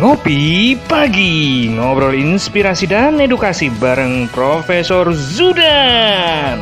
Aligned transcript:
Ngopi 0.00 0.80
Pagi 0.88 1.68
Ngobrol 1.76 2.16
inspirasi 2.16 2.88
dan 2.88 3.20
edukasi 3.20 3.68
bareng 3.68 4.32
Profesor 4.32 5.12
Zudan. 5.12 6.56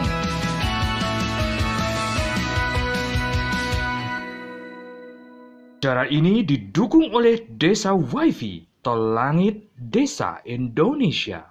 Cara 5.79 6.11
ini 6.11 6.43
didukung 6.43 7.15
oleh 7.15 7.47
Desa 7.55 7.95
Wifi 7.95 8.67
Tol 8.83 9.15
Langit 9.15 9.71
Desa 9.79 10.43
Indonesia. 10.43 11.47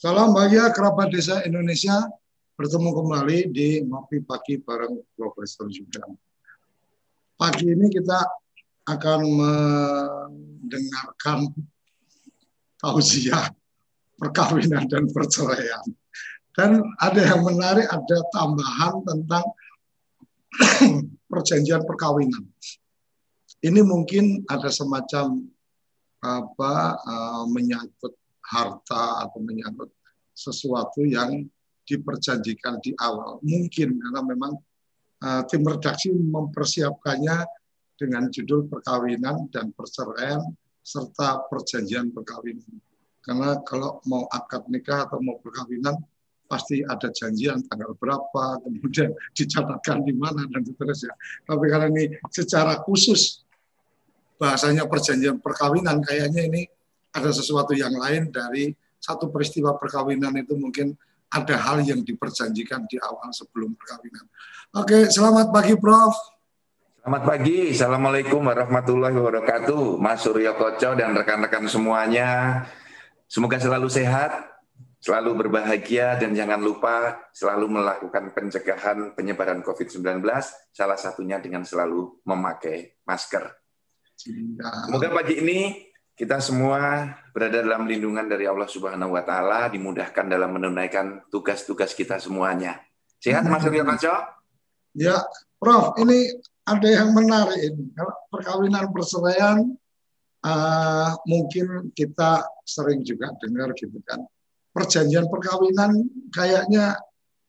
Salam 0.00 0.32
bahagia 0.32 0.72
kerabat 0.72 1.12
Desa 1.12 1.44
Indonesia. 1.44 2.08
Bertemu 2.56 2.88
kembali 2.88 3.52
di 3.52 3.84
Ngopi 3.84 4.24
Pagi 4.24 4.56
bareng 4.64 4.96
Profesor 5.12 5.68
Zudan. 5.68 6.16
Pagi 7.36 7.68
ini 7.68 7.92
kita 7.92 8.40
akan 8.88 9.20
mendengarkan 9.38 11.54
tausiah 12.82 13.54
perkawinan 14.18 14.90
dan 14.90 15.06
perceraian. 15.10 15.82
Dan 16.52 16.84
ada 17.00 17.22
yang 17.22 17.46
menarik, 17.46 17.88
ada 17.88 18.18
tambahan 18.34 18.94
tentang 19.08 19.44
perjanjian 21.32 21.86
perkawinan. 21.88 22.44
Ini 23.62 23.80
mungkin 23.86 24.42
ada 24.50 24.68
semacam 24.68 25.46
apa 26.22 26.74
uh, 27.02 27.44
menyangkut 27.50 28.14
harta 28.42 29.26
atau 29.26 29.38
menyangkut 29.42 29.90
sesuatu 30.34 31.06
yang 31.06 31.46
diperjanjikan 31.86 32.82
di 32.84 32.92
awal. 33.00 33.38
Mungkin 33.42 34.02
karena 34.02 34.20
memang 34.22 34.52
uh, 35.24 35.42
tim 35.48 35.64
redaksi 35.64 36.12
mempersiapkannya 36.12 37.46
dengan 38.02 38.26
judul 38.26 38.66
perkawinan 38.66 39.46
dan 39.54 39.70
perceraian 39.70 40.42
serta 40.82 41.46
perjanjian 41.46 42.10
perkawinan. 42.10 42.66
Karena 43.22 43.62
kalau 43.62 44.02
mau 44.10 44.26
akad 44.26 44.66
nikah 44.66 45.06
atau 45.06 45.22
mau 45.22 45.38
perkawinan 45.38 45.94
pasti 46.50 46.82
ada 46.82 47.08
janjian 47.14 47.62
tanggal 47.70 47.94
berapa, 47.94 48.58
kemudian 48.66 49.14
dicatatkan 49.38 50.02
di 50.02 50.12
mana 50.12 50.42
dan 50.50 50.66
seterusnya. 50.66 51.14
Tapi 51.46 51.64
kalau 51.70 51.86
ini 51.94 52.18
secara 52.28 52.82
khusus 52.82 53.46
bahasanya 54.42 54.90
perjanjian 54.90 55.38
perkawinan 55.38 56.02
kayaknya 56.02 56.50
ini 56.50 56.62
ada 57.14 57.30
sesuatu 57.30 57.78
yang 57.78 57.94
lain 57.94 58.34
dari 58.34 58.74
satu 58.98 59.30
peristiwa 59.30 59.78
perkawinan 59.78 60.34
itu 60.34 60.58
mungkin 60.58 60.98
ada 61.32 61.56
hal 61.56 61.80
yang 61.80 62.04
diperjanjikan 62.04 62.84
di 62.90 63.00
awal 63.00 63.32
sebelum 63.32 63.72
perkawinan. 63.78 64.26
Oke, 64.76 65.08
selamat 65.08 65.48
pagi 65.48 65.78
Prof. 65.80 66.12
Selamat 67.02 67.34
pagi, 67.34 67.74
Assalamualaikum 67.74 68.46
warahmatullahi 68.46 69.18
wabarakatuh, 69.18 69.98
Mas 69.98 70.22
Suryo 70.22 70.54
Koco 70.54 70.94
dan 70.94 71.18
rekan-rekan 71.18 71.66
semuanya. 71.66 72.62
Semoga 73.26 73.58
selalu 73.58 73.90
sehat, 73.90 74.30
selalu 75.02 75.34
berbahagia, 75.34 76.14
dan 76.14 76.30
jangan 76.30 76.62
lupa 76.62 77.26
selalu 77.34 77.74
melakukan 77.74 78.30
pencegahan 78.30 79.18
penyebaran 79.18 79.66
COVID-19, 79.66 80.22
salah 80.70 80.94
satunya 80.94 81.42
dengan 81.42 81.66
selalu 81.66 82.22
memakai 82.22 82.94
masker. 83.02 83.50
Semoga 84.86 85.10
pagi 85.10 85.42
ini 85.42 85.82
kita 86.14 86.38
semua 86.38 87.10
berada 87.34 87.66
dalam 87.66 87.90
lindungan 87.90 88.30
dari 88.30 88.46
Allah 88.46 88.70
Subhanahu 88.70 89.18
wa 89.18 89.26
taala, 89.26 89.66
dimudahkan 89.74 90.30
dalam 90.30 90.54
menunaikan 90.54 91.26
tugas-tugas 91.34 91.98
kita 91.98 92.22
semuanya. 92.22 92.78
Sehat 93.18 93.42
Mas 93.50 93.66
Suryo 93.66 93.82
Koco? 93.82 94.14
Ya, 94.94 95.18
Prof, 95.58 95.98
ini 95.98 96.30
ada 96.62 96.88
yang 96.88 97.10
menarik 97.14 97.58
ini. 97.58 97.90
Kalau 97.94 98.14
perkawinan 98.30 98.86
perceraian 98.94 99.58
uh, 100.46 101.10
mungkin 101.26 101.90
kita 101.94 102.46
sering 102.62 103.02
juga 103.02 103.34
dengar 103.42 103.74
gitu 103.74 103.98
kan. 104.06 104.22
Perjanjian 104.72 105.28
perkawinan 105.28 106.08
kayaknya 106.32 106.96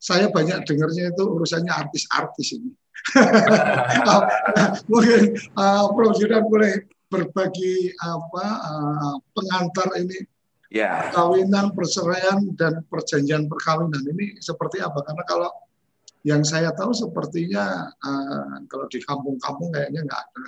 saya 0.02 0.28
banyak 0.28 0.68
dengarnya 0.68 1.16
itu 1.16 1.24
urusannya 1.24 1.72
artis-artis 1.72 2.60
ini. 2.60 2.72
mungkin 4.92 5.36
uh, 5.58 5.92
Prof 5.92 6.14
Judan 6.16 6.46
boleh 6.48 6.88
berbagi 7.12 7.92
apa 8.00 8.46
uh, 8.64 9.16
pengantar 9.36 9.92
ini 10.00 10.24
yeah. 10.74 11.08
perkawinan, 11.08 11.72
perceraian 11.78 12.40
dan 12.58 12.82
perjanjian 12.90 13.46
perkawinan 13.46 14.02
ini 14.10 14.42
seperti 14.42 14.82
apa? 14.82 15.06
Karena 15.06 15.24
kalau 15.30 15.50
yang 16.24 16.42
saya 16.48 16.72
tahu 16.72 16.96
sepertinya 16.96 17.92
uh, 18.00 18.56
kalau 18.72 18.88
di 18.88 19.04
kampung-kampung 19.04 19.76
kayaknya 19.76 20.08
nggak 20.08 20.22
ada 20.24 20.44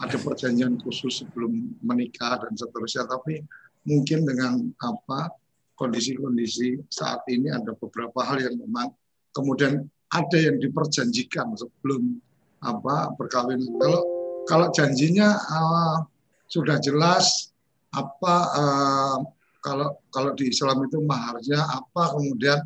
ada 0.00 0.16
perjanjian 0.16 0.80
khusus 0.80 1.20
sebelum 1.20 1.76
menikah 1.84 2.40
dan 2.40 2.56
seterusnya. 2.56 3.04
Tapi 3.04 3.44
mungkin 3.84 4.24
dengan 4.24 4.72
apa 4.80 5.28
kondisi-kondisi 5.76 6.88
saat 6.88 7.24
ini 7.28 7.52
ada 7.52 7.76
beberapa 7.76 8.24
hal 8.24 8.40
yang 8.40 8.56
memang 8.56 8.92
kemudian 9.36 9.84
ada 10.10 10.38
yang 10.40 10.56
diperjanjikan 10.56 11.52
sebelum 11.52 12.16
apa 12.64 13.12
perkawinan. 13.16 13.76
Kalau 13.76 14.00
kalau 14.48 14.66
janjinya 14.72 15.36
uh, 15.36 15.96
sudah 16.48 16.80
jelas 16.80 17.52
apa 17.92 18.34
uh, 18.56 19.18
kalau 19.60 20.00
kalau 20.08 20.32
di 20.32 20.48
Islam 20.48 20.88
itu 20.88 21.04
maharnya 21.04 21.60
apa 21.60 22.16
kemudian 22.16 22.58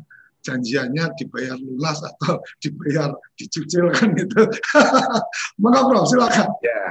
janjiannya 0.45 1.17
dibayar 1.17 1.57
lunas 1.57 2.05
atau 2.05 2.37
dibayar 2.61 3.09
dicicil 3.33 3.89
kan 3.89 4.13
itu. 4.13 4.45
Maka 5.65 5.79
Prof, 5.89 6.05
silakan. 6.05 6.49
Ya. 6.61 6.81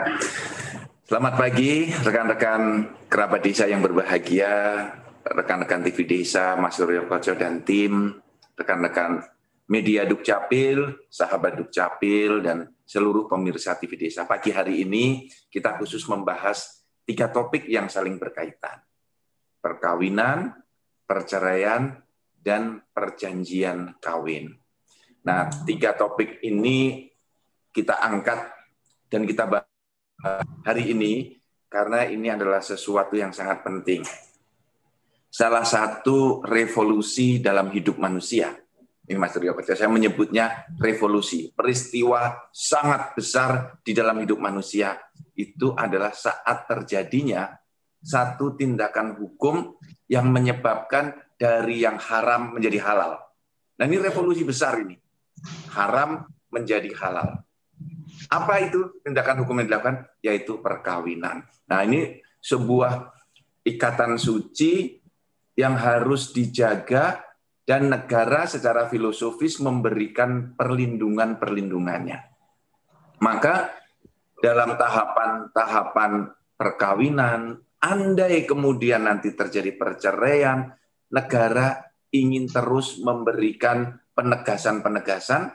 Selamat 1.05 1.39
pagi 1.39 1.93
rekan-rekan 1.95 2.91
kerabat 3.07 3.45
desa 3.45 3.71
yang 3.71 3.85
berbahagia, 3.85 4.89
rekan-rekan 5.23 5.85
TV 5.87 6.09
Desa, 6.09 6.59
Mas 6.59 6.75
Suryo 6.81 7.07
Koco 7.07 7.37
dan 7.37 7.63
tim, 7.63 8.19
rekan-rekan 8.57 9.23
media 9.69 10.05
Dukcapil, 10.09 11.09
sahabat 11.09 11.61
Dukcapil, 11.61 12.41
dan 12.45 12.73
seluruh 12.85 13.29
pemirsa 13.29 13.77
TV 13.77 13.97
Desa. 13.97 14.29
Pagi 14.29 14.53
hari 14.53 14.85
ini 14.85 15.29
kita 15.49 15.77
khusus 15.81 16.05
membahas 16.09 16.85
tiga 17.05 17.29
topik 17.33 17.69
yang 17.69 17.89
saling 17.89 18.17
berkaitan. 18.21 18.81
Perkawinan, 19.61 20.53
perceraian, 21.09 22.04
dan 22.45 22.85
perjanjian 22.93 23.97
kawin. 24.05 24.53
Nah, 25.25 25.49
tiga 25.65 25.97
topik 25.97 26.45
ini 26.45 27.09
kita 27.73 27.97
angkat 28.05 28.53
dan 29.09 29.25
kita 29.25 29.49
bahas 29.49 30.45
hari 30.63 30.93
ini 30.93 31.41
karena 31.73 32.05
ini 32.05 32.29
adalah 32.29 32.61
sesuatu 32.61 33.17
yang 33.17 33.33
sangat 33.33 33.65
penting. 33.65 34.05
Salah 35.33 35.67
satu 35.67 36.45
revolusi 36.45 37.43
dalam 37.43 37.73
hidup 37.73 37.99
manusia. 37.99 38.55
Ini 39.05 39.19
Mas 39.21 39.35
Rio 39.37 39.53
saya 39.59 39.91
menyebutnya 39.91 40.71
revolusi. 40.79 41.51
Peristiwa 41.51 42.49
sangat 42.55 43.19
besar 43.19 43.81
di 43.83 43.93
dalam 43.93 44.23
hidup 44.23 44.39
manusia 44.39 44.97
itu 45.35 45.75
adalah 45.75 46.15
saat 46.15 46.65
terjadinya 46.71 47.53
satu 48.05 48.55
tindakan 48.55 49.17
hukum 49.19 49.77
yang 50.07 50.29
menyebabkan 50.29 51.24
dari 51.45 51.85
yang 51.85 52.01
haram 52.01 52.57
menjadi 52.57 52.81
halal. 52.81 53.21
Nah 53.77 53.85
ini 53.85 54.01
revolusi 54.01 54.49
besar 54.49 54.81
ini. 54.81 54.97
Haram 55.77 56.25
menjadi 56.49 56.89
halal. 56.97 57.45
Apa 58.33 58.65
itu 58.65 59.05
tindakan 59.05 59.45
hukum 59.45 59.61
yang 59.61 59.69
dilakukan? 59.69 60.09
Yaitu 60.25 60.65
perkawinan. 60.65 61.45
Nah 61.69 61.85
ini 61.85 62.25
sebuah 62.41 63.13
ikatan 63.61 64.17
suci 64.17 64.97
yang 65.61 65.77
harus 65.77 66.33
dijaga 66.33 67.21
dan 67.69 67.93
negara 67.93 68.49
secara 68.49 68.89
filosofis 68.89 69.61
memberikan 69.61 70.57
perlindungan-perlindungannya. 70.57 72.19
Maka 73.21 73.73
dalam 74.41 74.77
tahapan-tahapan 74.81 76.13
perkawinan, 76.57 77.57
andai 77.81 78.45
kemudian 78.45 79.09
nanti 79.09 79.33
terjadi 79.33 79.73
perceraian, 79.77 80.73
negara 81.15 81.95
ingin 82.11 82.51
terus 82.51 82.99
memberikan 82.99 84.03
penegasan-penegasan 84.19 85.55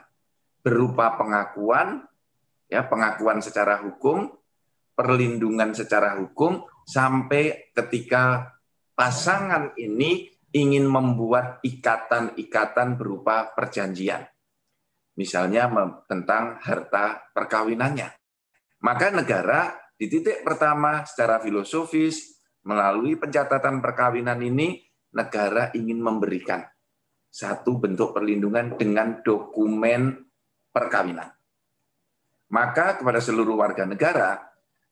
berupa 0.64 1.16
pengakuan, 1.20 2.04
ya 2.68 2.88
pengakuan 2.88 3.44
secara 3.44 3.80
hukum, 3.84 4.32
perlindungan 4.96 5.76
secara 5.76 6.16
hukum, 6.16 6.64
sampai 6.84 7.72
ketika 7.76 8.56
pasangan 8.96 9.76
ini 9.76 10.28
ingin 10.52 10.84
membuat 10.88 11.60
ikatan-ikatan 11.64 12.96
berupa 12.96 13.52
perjanjian. 13.52 14.24
Misalnya 15.16 15.68
tentang 16.08 16.60
harta 16.60 17.28
perkawinannya. 17.36 18.08
Maka 18.80 19.12
negara 19.12 19.76
di 20.00 20.08
titik 20.08 20.40
pertama 20.40 21.04
secara 21.04 21.36
filosofis 21.44 22.40
melalui 22.64 23.16
pencatatan 23.20 23.84
perkawinan 23.84 24.40
ini 24.40 24.89
negara 25.14 25.74
ingin 25.74 25.98
memberikan 25.98 26.62
satu 27.30 27.78
bentuk 27.78 28.10
perlindungan 28.10 28.74
dengan 28.74 29.22
dokumen 29.22 30.18
perkawinan. 30.74 31.30
Maka 32.50 32.98
kepada 32.98 33.22
seluruh 33.22 33.54
warga 33.54 33.86
negara, 33.86 34.34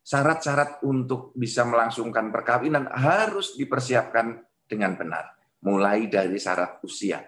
syarat-syarat 0.06 0.86
untuk 0.86 1.34
bisa 1.34 1.66
melangsungkan 1.66 2.30
perkawinan 2.30 2.86
harus 2.94 3.58
dipersiapkan 3.58 4.38
dengan 4.70 4.94
benar. 4.94 5.34
Mulai 5.66 6.06
dari 6.06 6.38
syarat 6.38 6.78
usia, 6.86 7.18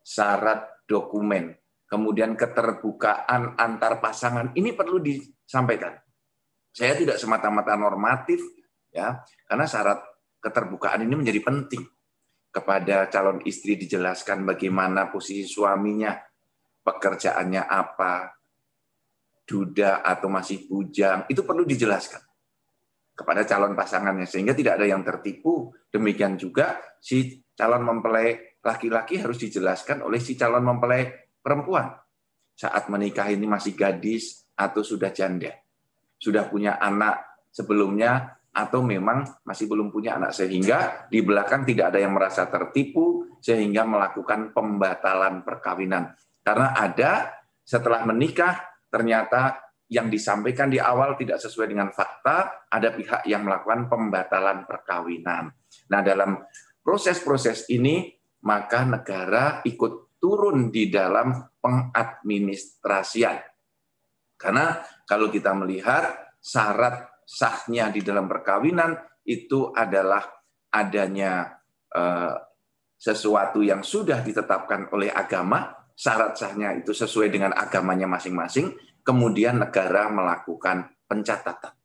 syarat 0.00 0.88
dokumen, 0.88 1.52
kemudian 1.84 2.32
keterbukaan 2.32 3.60
antar 3.60 4.00
pasangan. 4.00 4.56
Ini 4.56 4.72
perlu 4.72 5.04
disampaikan. 5.04 5.92
Saya 6.72 6.96
tidak 6.96 7.20
semata-mata 7.20 7.76
normatif 7.76 8.40
ya, 8.88 9.20
karena 9.44 9.68
syarat 9.68 10.00
keterbukaan 10.40 11.04
ini 11.04 11.12
menjadi 11.12 11.44
penting 11.44 11.97
kepada 12.48 13.06
calon 13.12 13.44
istri 13.44 13.76
dijelaskan 13.76 14.42
bagaimana 14.48 15.12
posisi 15.12 15.44
suaminya, 15.44 16.16
pekerjaannya 16.80 17.62
apa, 17.68 18.32
duda 19.44 20.04
atau 20.04 20.28
masih 20.28 20.68
bujang, 20.68 21.28
itu 21.28 21.44
perlu 21.44 21.64
dijelaskan 21.64 22.20
kepada 23.18 23.42
calon 23.42 23.74
pasangannya 23.74 24.30
sehingga 24.30 24.54
tidak 24.54 24.78
ada 24.78 24.86
yang 24.86 25.02
tertipu. 25.02 25.74
Demikian 25.90 26.38
juga 26.38 26.78
si 27.02 27.42
calon 27.58 27.82
mempelai 27.82 28.60
laki-laki 28.62 29.18
harus 29.18 29.42
dijelaskan 29.42 30.06
oleh 30.06 30.22
si 30.22 30.38
calon 30.38 30.62
mempelai 30.62 31.34
perempuan. 31.42 31.90
Saat 32.54 32.86
menikah 32.86 33.26
ini 33.34 33.50
masih 33.50 33.74
gadis 33.74 34.46
atau 34.54 34.86
sudah 34.86 35.10
janda. 35.10 35.50
Sudah 36.18 36.46
punya 36.46 36.78
anak 36.78 37.46
sebelumnya 37.50 38.37
atau 38.58 38.82
memang 38.82 39.22
masih 39.46 39.70
belum 39.70 39.94
punya 39.94 40.18
anak 40.18 40.34
sehingga 40.34 41.06
di 41.06 41.22
belakang 41.22 41.62
tidak 41.62 41.94
ada 41.94 42.02
yang 42.02 42.10
merasa 42.10 42.50
tertipu 42.50 43.38
sehingga 43.38 43.86
melakukan 43.86 44.50
pembatalan 44.50 45.46
perkawinan. 45.46 46.10
Karena 46.42 46.74
ada 46.74 47.38
setelah 47.62 48.02
menikah 48.02 48.58
ternyata 48.90 49.62
yang 49.88 50.10
disampaikan 50.10 50.68
di 50.68 50.82
awal 50.82 51.14
tidak 51.14 51.38
sesuai 51.38 51.70
dengan 51.70 51.94
fakta, 51.94 52.66
ada 52.66 52.90
pihak 52.92 53.24
yang 53.30 53.46
melakukan 53.46 53.86
pembatalan 53.86 54.66
perkawinan. 54.66 55.54
Nah, 55.88 56.00
dalam 56.02 56.42
proses-proses 56.82 57.70
ini 57.70 58.10
maka 58.42 58.84
negara 58.84 59.62
ikut 59.64 60.18
turun 60.18 60.74
di 60.74 60.90
dalam 60.90 61.30
pengadministrasian. 61.62 63.38
Karena 64.38 64.82
kalau 65.06 65.30
kita 65.30 65.54
melihat 65.56 66.36
syarat 66.38 67.17
sahnya 67.28 67.92
di 67.92 68.00
dalam 68.00 68.24
perkawinan 68.24 68.96
itu 69.28 69.68
adalah 69.76 70.24
adanya 70.72 71.60
eh, 71.92 72.34
sesuatu 72.96 73.60
yang 73.60 73.84
sudah 73.84 74.24
ditetapkan 74.24 74.88
oleh 74.90 75.12
agama, 75.12 75.68
syarat 75.92 76.34
sahnya 76.40 76.72
itu 76.74 76.96
sesuai 76.96 77.28
dengan 77.28 77.52
agamanya 77.52 78.08
masing-masing, 78.08 78.72
kemudian 79.04 79.60
negara 79.60 80.08
melakukan 80.08 80.88
pencatatan. 81.04 81.76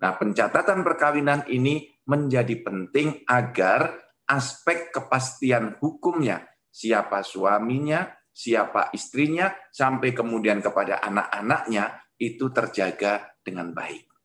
Nah, 0.00 0.12
pencatatan 0.16 0.86
perkawinan 0.86 1.44
ini 1.50 2.00
menjadi 2.06 2.62
penting 2.62 3.26
agar 3.26 3.92
aspek 4.28 4.94
kepastian 4.94 5.76
hukumnya, 5.82 6.46
siapa 6.72 7.20
suaminya, 7.20 8.06
siapa 8.32 8.92
istrinya, 8.92 9.52
sampai 9.72 10.12
kemudian 10.12 10.60
kepada 10.60 11.00
anak-anaknya 11.04 12.12
itu 12.16 12.48
terjaga 12.52 13.36
dengan 13.40 13.72
baik. 13.72 14.15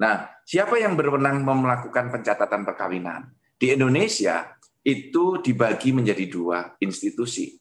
Nah, 0.00 0.40
siapa 0.46 0.80
yang 0.80 0.96
berwenang 0.96 1.44
melakukan 1.44 2.08
pencatatan 2.08 2.64
perkawinan? 2.64 3.28
Di 3.58 3.74
Indonesia 3.74 4.56
itu 4.82 5.38
dibagi 5.38 5.94
menjadi 5.94 6.24
dua 6.26 6.74
institusi. 6.82 7.54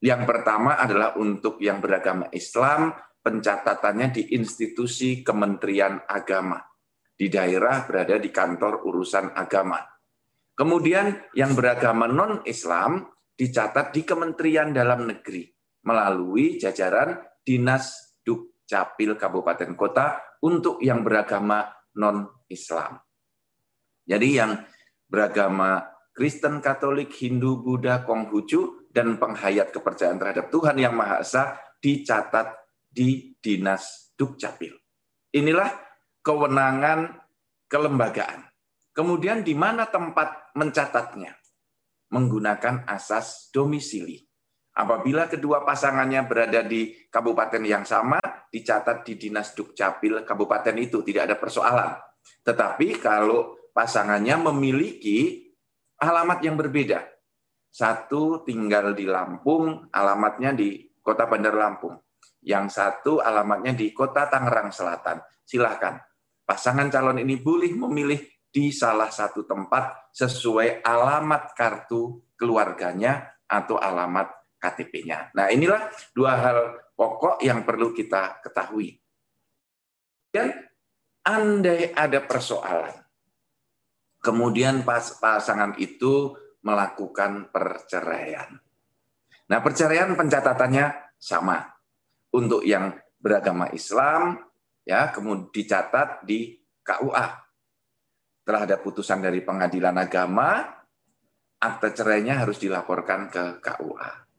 Yang 0.00 0.22
pertama 0.24 0.78
adalah 0.80 1.18
untuk 1.18 1.60
yang 1.60 1.82
beragama 1.82 2.30
Islam, 2.32 2.94
pencatatannya 3.20 4.08
di 4.16 4.22
institusi 4.32 5.20
Kementerian 5.20 6.00
Agama. 6.08 6.56
Di 7.12 7.28
daerah 7.28 7.84
berada 7.84 8.16
di 8.16 8.32
kantor 8.32 8.86
urusan 8.88 9.36
agama. 9.36 9.76
Kemudian 10.56 11.32
yang 11.36 11.52
beragama 11.52 12.08
non-Islam 12.08 13.04
dicatat 13.36 13.92
di 13.92 14.04
Kementerian 14.04 14.72
Dalam 14.72 15.04
Negeri 15.04 15.48
melalui 15.84 16.56
jajaran 16.56 17.16
Dinas 17.44 18.16
Dukcapil 18.24 19.16
Kabupaten 19.16 19.72
Kota 19.76 20.29
untuk 20.40 20.80
yang 20.80 21.04
beragama 21.04 21.68
non-Islam. 21.96 23.00
Jadi 24.04 24.28
yang 24.34 24.56
beragama 25.06 25.84
Kristen, 26.14 26.58
Katolik, 26.60 27.12
Hindu, 27.16 27.62
Buddha, 27.62 28.02
Konghucu, 28.02 28.90
dan 28.90 29.16
penghayat 29.16 29.70
kepercayaan 29.70 30.18
terhadap 30.18 30.50
Tuhan 30.50 30.76
Yang 30.78 30.94
Maha 30.98 31.16
Esa 31.22 31.44
dicatat 31.78 32.58
di 32.90 33.38
Dinas 33.38 34.12
Dukcapil. 34.18 34.74
Inilah 35.30 35.70
kewenangan 36.20 37.22
kelembagaan. 37.70 38.50
Kemudian 38.90 39.46
di 39.46 39.54
mana 39.54 39.86
tempat 39.86 40.52
mencatatnya? 40.58 41.38
Menggunakan 42.10 42.90
asas 42.90 43.54
domisili. 43.54 44.29
Apabila 44.70 45.26
kedua 45.26 45.66
pasangannya 45.66 46.22
berada 46.30 46.62
di 46.62 46.94
kabupaten 47.10 47.62
yang 47.66 47.82
sama, 47.82 48.22
dicatat 48.48 49.02
di 49.02 49.18
Dinas 49.18 49.52
Dukcapil 49.52 50.22
kabupaten 50.22 50.76
itu, 50.78 51.02
tidak 51.02 51.26
ada 51.26 51.36
persoalan. 51.36 51.90
Tetapi 52.46 53.02
kalau 53.02 53.58
pasangannya 53.74 54.38
memiliki 54.38 55.50
alamat 55.98 56.38
yang 56.40 56.54
berbeda. 56.54 57.02
Satu 57.70 58.42
tinggal 58.42 58.94
di 58.94 59.06
Lampung, 59.06 59.90
alamatnya 59.94 60.54
di 60.54 60.90
Kota 60.98 61.26
Bandar 61.26 61.54
Lampung. 61.54 61.94
Yang 62.40 62.66
satu 62.72 63.12
alamatnya 63.20 63.76
di 63.76 63.92
Kota 63.92 64.26
Tangerang 64.26 64.72
Selatan. 64.72 65.20
Silahkan. 65.44 65.98
Pasangan 66.46 66.90
calon 66.90 67.22
ini 67.22 67.38
boleh 67.38 67.70
memilih 67.74 68.18
di 68.50 68.74
salah 68.74 69.06
satu 69.06 69.46
tempat 69.46 70.10
sesuai 70.10 70.82
alamat 70.82 71.54
kartu 71.54 72.18
keluarganya 72.34 73.38
atau 73.46 73.78
alamat 73.78 74.39
KTP-nya. 74.60 75.32
Nah, 75.32 75.48
inilah 75.48 75.88
dua 76.12 76.36
hal 76.36 76.58
pokok 76.92 77.40
yang 77.40 77.64
perlu 77.64 77.96
kita 77.96 78.44
ketahui. 78.44 79.00
Dan 80.30 80.52
andai 81.24 81.90
ada 81.96 82.22
persoalan, 82.22 82.94
kemudian 84.20 84.84
pas 84.84 85.16
pasangan 85.18 85.74
itu 85.80 86.36
melakukan 86.60 87.48
perceraian. 87.50 88.60
Nah, 89.50 89.58
perceraian 89.64 90.12
pencatatannya 90.14 91.16
sama. 91.18 91.66
Untuk 92.30 92.62
yang 92.62 92.94
beragama 93.18 93.74
Islam, 93.74 94.38
ya, 94.86 95.10
kemudian 95.10 95.50
dicatat 95.50 96.22
di 96.22 96.54
KUA. 96.78 97.26
Telah 98.46 98.62
ada 98.62 98.78
putusan 98.78 99.18
dari 99.18 99.42
pengadilan 99.42 99.98
agama, 99.98 100.62
akte 101.58 101.90
cerainya 101.90 102.38
harus 102.38 102.62
dilaporkan 102.62 103.26
ke 103.26 103.58
KUA. 103.58 104.29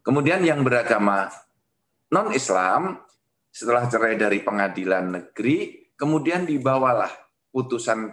Kemudian 0.00 0.40
yang 0.40 0.64
beragama 0.64 1.28
non-Islam 2.10 2.98
setelah 3.50 3.90
cerai 3.90 4.14
dari 4.16 4.40
pengadilan 4.40 5.10
negeri, 5.10 5.90
kemudian 5.98 6.46
dibawalah 6.46 7.10
putusan 7.50 8.08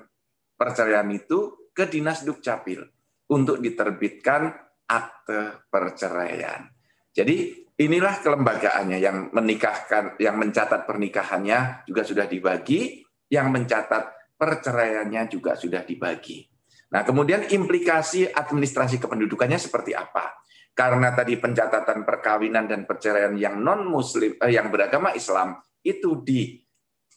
perceraian 0.58 1.08
itu 1.14 1.70
ke 1.72 1.86
Dinas 1.86 2.26
Dukcapil 2.26 2.82
untuk 3.30 3.62
diterbitkan 3.62 4.50
akte 4.90 5.70
perceraian. 5.70 6.66
Jadi 7.14 7.54
inilah 7.78 8.20
kelembagaannya 8.26 8.98
yang 8.98 9.30
menikahkan, 9.30 10.18
yang 10.18 10.42
mencatat 10.42 10.90
pernikahannya 10.90 11.86
juga 11.86 12.02
sudah 12.02 12.26
dibagi, 12.26 13.06
yang 13.30 13.54
mencatat 13.54 14.36
perceraiannya 14.38 15.30
juga 15.30 15.54
sudah 15.54 15.86
dibagi. 15.86 16.46
Nah, 16.88 17.04
kemudian 17.04 17.52
implikasi 17.52 18.32
administrasi 18.32 18.98
kependudukannya 18.98 19.60
seperti 19.60 19.92
apa? 19.92 20.40
Karena 20.78 21.10
tadi 21.18 21.42
pencatatan 21.42 22.06
perkawinan 22.06 22.70
dan 22.70 22.86
perceraian 22.86 23.34
yang 23.34 23.58
non 23.58 23.90
muslim 23.90 24.38
eh, 24.38 24.54
yang 24.54 24.70
beragama 24.70 25.10
Islam 25.18 25.58
itu 25.82 26.22
di 26.22 26.62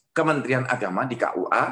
Kementerian 0.09 0.65
Agama 0.65 1.05
di 1.05 1.13
KUA 1.13 1.63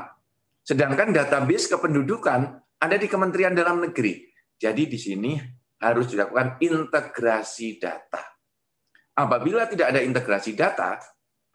sedangkan 0.61 1.09
database 1.09 1.73
kependudukan 1.73 2.61
ada 2.77 2.95
di 2.95 3.09
Kementerian 3.09 3.57
Dalam 3.57 3.81
Negeri. 3.81 4.21
Jadi 4.53 4.85
di 4.85 5.01
sini 5.01 5.33
harus 5.81 6.13
dilakukan 6.13 6.61
integrasi 6.61 7.81
data. 7.81 8.21
Apabila 9.17 9.65
tidak 9.67 9.91
ada 9.91 9.99
integrasi 10.05 10.55
data, 10.55 10.95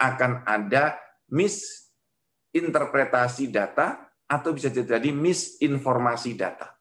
akan 0.02 0.42
ada 0.44 0.98
misinterpretasi 1.30 3.48
data 3.54 4.10
atau 4.26 4.50
bisa 4.52 4.68
jadi 4.68 5.14
misinformasi 5.14 6.34
data. 6.34 6.74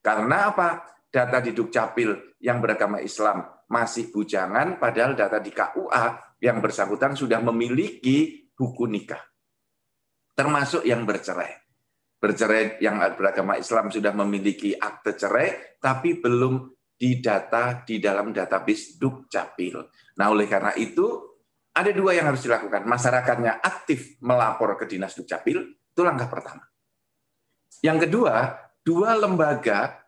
Karena 0.00 0.48
apa? 0.54 0.93
Data 1.14 1.38
di 1.38 1.54
Dukcapil 1.54 2.42
yang 2.42 2.58
beragama 2.58 2.98
Islam 2.98 3.46
masih 3.70 4.10
bujangan, 4.10 4.82
padahal 4.82 5.14
data 5.14 5.38
di 5.38 5.54
KUA 5.54 6.34
yang 6.42 6.58
bersangkutan 6.58 7.14
sudah 7.14 7.38
memiliki 7.38 8.50
buku 8.50 8.90
nikah. 8.90 9.22
Termasuk 10.34 10.82
yang 10.82 11.06
bercerai. 11.06 11.54
Bercerai 12.18 12.82
yang 12.82 12.98
beragama 13.14 13.54
Islam 13.54 13.94
sudah 13.94 14.10
memiliki 14.10 14.74
akte 14.74 15.14
cerai, 15.14 15.78
tapi 15.78 16.18
belum 16.18 16.74
didata 16.98 17.86
di 17.86 18.02
dalam 18.02 18.34
database 18.34 18.98
Dukcapil. 18.98 19.86
Nah, 20.18 20.26
oleh 20.34 20.50
karena 20.50 20.74
itu, 20.74 21.30
ada 21.70 21.94
dua 21.94 22.18
yang 22.18 22.26
harus 22.34 22.42
dilakukan. 22.42 22.82
Masyarakatnya 22.90 23.62
aktif 23.62 24.18
melapor 24.18 24.74
ke 24.74 24.90
Dinas 24.90 25.14
Dukcapil, 25.14 25.78
Itu 25.94 26.02
langkah 26.02 26.26
pertama. 26.26 26.66
Yang 27.78 28.10
kedua, 28.10 28.50
dua 28.82 29.14
lembaga 29.14 30.03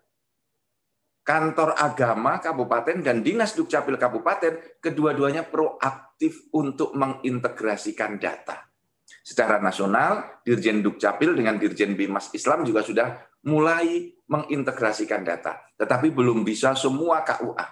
kantor 1.27 1.75
agama 1.75 2.39
kabupaten 2.39 3.03
dan 3.03 3.19
dinas 3.19 3.59
dukcapil 3.59 3.99
kabupaten 3.99 4.79
kedua-duanya 4.79 5.43
proaktif 5.51 6.47
untuk 6.55 6.95
mengintegrasikan 6.95 8.23
data. 8.23 8.63
Secara 9.27 9.59
nasional, 9.59 10.39
Dirjen 10.47 10.87
Dukcapil 10.87 11.35
dengan 11.35 11.59
Dirjen 11.59 11.99
Bimas 11.99 12.31
Islam 12.31 12.63
juga 12.63 12.87
sudah 12.87 13.19
mulai 13.51 14.15
mengintegrasikan 14.31 15.27
data, 15.27 15.67
tetapi 15.75 16.15
belum 16.15 16.47
bisa 16.47 16.79
semua 16.79 17.27
KUA. 17.27 17.67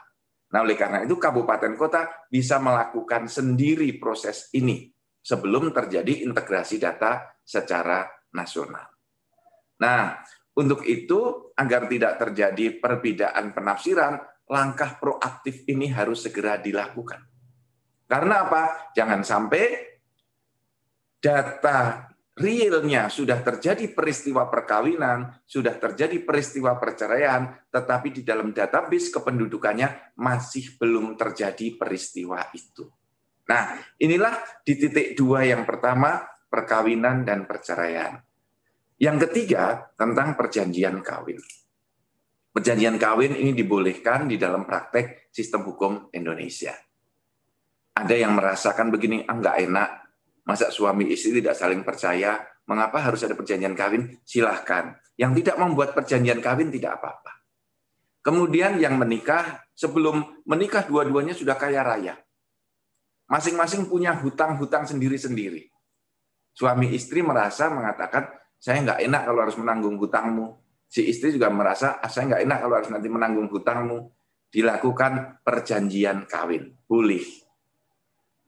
Nah, 0.50 0.58
oleh 0.62 0.74
karena 0.74 1.06
itu 1.06 1.14
kabupaten 1.14 1.78
kota 1.78 2.26
bisa 2.26 2.58
melakukan 2.58 3.30
sendiri 3.30 3.86
proses 4.02 4.50
ini 4.54 4.90
sebelum 5.22 5.70
terjadi 5.70 6.26
integrasi 6.26 6.82
data 6.82 7.38
secara 7.42 8.06
nasional. 8.34 8.90
Nah, 9.78 10.14
untuk 10.54 10.86
itu 10.86 11.50
agar 11.58 11.90
tidak 11.90 12.14
terjadi 12.18 12.78
perbedaan 12.78 13.50
penafsiran, 13.50 14.18
langkah 14.50 14.98
proaktif 15.02 15.66
ini 15.66 15.90
harus 15.90 16.26
segera 16.26 16.58
dilakukan. 16.58 17.20
Karena 18.04 18.46
apa? 18.46 18.92
Jangan 18.94 19.24
sampai 19.24 19.64
data 21.18 22.06
realnya 22.34 23.06
sudah 23.06 23.40
terjadi 23.40 23.94
peristiwa 23.94 24.50
perkawinan, 24.50 25.40
sudah 25.46 25.78
terjadi 25.78 26.18
peristiwa 26.26 26.76
perceraian, 26.76 27.54
tetapi 27.70 28.10
di 28.10 28.22
dalam 28.26 28.50
database 28.50 29.14
kependudukannya 29.14 30.18
masih 30.18 30.74
belum 30.76 31.14
terjadi 31.14 31.78
peristiwa 31.78 32.42
itu. 32.52 32.90
Nah, 33.44 33.78
inilah 34.00 34.34
di 34.66 34.74
titik 34.74 35.14
dua 35.14 35.46
yang 35.46 35.62
pertama, 35.62 36.26
perkawinan 36.50 37.22
dan 37.22 37.46
perceraian. 37.46 38.18
Yang 39.04 39.28
ketiga, 39.28 39.92
tentang 40.00 40.32
perjanjian 40.32 41.04
kawin. 41.04 41.36
Perjanjian 42.56 42.96
kawin 42.96 43.36
ini 43.36 43.52
dibolehkan 43.52 44.24
di 44.24 44.40
dalam 44.40 44.64
praktek 44.64 45.28
sistem 45.28 45.68
hukum 45.68 46.08
Indonesia. 46.16 46.72
Ada 48.00 48.16
yang 48.16 48.32
merasakan 48.32 48.88
begini, 48.88 49.28
ah 49.28 49.36
nggak 49.36 49.56
enak, 49.68 49.90
masa 50.48 50.72
suami 50.72 51.12
istri 51.12 51.36
tidak 51.44 51.52
saling 51.52 51.84
percaya, 51.84 52.40
mengapa 52.64 53.04
harus 53.04 53.20
ada 53.28 53.36
perjanjian 53.36 53.76
kawin? 53.76 54.24
Silahkan. 54.24 54.96
Yang 55.20 55.44
tidak 55.44 55.60
membuat 55.60 55.92
perjanjian 55.92 56.40
kawin 56.40 56.72
tidak 56.72 56.96
apa-apa. 56.96 57.44
Kemudian 58.24 58.80
yang 58.80 58.96
menikah, 58.96 59.68
sebelum 59.76 60.40
menikah 60.48 60.88
dua-duanya 60.88 61.36
sudah 61.36 61.60
kaya 61.60 61.84
raya 61.84 62.16
masing-masing 63.24 63.88
punya 63.88 64.12
hutang-hutang 64.20 64.84
sendiri-sendiri. 64.84 65.72
Suami 66.54 66.94
istri 66.94 67.24
merasa 67.24 67.66
mengatakan, 67.72 68.30
saya 68.64 68.80
nggak 68.80 69.00
enak 69.04 69.22
kalau 69.28 69.40
harus 69.44 69.60
menanggung 69.60 70.00
hutangmu. 70.00 70.56
Si 70.88 71.04
istri 71.04 71.36
juga 71.36 71.52
merasa, 71.52 72.00
ah, 72.00 72.08
saya 72.08 72.32
nggak 72.32 72.42
enak 72.48 72.58
kalau 72.64 72.74
harus 72.80 72.88
nanti 72.88 73.08
menanggung 73.12 73.52
hutangmu. 73.52 74.08
Dilakukan 74.48 75.44
perjanjian 75.44 76.24
kawin, 76.24 76.72
boleh. 76.88 77.20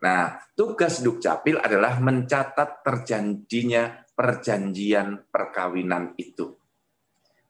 Nah, 0.01 0.41
tugas 0.57 1.05
Dukcapil 1.05 1.61
adalah 1.61 2.01
mencatat 2.01 2.81
terjanjinya 2.81 4.09
perjanjian 4.17 5.29
perkawinan 5.29 6.17
itu. 6.17 6.49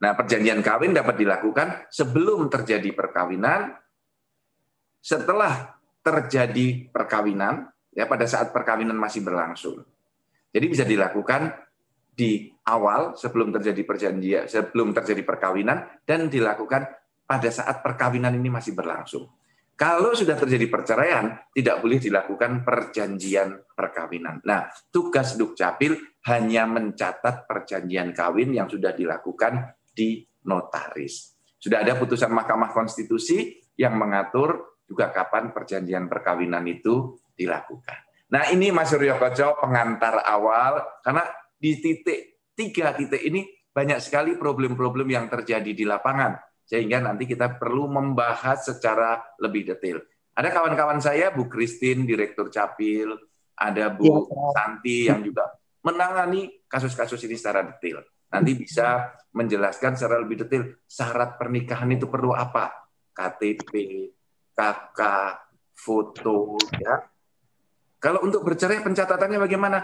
Nah, 0.02 0.18
perjanjian 0.18 0.58
kawin 0.58 0.90
dapat 0.90 1.22
dilakukan 1.22 1.86
sebelum 1.86 2.50
terjadi 2.50 2.90
perkawinan, 2.98 3.78
setelah 4.98 5.78
terjadi 6.02 6.90
perkawinan 6.90 7.70
ya 7.94 8.10
pada 8.10 8.26
saat 8.26 8.50
perkawinan 8.50 8.98
masih 8.98 9.22
berlangsung. 9.22 9.86
Jadi 10.50 10.66
bisa 10.66 10.82
dilakukan 10.82 11.54
di 12.16 12.55
awal 12.66 13.14
sebelum 13.14 13.54
terjadi 13.54 13.82
perjanjian, 13.86 14.44
sebelum 14.50 14.90
terjadi 14.90 15.22
perkawinan 15.22 16.02
dan 16.02 16.26
dilakukan 16.26 16.86
pada 17.22 17.50
saat 17.50 17.82
perkawinan 17.82 18.34
ini 18.34 18.50
masih 18.50 18.74
berlangsung. 18.74 19.30
Kalau 19.76 20.16
sudah 20.16 20.40
terjadi 20.40 20.72
perceraian, 20.72 21.36
tidak 21.52 21.84
boleh 21.84 22.00
dilakukan 22.00 22.64
perjanjian 22.64 23.60
perkawinan. 23.76 24.40
Nah, 24.48 24.72
tugas 24.88 25.36
Dukcapil 25.36 26.00
hanya 26.32 26.64
mencatat 26.64 27.44
perjanjian 27.44 28.16
kawin 28.16 28.56
yang 28.56 28.72
sudah 28.72 28.96
dilakukan 28.96 29.76
di 29.92 30.24
notaris. 30.48 31.36
Sudah 31.60 31.84
ada 31.84 31.92
putusan 32.00 32.32
Mahkamah 32.32 32.72
Konstitusi 32.72 33.60
yang 33.76 34.00
mengatur 34.00 34.80
juga 34.88 35.12
kapan 35.12 35.52
perjanjian 35.52 36.08
perkawinan 36.08 36.64
itu 36.64 37.20
dilakukan. 37.36 38.06
Nah 38.32 38.48
ini 38.48 38.72
Mas 38.72 38.90
Suryo 38.90 39.20
Koco 39.20 39.60
pengantar 39.60 40.24
awal, 40.24 40.80
karena 41.04 41.26
di 41.58 41.76
titik 41.84 42.35
tiga 42.56 42.96
titik 42.96 43.20
ini 43.20 43.44
banyak 43.70 44.00
sekali 44.00 44.40
problem-problem 44.40 45.04
yang 45.12 45.28
terjadi 45.28 45.76
di 45.76 45.84
lapangan, 45.84 46.40
sehingga 46.64 47.04
nanti 47.04 47.28
kita 47.28 47.60
perlu 47.60 47.92
membahas 47.92 48.72
secara 48.72 49.20
lebih 49.36 49.68
detail. 49.68 50.00
Ada 50.32 50.48
kawan-kawan 50.48 50.96
saya, 51.00 51.28
Bu 51.28 51.44
Christine, 51.44 52.08
Direktur 52.08 52.48
Capil, 52.48 53.12
ada 53.56 53.92
Bu 53.92 54.24
ya, 54.28 54.52
Santi 54.56 55.08
yang 55.08 55.20
juga 55.20 55.48
menangani 55.84 56.64
kasus-kasus 56.64 57.20
ini 57.28 57.36
secara 57.36 57.64
detail. 57.64 58.00
Nanti 58.32 58.52
bisa 58.56 59.16
menjelaskan 59.36 59.96
secara 59.96 60.18
lebih 60.18 60.44
detail 60.44 60.82
syarat 60.88 61.36
pernikahan 61.36 61.88
itu 61.92 62.08
perlu 62.08 62.32
apa, 62.32 62.72
KTP, 63.12 63.72
kakak, 64.56 65.52
foto, 65.76 66.56
ya. 66.80 67.00
Kalau 67.96 68.20
untuk 68.24 68.44
bercerai 68.44 68.84
pencatatannya 68.84 69.40
bagaimana? 69.40 69.78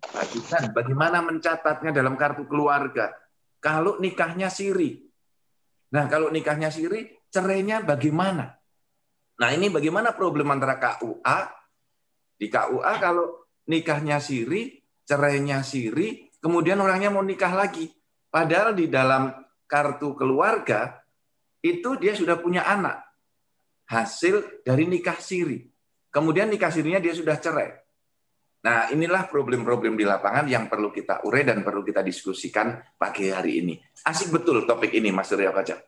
Bagikan, 0.00 0.72
bagaimana 0.72 1.20
mencatatnya 1.20 1.92
dalam 1.92 2.16
kartu 2.16 2.48
keluarga? 2.48 3.12
Kalau 3.60 4.00
nikahnya 4.00 4.48
siri. 4.48 4.96
Nah, 5.92 6.08
kalau 6.08 6.32
nikahnya 6.32 6.72
siri, 6.72 7.28
cerainya 7.28 7.84
bagaimana? 7.84 8.56
Nah, 9.40 9.48
ini 9.52 9.68
bagaimana 9.68 10.16
problem 10.16 10.48
antara 10.52 10.80
KUA? 10.80 11.38
Di 12.40 12.46
KUA 12.48 12.92
kalau 12.96 13.48
nikahnya 13.68 14.20
siri, 14.20 14.80
cerainya 15.04 15.60
siri, 15.60 16.32
kemudian 16.40 16.80
orangnya 16.80 17.12
mau 17.12 17.24
nikah 17.24 17.52
lagi. 17.52 17.88
Padahal 18.28 18.72
di 18.72 18.86
dalam 18.86 19.32
kartu 19.68 20.16
keluarga, 20.16 21.00
itu 21.60 21.96
dia 22.00 22.16
sudah 22.16 22.40
punya 22.40 22.64
anak 22.64 23.00
hasil 23.90 24.64
dari 24.64 24.86
nikah 24.86 25.18
siri. 25.18 25.66
Kemudian 26.12 26.48
nikah 26.48 26.70
sirinya 26.70 27.02
dia 27.02 27.14
sudah 27.16 27.36
cerai. 27.36 27.79
Nah, 28.60 28.92
inilah 28.92 29.24
problem-problem 29.24 29.96
di 29.96 30.04
lapangan 30.04 30.44
yang 30.44 30.68
perlu 30.68 30.92
kita 30.92 31.24
urai 31.24 31.48
dan 31.48 31.64
perlu 31.64 31.80
kita 31.80 32.04
diskusikan 32.04 32.76
pagi 33.00 33.32
hari 33.32 33.64
ini. 33.64 33.74
Asik 34.04 34.28
betul 34.28 34.68
topik 34.68 34.92
ini, 34.92 35.08
Mas 35.08 35.32
Surya 35.32 35.48
Kaca. 35.48 35.80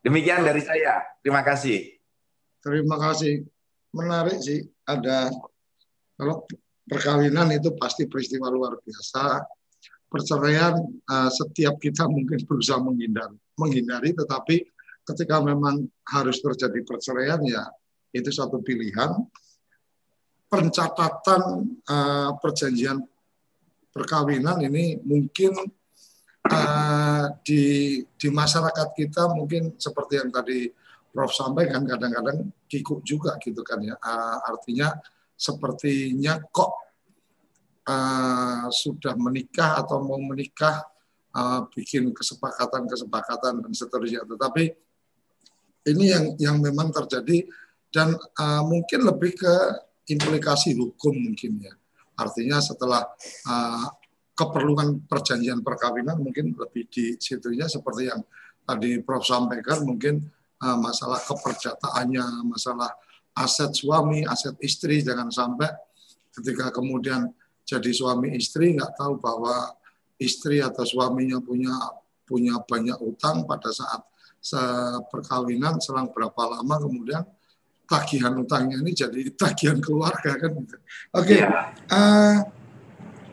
Demikian 0.00 0.40
dari 0.40 0.64
saya. 0.64 1.04
Terima 1.20 1.44
kasih. 1.44 1.92
Terima 2.64 2.96
kasih. 2.96 3.44
Menarik 3.92 4.40
sih. 4.40 4.64
Ada 4.88 5.28
kalau 6.16 6.48
perkawinan 6.88 7.52
itu 7.52 7.74
pasti 7.76 8.08
peristiwa 8.08 8.48
luar 8.48 8.80
biasa. 8.80 9.44
Perceraian 10.06 10.78
uh, 11.10 11.28
setiap 11.28 11.76
kita 11.82 12.06
mungkin 12.06 12.38
berusaha 12.46 12.78
menghindari, 12.78 13.36
menghindari, 13.58 14.14
tetapi 14.14 14.62
ketika 15.04 15.42
memang 15.42 15.84
harus 16.08 16.38
terjadi 16.38 16.80
perceraian 16.86 17.42
ya 17.44 17.66
itu 18.14 18.30
satu 18.32 18.62
pilihan. 18.62 19.12
Pencatatan 20.46 21.42
uh, 21.90 22.30
perjanjian 22.38 23.02
perkawinan 23.90 24.62
ini 24.62 25.00
mungkin 25.02 25.56
uh, 26.46 27.24
di 27.42 27.98
di 28.14 28.28
masyarakat 28.30 28.94
kita 28.94 29.32
mungkin 29.34 29.74
seperti 29.74 30.22
yang 30.22 30.30
tadi 30.30 30.70
Prof 31.16 31.32
sampaikan 31.32 31.88
kadang-kadang 31.88 32.52
kikuk 32.68 33.00
juga 33.00 33.40
gitu 33.40 33.64
kan 33.64 33.80
ya. 33.80 33.96
Uh, 33.96 34.36
artinya 34.52 34.92
sepertinya 35.32 36.36
kok 36.52 36.72
uh, 37.88 38.68
sudah 38.68 39.16
menikah 39.16 39.80
atau 39.80 40.04
mau 40.04 40.20
menikah 40.20 40.84
uh, 41.32 41.64
bikin 41.72 42.12
kesepakatan-kesepakatan 42.12 43.64
dan 43.64 43.72
seterusnya. 43.72 44.28
Tetapi 44.28 44.64
ini 45.88 46.04
yang 46.12 46.24
yang 46.36 46.56
memang 46.60 46.92
terjadi 46.92 47.48
dan 47.88 48.12
uh, 48.36 48.62
mungkin 48.68 49.08
lebih 49.08 49.40
ke 49.40 49.54
implikasi 50.06 50.78
hukum 50.78 51.14
mungkin 51.14 51.62
ya. 51.62 51.74
Artinya 52.16 52.62
setelah 52.62 53.04
uh, 53.46 53.86
keperluan 54.32 55.04
perjanjian 55.04 55.60
perkawinan 55.60 56.20
mungkin 56.20 56.56
lebih 56.56 56.88
di 56.88 57.16
situnya 57.20 57.68
seperti 57.68 58.08
yang 58.08 58.20
tadi 58.64 59.00
Prof 59.04 59.24
sampaikan 59.24 59.84
mungkin 59.84 60.24
uh, 60.64 60.78
masalah 60.80 61.20
keperdataannya, 61.20 62.46
masalah 62.48 62.88
aset 63.36 63.72
suami, 63.76 64.24
aset 64.24 64.56
istri 64.64 65.04
jangan 65.04 65.28
sampai 65.28 65.68
ketika 66.32 66.72
kemudian 66.72 67.32
jadi 67.66 67.90
suami 67.92 68.36
istri 68.36 68.76
nggak 68.76 68.96
tahu 68.96 69.18
bahwa 69.18 69.74
istri 70.16 70.64
atau 70.64 70.84
suaminya 70.84 71.40
punya 71.42 71.74
punya 72.26 72.58
banyak 72.64 72.96
utang 73.04 73.44
pada 73.44 73.70
saat 73.70 74.02
perkawinan 75.10 75.82
selang 75.82 76.12
berapa 76.14 76.38
lama 76.38 76.76
kemudian 76.78 77.26
tagihan 77.86 78.34
utangnya 78.34 78.82
ini 78.82 78.92
jadi 78.92 79.20
tagihan 79.34 79.78
keluarga 79.78 80.34
kan 80.36 80.50
gitu. 80.52 80.76
Oke, 81.14 81.38
okay. 81.38 81.40
Iya. 81.42 81.48
uh, 81.90 82.36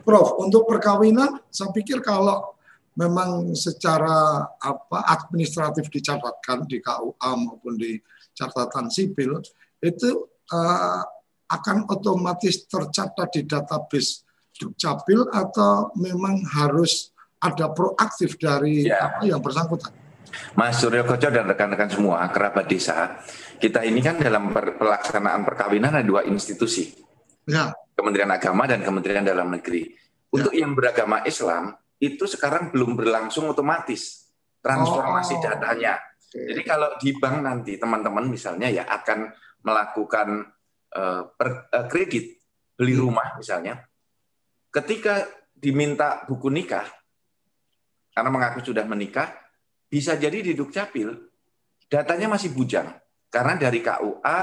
Prof, 0.04 0.36
untuk 0.38 0.68
perkawinan 0.68 1.40
saya 1.48 1.72
pikir 1.72 2.04
kalau 2.04 2.54
memang 2.94 3.56
secara 3.58 4.46
apa 4.54 4.98
administratif 5.10 5.90
dicatatkan 5.90 6.68
di 6.70 6.78
KUA 6.78 7.30
maupun 7.40 7.74
di 7.74 7.98
catatan 8.36 8.86
sipil 8.92 9.42
itu 9.82 10.10
uh, 10.54 11.02
akan 11.50 11.90
otomatis 11.90 12.64
tercatat 12.66 13.28
di 13.34 13.42
database 13.44 14.24
Dukcapil 14.54 15.34
atau 15.34 15.90
memang 15.98 16.38
harus 16.46 17.10
ada 17.42 17.66
proaktif 17.74 18.38
dari 18.38 18.86
ya. 18.86 19.10
apa 19.10 19.26
yang 19.26 19.42
bersangkutan? 19.42 19.90
Mas 20.54 20.78
Suryo 20.78 21.02
Koco 21.04 21.28
dan 21.30 21.48
rekan-rekan 21.50 21.90
semua 21.90 22.26
kerabat 22.30 22.66
desa, 22.70 23.18
kita 23.58 23.82
ini 23.82 24.00
kan 24.00 24.18
dalam 24.20 24.50
pelaksanaan 24.54 25.42
perkawinan 25.42 25.94
ada 25.94 26.06
dua 26.06 26.22
institusi, 26.26 26.94
ya. 27.46 27.74
Kementerian 27.94 28.30
Agama 28.34 28.66
dan 28.66 28.82
Kementerian 28.82 29.22
Dalam 29.22 29.50
Negeri. 29.54 29.86
Untuk 30.34 30.50
ya. 30.50 30.66
yang 30.66 30.74
beragama 30.74 31.22
Islam 31.22 31.70
itu 32.02 32.26
sekarang 32.26 32.74
belum 32.74 32.98
berlangsung 32.98 33.46
otomatis 33.46 34.26
transformasi 34.58 35.38
oh. 35.38 35.42
datanya. 35.44 35.94
Jadi 36.34 36.62
kalau 36.66 36.98
di 36.98 37.14
bank 37.14 37.36
nanti 37.46 37.78
teman-teman 37.78 38.26
misalnya 38.26 38.66
ya 38.66 38.82
akan 38.90 39.30
melakukan 39.62 40.50
uh, 40.98 41.22
per, 41.30 41.70
uh, 41.70 41.86
kredit 41.86 42.42
beli 42.74 42.98
hmm. 42.98 43.02
rumah 43.06 43.38
misalnya, 43.38 43.78
ketika 44.74 45.22
diminta 45.54 46.26
buku 46.26 46.50
nikah 46.50 46.82
karena 48.10 48.30
mengaku 48.30 48.66
sudah 48.66 48.82
menikah, 48.82 49.30
bisa 49.88 50.18
jadi 50.18 50.40
di 50.40 50.52
Dukcapil 50.56 51.08
datanya 51.86 52.34
masih 52.34 52.52
bujang 52.52 52.90
karena 53.30 53.54
dari 53.58 53.80
KUA 53.84 54.38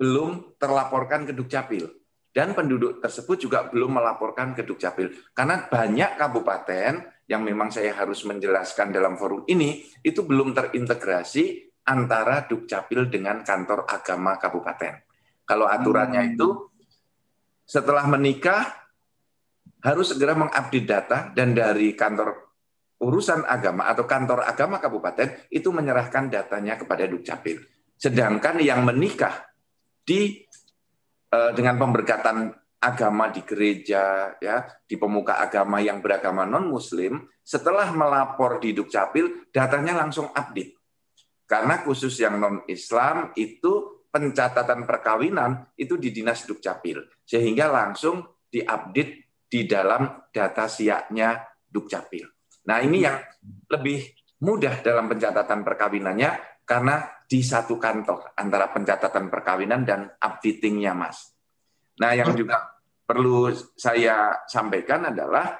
belum 0.00 0.58
terlaporkan 0.58 1.28
ke 1.28 1.32
Dukcapil 1.32 1.84
dan 2.34 2.50
penduduk 2.52 2.98
tersebut 2.98 3.36
juga 3.38 3.70
belum 3.70 4.00
melaporkan 4.00 4.52
ke 4.56 4.66
Dukcapil 4.66 5.34
karena 5.36 5.70
banyak 5.70 6.18
kabupaten 6.18 6.92
yang 7.24 7.40
memang 7.40 7.72
saya 7.72 7.96
harus 7.96 8.26
menjelaskan 8.28 8.92
dalam 8.92 9.16
forum 9.16 9.48
ini 9.48 9.86
itu 10.04 10.26
belum 10.26 10.52
terintegrasi 10.52 11.72
antara 11.84 12.44
Dukcapil 12.48 13.12
dengan 13.12 13.44
kantor 13.44 13.84
agama 13.88 14.40
kabupaten. 14.40 15.04
Kalau 15.44 15.68
aturannya 15.68 16.20
hmm. 16.24 16.32
itu 16.36 16.48
setelah 17.64 18.04
menikah 18.08 18.88
harus 19.84 20.16
segera 20.16 20.32
mengupdate 20.32 20.88
data 20.88 21.18
dan 21.32 21.52
dari 21.52 21.92
kantor 21.92 22.43
urusan 23.04 23.44
agama 23.44 23.84
atau 23.92 24.08
kantor 24.08 24.48
agama 24.48 24.80
kabupaten 24.80 25.48
itu 25.52 25.68
menyerahkan 25.68 26.32
datanya 26.32 26.80
kepada 26.80 27.04
Dukcapil. 27.04 27.60
Sedangkan 28.00 28.58
yang 28.64 28.82
menikah 28.88 29.44
di 30.00 30.40
eh, 31.28 31.50
dengan 31.52 31.76
pemberkatan 31.76 32.50
agama 32.84 33.32
di 33.32 33.40
gereja 33.44 34.36
ya, 34.40 34.64
di 34.84 34.96
pemuka 35.00 35.40
agama 35.40 35.80
yang 35.80 36.04
beragama 36.04 36.44
non 36.44 36.68
muslim, 36.68 37.24
setelah 37.40 37.88
melapor 37.92 38.60
di 38.60 38.76
Dukcapil 38.76 39.48
datanya 39.52 39.96
langsung 40.04 40.28
update. 40.32 40.76
Karena 41.44 41.80
khusus 41.84 42.16
yang 42.20 42.40
non 42.40 42.64
Islam 42.68 43.32
itu 43.36 44.04
pencatatan 44.08 44.86
perkawinan 44.86 45.74
itu 45.74 45.98
di 45.98 46.14
Dinas 46.14 46.46
Dukcapil 46.46 47.02
sehingga 47.26 47.66
langsung 47.66 48.22
diupdate 48.46 49.44
di 49.50 49.66
dalam 49.66 50.30
data 50.30 50.70
siaknya 50.70 51.42
Dukcapil. 51.66 52.33
Nah, 52.64 52.78
ini 52.80 53.04
yang 53.04 53.20
lebih 53.68 54.00
mudah 54.44 54.80
dalam 54.80 55.08
pencatatan 55.08 55.64
perkawinannya 55.64 56.30
karena 56.64 57.04
di 57.24 57.40
satu 57.44 57.76
kantor 57.76 58.36
antara 58.36 58.72
pencatatan 58.72 59.28
perkawinan 59.28 59.84
dan 59.84 60.08
updatingnya, 60.16 60.92
Mas. 60.96 61.32
Nah, 62.00 62.16
yang 62.16 62.32
juga 62.32 62.60
perlu 63.04 63.52
saya 63.76 64.44
sampaikan 64.48 65.12
adalah 65.12 65.54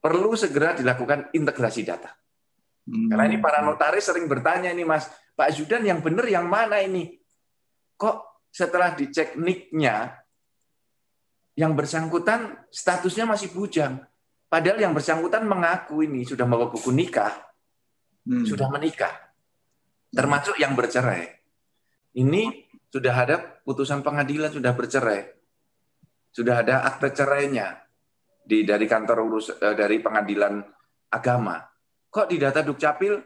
perlu 0.00 0.32
segera 0.36 0.76
dilakukan 0.76 1.32
integrasi 1.36 1.84
data. 1.84 2.12
Karena 2.84 3.24
ini 3.24 3.40
para 3.40 3.64
notaris 3.64 4.04
sering 4.04 4.28
bertanya 4.28 4.68
ini, 4.68 4.84
Mas, 4.84 5.08
Pak 5.32 5.48
Zudan 5.56 5.84
yang 5.84 6.04
benar 6.04 6.28
yang 6.28 6.44
mana 6.44 6.84
ini? 6.84 7.24
kok 7.98 8.46
setelah 8.50 8.94
dicek 8.94 9.38
nicknya 9.38 10.14
yang 11.54 11.78
bersangkutan 11.78 12.66
statusnya 12.70 13.24
masih 13.26 13.54
bujang. 13.54 14.02
Padahal 14.54 14.78
yang 14.78 14.94
bersangkutan 14.94 15.42
mengaku 15.50 16.06
ini 16.06 16.22
sudah 16.22 16.46
membawa 16.46 16.70
buku 16.70 16.94
nikah, 16.94 17.34
hmm. 18.22 18.46
sudah 18.46 18.70
menikah, 18.70 19.10
termasuk 20.14 20.54
yang 20.62 20.78
bercerai. 20.78 21.26
Ini 22.14 22.70
sudah 22.86 23.14
ada 23.18 23.36
putusan 23.66 24.06
pengadilan 24.06 24.54
sudah 24.54 24.70
bercerai, 24.70 25.26
sudah 26.30 26.62
ada 26.62 26.86
akte 26.86 27.10
cerainya 27.10 27.82
di 28.46 28.62
dari 28.62 28.86
kantor 28.86 29.18
urus 29.26 29.58
eh, 29.58 29.74
dari 29.74 29.98
pengadilan 29.98 30.62
agama. 31.10 31.58
Kok 32.06 32.30
di 32.30 32.38
data 32.38 32.62
dukcapil 32.62 33.18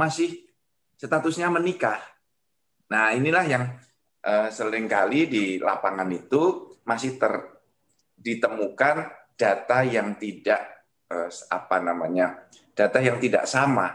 masih 0.00 0.32
statusnya 0.96 1.52
menikah? 1.52 2.00
Nah 2.88 3.12
inilah 3.12 3.44
yang 3.44 3.64
Eh, 4.24 4.48
sering 4.48 4.88
kali 4.88 5.28
di 5.28 5.44
lapangan 5.60 6.08
itu 6.08 6.72
masih 6.88 7.20
ter, 7.20 7.60
ditemukan 8.16 9.04
data 9.34 9.82
yang 9.82 10.14
tidak 10.18 10.62
eh, 11.10 11.30
apa 11.50 11.76
namanya 11.82 12.46
data 12.74 12.98
yang 12.98 13.18
tidak 13.18 13.46
sama 13.46 13.90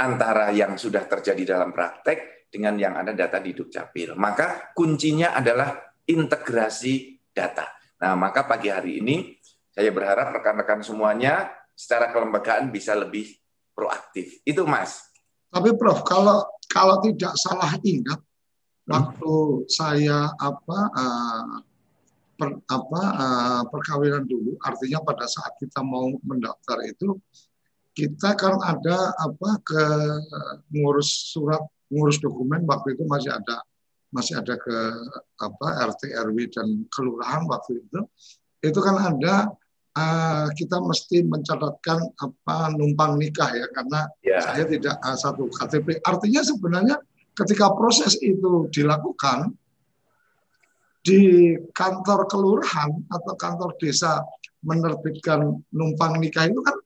antara 0.00 0.48
yang 0.52 0.80
sudah 0.80 1.04
terjadi 1.04 1.56
dalam 1.56 1.72
praktek 1.76 2.48
dengan 2.48 2.74
yang 2.80 2.96
ada 2.96 3.12
data 3.12 3.38
di 3.38 3.52
Dukcapil. 3.52 4.16
Maka 4.16 4.72
kuncinya 4.72 5.36
adalah 5.36 5.76
integrasi 6.08 7.20
data. 7.30 7.68
Nah, 8.00 8.16
maka 8.16 8.48
pagi 8.48 8.72
hari 8.72 8.98
ini 9.04 9.36
saya 9.70 9.92
berharap 9.92 10.34
rekan-rekan 10.34 10.80
semuanya 10.82 11.52
secara 11.76 12.10
kelembagaan 12.10 12.72
bisa 12.72 12.96
lebih 12.96 13.28
proaktif. 13.76 14.40
Itu 14.42 14.66
Mas. 14.66 15.08
Tapi 15.52 15.76
Prof, 15.76 16.02
kalau 16.02 16.42
kalau 16.70 16.98
tidak 17.04 17.34
salah 17.38 17.74
ingat 17.82 18.20
waktu 18.86 19.34
saya 19.70 20.30
apa 20.38 20.78
uh, 20.90 21.54
per, 22.40 22.56
apa 22.72 23.02
uh, 23.20 23.62
perkawinan 23.68 24.24
dulu. 24.24 24.56
Artinya 24.64 25.04
pada 25.04 25.28
saat 25.28 25.60
kita 25.60 25.84
mau 25.84 26.08
mendaftar 26.24 26.80
itu 26.88 27.20
kita 27.92 28.32
kan 28.40 28.56
ada 28.64 29.12
apa 29.20 29.50
ke 29.60 29.84
ngurus 30.72 31.36
surat 31.36 31.60
ngurus 31.92 32.16
dokumen. 32.24 32.64
Waktu 32.64 32.96
itu 32.96 33.04
masih 33.04 33.36
ada 33.36 33.60
masih 34.08 34.40
ada 34.40 34.56
ke 34.56 34.76
apa 35.36 35.66
RT 35.92 36.16
RW 36.16 36.38
dan 36.48 36.88
kelurahan 36.88 37.44
waktu 37.44 37.84
itu. 37.84 38.00
Itu 38.64 38.80
kan 38.80 38.96
ada 38.96 39.52
uh, 40.00 40.48
kita 40.56 40.80
mesti 40.80 41.28
mencatatkan 41.28 42.16
apa 42.16 42.72
numpang 42.72 43.20
nikah 43.20 43.52
ya. 43.52 43.68
Karena 43.68 44.08
yeah. 44.24 44.40
saya 44.40 44.64
tidak 44.64 44.96
uh, 45.04 45.18
satu 45.20 45.52
KTP 45.52 46.00
artinya 46.00 46.40
sebenarnya 46.40 46.96
ketika 47.36 47.68
proses 47.76 48.16
itu 48.24 48.66
dilakukan 48.72 49.52
di 51.00 51.52
kantor 51.72 52.28
kelurahan 52.28 52.92
atau 53.08 53.32
kantor 53.36 53.72
desa 53.80 54.20
menerbitkan 54.60 55.64
numpang 55.72 56.20
nikah 56.20 56.44
itu 56.44 56.60
kan 56.60 56.76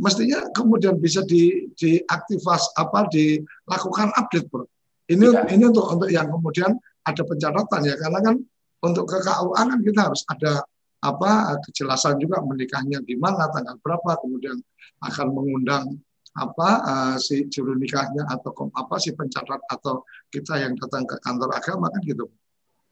mestinya 0.00 0.42
kemudian 0.56 0.98
bisa 0.98 1.22
di 1.22 1.70
diaktifas 1.78 2.74
apa 2.74 3.06
dilakukan 3.12 4.10
update 4.16 4.48
bro. 4.50 4.66
Ini 5.10 5.26
ya. 5.26 5.42
ini 5.50 5.64
untuk 5.70 5.86
untuk 5.90 6.10
yang 6.10 6.30
kemudian 6.30 6.74
ada 7.06 7.22
pencatatan 7.22 7.80
ya 7.86 7.94
karena 7.98 8.18
kan 8.22 8.36
untuk 8.80 9.04
ke 9.06 9.18
KUA 9.20 9.60
kan 9.60 9.78
kita 9.82 10.00
harus 10.08 10.22
ada 10.30 10.64
apa 11.00 11.56
kejelasan 11.64 12.20
juga 12.20 12.44
menikahnya 12.44 13.00
di 13.04 13.16
mana 13.16 13.48
tanggal 13.52 13.76
berapa 13.80 14.20
kemudian 14.20 14.56
akan 15.00 15.26
mengundang 15.32 15.96
apa 16.38 16.68
uh, 16.86 17.16
si 17.18 17.50
juru 17.50 17.74
nikahnya 17.74 18.22
atau 18.30 18.54
apa 18.54 18.94
si 19.02 19.10
pencatat 19.10 19.66
atau 19.66 20.06
kita 20.30 20.62
yang 20.62 20.78
datang 20.78 21.02
ke 21.02 21.18
kantor 21.18 21.50
agama 21.56 21.90
kan 21.90 22.00
gitu. 22.06 22.30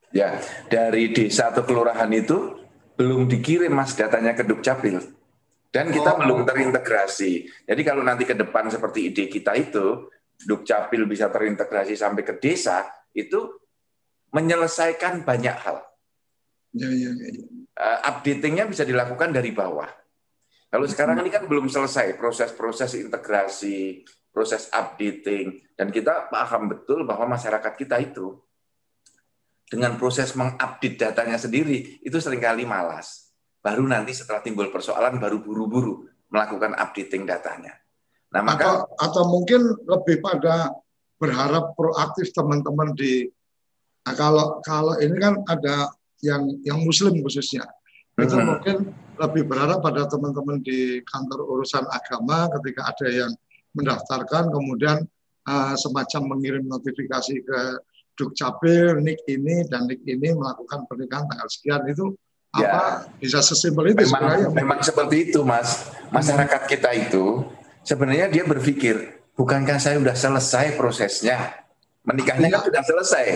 Ya, 0.08 0.40
dari 0.72 1.12
desa 1.12 1.52
atau 1.52 1.68
kelurahan 1.68 2.08
itu 2.12 2.56
belum 2.96 3.28
dikirim 3.28 3.70
Mas 3.70 3.92
datanya 3.92 4.32
ke 4.32 4.42
Dukcapil. 4.42 4.98
Dan 5.68 5.92
kita 5.92 6.16
oh. 6.16 6.18
belum 6.24 6.48
terintegrasi. 6.48 7.44
Jadi 7.68 7.82
kalau 7.84 8.00
nanti 8.00 8.24
ke 8.24 8.32
depan 8.32 8.72
seperti 8.72 9.12
ide 9.12 9.24
kita 9.28 9.52
itu, 9.52 10.08
Dukcapil 10.38 11.04
bisa 11.04 11.28
terintegrasi 11.28 11.92
sampai 11.92 12.24
ke 12.24 12.40
desa, 12.40 12.88
itu 13.12 13.60
menyelesaikan 14.32 15.28
banyak 15.28 15.56
hal. 15.60 15.84
Ya, 16.72 16.88
ya, 16.88 17.10
ya. 17.12 17.30
Uh, 17.78 17.98
updatingnya 18.10 18.64
bisa 18.66 18.82
dilakukan 18.88 19.30
dari 19.30 19.52
bawah. 19.52 19.88
Kalau 20.68 20.84
sekarang 20.84 21.20
ini 21.24 21.32
kan 21.32 21.48
belum 21.48 21.72
selesai 21.72 22.16
proses-proses 22.20 22.92
integrasi, 23.00 24.04
proses 24.28 24.68
updating, 24.68 25.64
dan 25.72 25.88
kita 25.88 26.28
paham 26.28 26.68
betul 26.68 27.08
bahwa 27.08 27.38
masyarakat 27.38 27.72
kita 27.72 27.96
itu 28.04 28.36
dengan 29.68 30.00
proses 30.00 30.32
mengupdate 30.32 30.96
datanya 30.96 31.36
sendiri 31.36 32.00
itu 32.00 32.16
sering 32.18 32.40
kali 32.40 32.64
malas. 32.64 33.28
Baru 33.60 33.84
nanti 33.84 34.16
setelah 34.16 34.40
timbul 34.40 34.72
persoalan 34.72 35.20
baru 35.20 35.44
buru-buru 35.44 36.08
melakukan 36.32 36.72
updating 36.76 37.28
datanya. 37.28 37.76
Nah, 38.32 38.44
maka 38.44 38.84
atau, 38.84 38.96
atau 38.96 39.22
mungkin 39.28 39.60
lebih 39.88 40.20
pada 40.20 40.72
berharap 41.16 41.72
proaktif 41.76 42.32
teman-teman 42.32 42.92
di 42.92 43.28
nah, 44.04 44.14
kalau 44.14 44.60
kalau 44.64 44.94
ini 45.00 45.16
kan 45.16 45.40
ada 45.48 45.90
yang 46.20 46.46
yang 46.62 46.78
muslim 46.84 47.18
khususnya 47.24 47.66
itu 48.18 48.34
hmm. 48.34 48.46
mungkin 48.46 48.76
lebih 49.18 49.46
berharap 49.46 49.82
pada 49.82 50.06
teman-teman 50.06 50.62
di 50.62 51.02
kantor 51.06 51.42
urusan 51.46 51.86
agama 51.90 52.50
ketika 52.58 52.90
ada 52.90 53.06
yang 53.10 53.32
mendaftarkan 53.74 54.50
kemudian 54.50 55.06
uh, 55.46 55.74
semacam 55.74 56.36
mengirim 56.36 56.66
notifikasi 56.66 57.34
ke 57.42 57.60
Dukcapil, 58.18 58.98
nik 58.98 59.22
ini 59.30 59.62
dan 59.70 59.86
nik 59.86 60.02
ini 60.02 60.34
melakukan 60.34 60.90
pernikahan 60.90 61.22
tanggal 61.30 61.48
sekian 61.48 61.86
itu 61.86 62.18
ya. 62.58 62.66
apa 62.74 62.84
bisa 63.22 63.38
sesimpel 63.38 63.94
itu 63.94 64.02
memang, 64.02 64.10
sebenarnya. 64.10 64.48
Memang 64.50 64.78
seperti 64.82 65.16
itu 65.30 65.40
Mas. 65.46 65.86
Masyarakat 66.10 66.62
kita 66.66 66.90
itu 66.98 67.46
sebenarnya 67.86 68.26
dia 68.26 68.42
berpikir 68.42 69.22
bukankah 69.38 69.78
saya 69.78 70.02
sudah 70.02 70.16
selesai 70.18 70.74
prosesnya? 70.74 71.62
Menikahnya 72.02 72.50
kan 72.50 72.66
sudah 72.66 72.82
selesai 72.82 73.26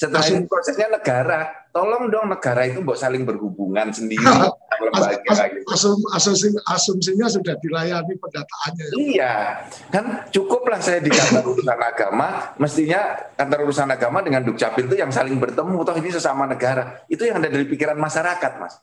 setelah 0.00 0.24
prosesnya 0.48 0.88
negara, 0.88 1.40
tolong 1.70 2.10
dong 2.10 2.26
negara 2.30 2.66
itu 2.66 2.82
mbok 2.82 2.98
saling 2.98 3.22
berhubungan 3.22 3.90
sendiri. 3.94 4.22
lembaga, 4.80 5.44
gitu. 5.52 5.68
asum, 5.76 6.00
asum, 6.16 6.56
asumsinya 6.64 7.28
sudah 7.28 7.52
dilayani 7.60 8.16
pendataannya. 8.16 8.86
Iya, 8.96 9.60
kan 9.92 10.24
cukuplah 10.32 10.80
saya 10.80 11.04
di 11.04 11.12
kantor 11.12 11.52
urusan 11.52 11.76
agama, 11.76 12.56
mestinya 12.56 13.12
kantor 13.36 13.68
urusan 13.68 13.92
agama 13.92 14.24
dengan 14.24 14.40
dukcapil 14.40 14.88
itu 14.88 14.96
yang 14.96 15.12
saling 15.12 15.36
bertemu, 15.36 15.84
toh 15.84 15.96
ini 16.00 16.08
sesama 16.08 16.48
negara. 16.48 17.04
Itu 17.12 17.28
yang 17.28 17.44
ada 17.44 17.52
dari 17.52 17.68
pikiran 17.68 18.00
masyarakat, 18.00 18.52
mas. 18.56 18.80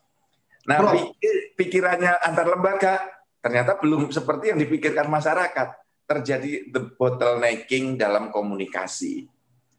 Nah, 0.70 0.86
pikir, 0.86 1.58
pikirannya 1.58 2.14
antar 2.22 2.46
lembaga 2.46 2.94
ternyata 3.42 3.82
belum 3.82 4.14
seperti 4.14 4.54
yang 4.54 4.60
dipikirkan 4.62 5.10
masyarakat. 5.10 5.82
Terjadi 6.08 6.72
the 6.72 6.94
bottlenecking 6.96 8.00
dalam 8.00 8.32
komunikasi 8.32 9.28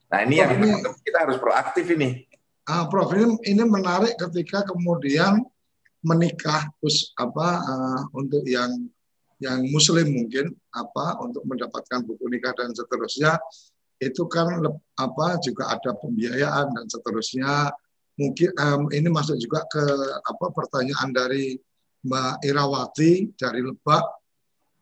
Nah 0.08 0.24
ini 0.24 0.40
Prof, 0.40 0.44
yang 0.48 0.52
ini, 0.56 0.68
kita 1.04 1.18
harus 1.28 1.36
proaktif 1.36 1.84
ini. 1.92 2.24
Uh, 2.68 2.84
Prof 2.92 3.08
ini, 3.16 3.32
ini 3.48 3.64
menarik 3.64 4.20
ketika 4.20 4.60
kemudian 4.60 5.40
menikah 6.04 6.68
terus 6.78 7.16
apa 7.16 7.64
uh, 7.64 8.02
untuk 8.12 8.44
yang 8.44 8.68
yang 9.40 9.64
Muslim 9.72 10.12
mungkin 10.12 10.52
apa 10.76 11.16
untuk 11.24 11.48
mendapatkan 11.48 12.04
buku 12.04 12.28
nikah 12.28 12.52
dan 12.52 12.76
seterusnya 12.76 13.40
itu 13.98 14.28
kan 14.28 14.60
apa 15.00 15.26
juga 15.40 15.72
ada 15.72 15.96
pembiayaan 15.96 16.76
dan 16.76 16.86
seterusnya. 16.86 17.72
Mungkin 18.18 18.50
um, 18.58 18.90
ini 18.90 19.08
masuk 19.08 19.38
juga 19.38 19.62
ke 19.70 19.84
apa 20.26 20.46
pertanyaan 20.50 21.14
dari 21.14 21.54
Mbak 22.02 22.44
Irawati 22.46 23.32
dari 23.38 23.62
Lebak 23.62 24.04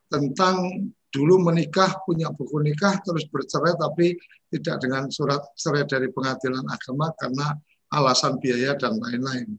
tentang 0.08 0.88
dulu 1.12 1.48
menikah 1.48 2.02
punya 2.04 2.32
buku 2.32 2.60
nikah 2.60 2.98
terus 3.04 3.24
bercerai 3.28 3.76
tapi 3.76 4.16
tidak 4.52 4.82
dengan 4.84 5.08
surat 5.08 5.40
cerai 5.56 5.84
dari 5.88 6.08
pengadilan 6.12 6.64
agama 6.64 7.12
karena 7.16 7.56
alasan 7.96 8.36
biaya 8.36 8.76
dan 8.76 9.00
lain-lain. 9.00 9.56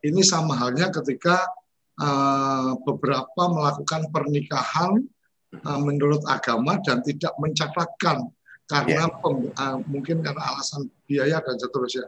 Ini 0.00 0.22
sama 0.22 0.54
halnya 0.56 0.88
ketika 0.94 1.42
uh, 1.98 2.78
beberapa 2.86 3.42
melakukan 3.50 4.08
pernikahan 4.14 5.02
uh, 5.66 5.80
menurut 5.82 6.22
agama 6.30 6.78
dan 6.86 7.02
tidak 7.02 7.34
mencatatkan 7.42 8.30
karena 8.70 9.10
yeah. 9.10 9.20
pem, 9.20 9.50
uh, 9.50 9.76
mungkin 9.90 10.22
karena 10.22 10.40
alasan 10.54 10.86
biaya 11.04 11.42
dan 11.42 11.58
seterusnya. 11.58 12.06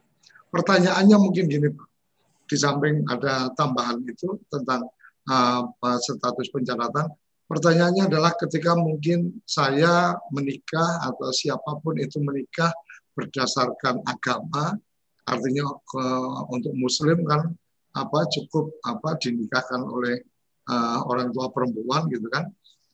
Pertanyaannya 0.49 1.17
mungkin 1.19 1.51
gini 1.51 1.69
Pak, 1.75 1.89
di 2.47 2.57
samping 2.57 3.03
ada 3.11 3.51
tambahan 3.59 3.99
itu 4.07 4.39
tentang 4.49 4.87
uh, 5.27 5.67
status 5.99 6.49
pencatatan, 6.55 7.11
Pertanyaannya 7.53 8.09
adalah 8.09 8.33
ketika 8.33 8.73
mungkin 8.73 9.45
saya 9.45 10.17
menikah 10.33 11.05
atau 11.05 11.29
siapa 11.29 11.85
pun 11.85 12.01
itu 12.01 12.17
menikah 12.17 12.73
berdasarkan 13.13 14.01
agama, 14.09 14.73
artinya 15.29 15.71
ke, 15.87 16.05
untuk 16.51 16.73
Muslim 16.75 17.23
kan 17.27 17.55
apa 17.93 18.25
cukup 18.33 18.73
apa 18.89 19.21
dinikahkan 19.21 19.85
oleh 19.85 20.25
uh, 20.69 21.05
orang 21.07 21.31
tua 21.31 21.53
perempuan 21.53 22.09
gitu 22.09 22.27
kan. 22.33 22.49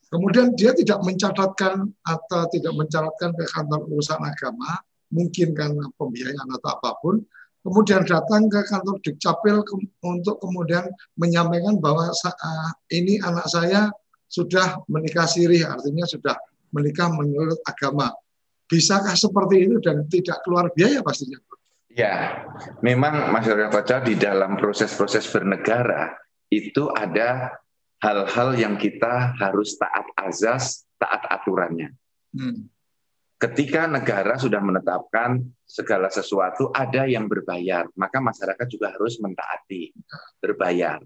Kemudian 0.08 0.56
dia 0.56 0.72
tidak 0.72 1.04
mencatatkan 1.04 1.84
atau 2.00 2.40
tidak 2.48 2.72
mencatatkan 2.72 3.30
ke 3.36 3.44
kantor 3.52 3.84
urusan 3.92 4.16
agama, 4.24 4.80
mungkin 5.12 5.52
karena 5.52 5.84
pembiayaan 6.00 6.48
atau 6.48 6.68
apa 6.80 6.90
pun, 7.04 7.20
kemudian 7.60 8.08
datang 8.08 8.48
ke 8.48 8.64
kantor 8.72 8.96
Dukcapil 9.04 9.60
ke, 9.68 9.74
untuk 10.08 10.40
kemudian 10.40 10.88
menyampaikan 11.20 11.76
bahwa 11.76 12.08
uh, 12.08 12.70
ini 12.88 13.20
anak 13.20 13.52
saya 13.52 13.92
sudah 14.32 14.80
menikah 14.88 15.28
sirih, 15.28 15.68
artinya 15.68 16.08
sudah 16.08 16.36
menikah 16.72 17.12
menurut 17.12 17.60
agama. 17.68 18.08
Bisakah 18.68 19.16
seperti 19.16 19.64
itu 19.68 19.76
dan 19.80 20.04
tidak 20.08 20.40
keluar 20.44 20.68
biaya 20.72 21.00
pastinya? 21.04 21.40
Ya, 21.98 22.46
memang 22.78 23.34
Mas 23.34 23.50
Koca 23.50 23.98
di 24.06 24.14
dalam 24.14 24.54
proses-proses 24.54 25.26
bernegara 25.34 26.14
itu 26.46 26.86
ada 26.94 27.58
hal-hal 27.98 28.54
yang 28.54 28.78
kita 28.78 29.34
harus 29.34 29.74
taat 29.74 30.06
azas, 30.14 30.86
taat 30.94 31.26
aturannya. 31.26 31.90
Hmm. 32.30 32.70
Ketika 33.38 33.90
negara 33.90 34.38
sudah 34.38 34.62
menetapkan 34.62 35.42
segala 35.66 36.06
sesuatu 36.06 36.70
ada 36.70 37.06
yang 37.10 37.26
berbayar, 37.26 37.90
maka 37.98 38.22
masyarakat 38.22 38.66
juga 38.70 38.94
harus 38.94 39.18
mentaati 39.18 39.90
berbayar. 40.38 41.02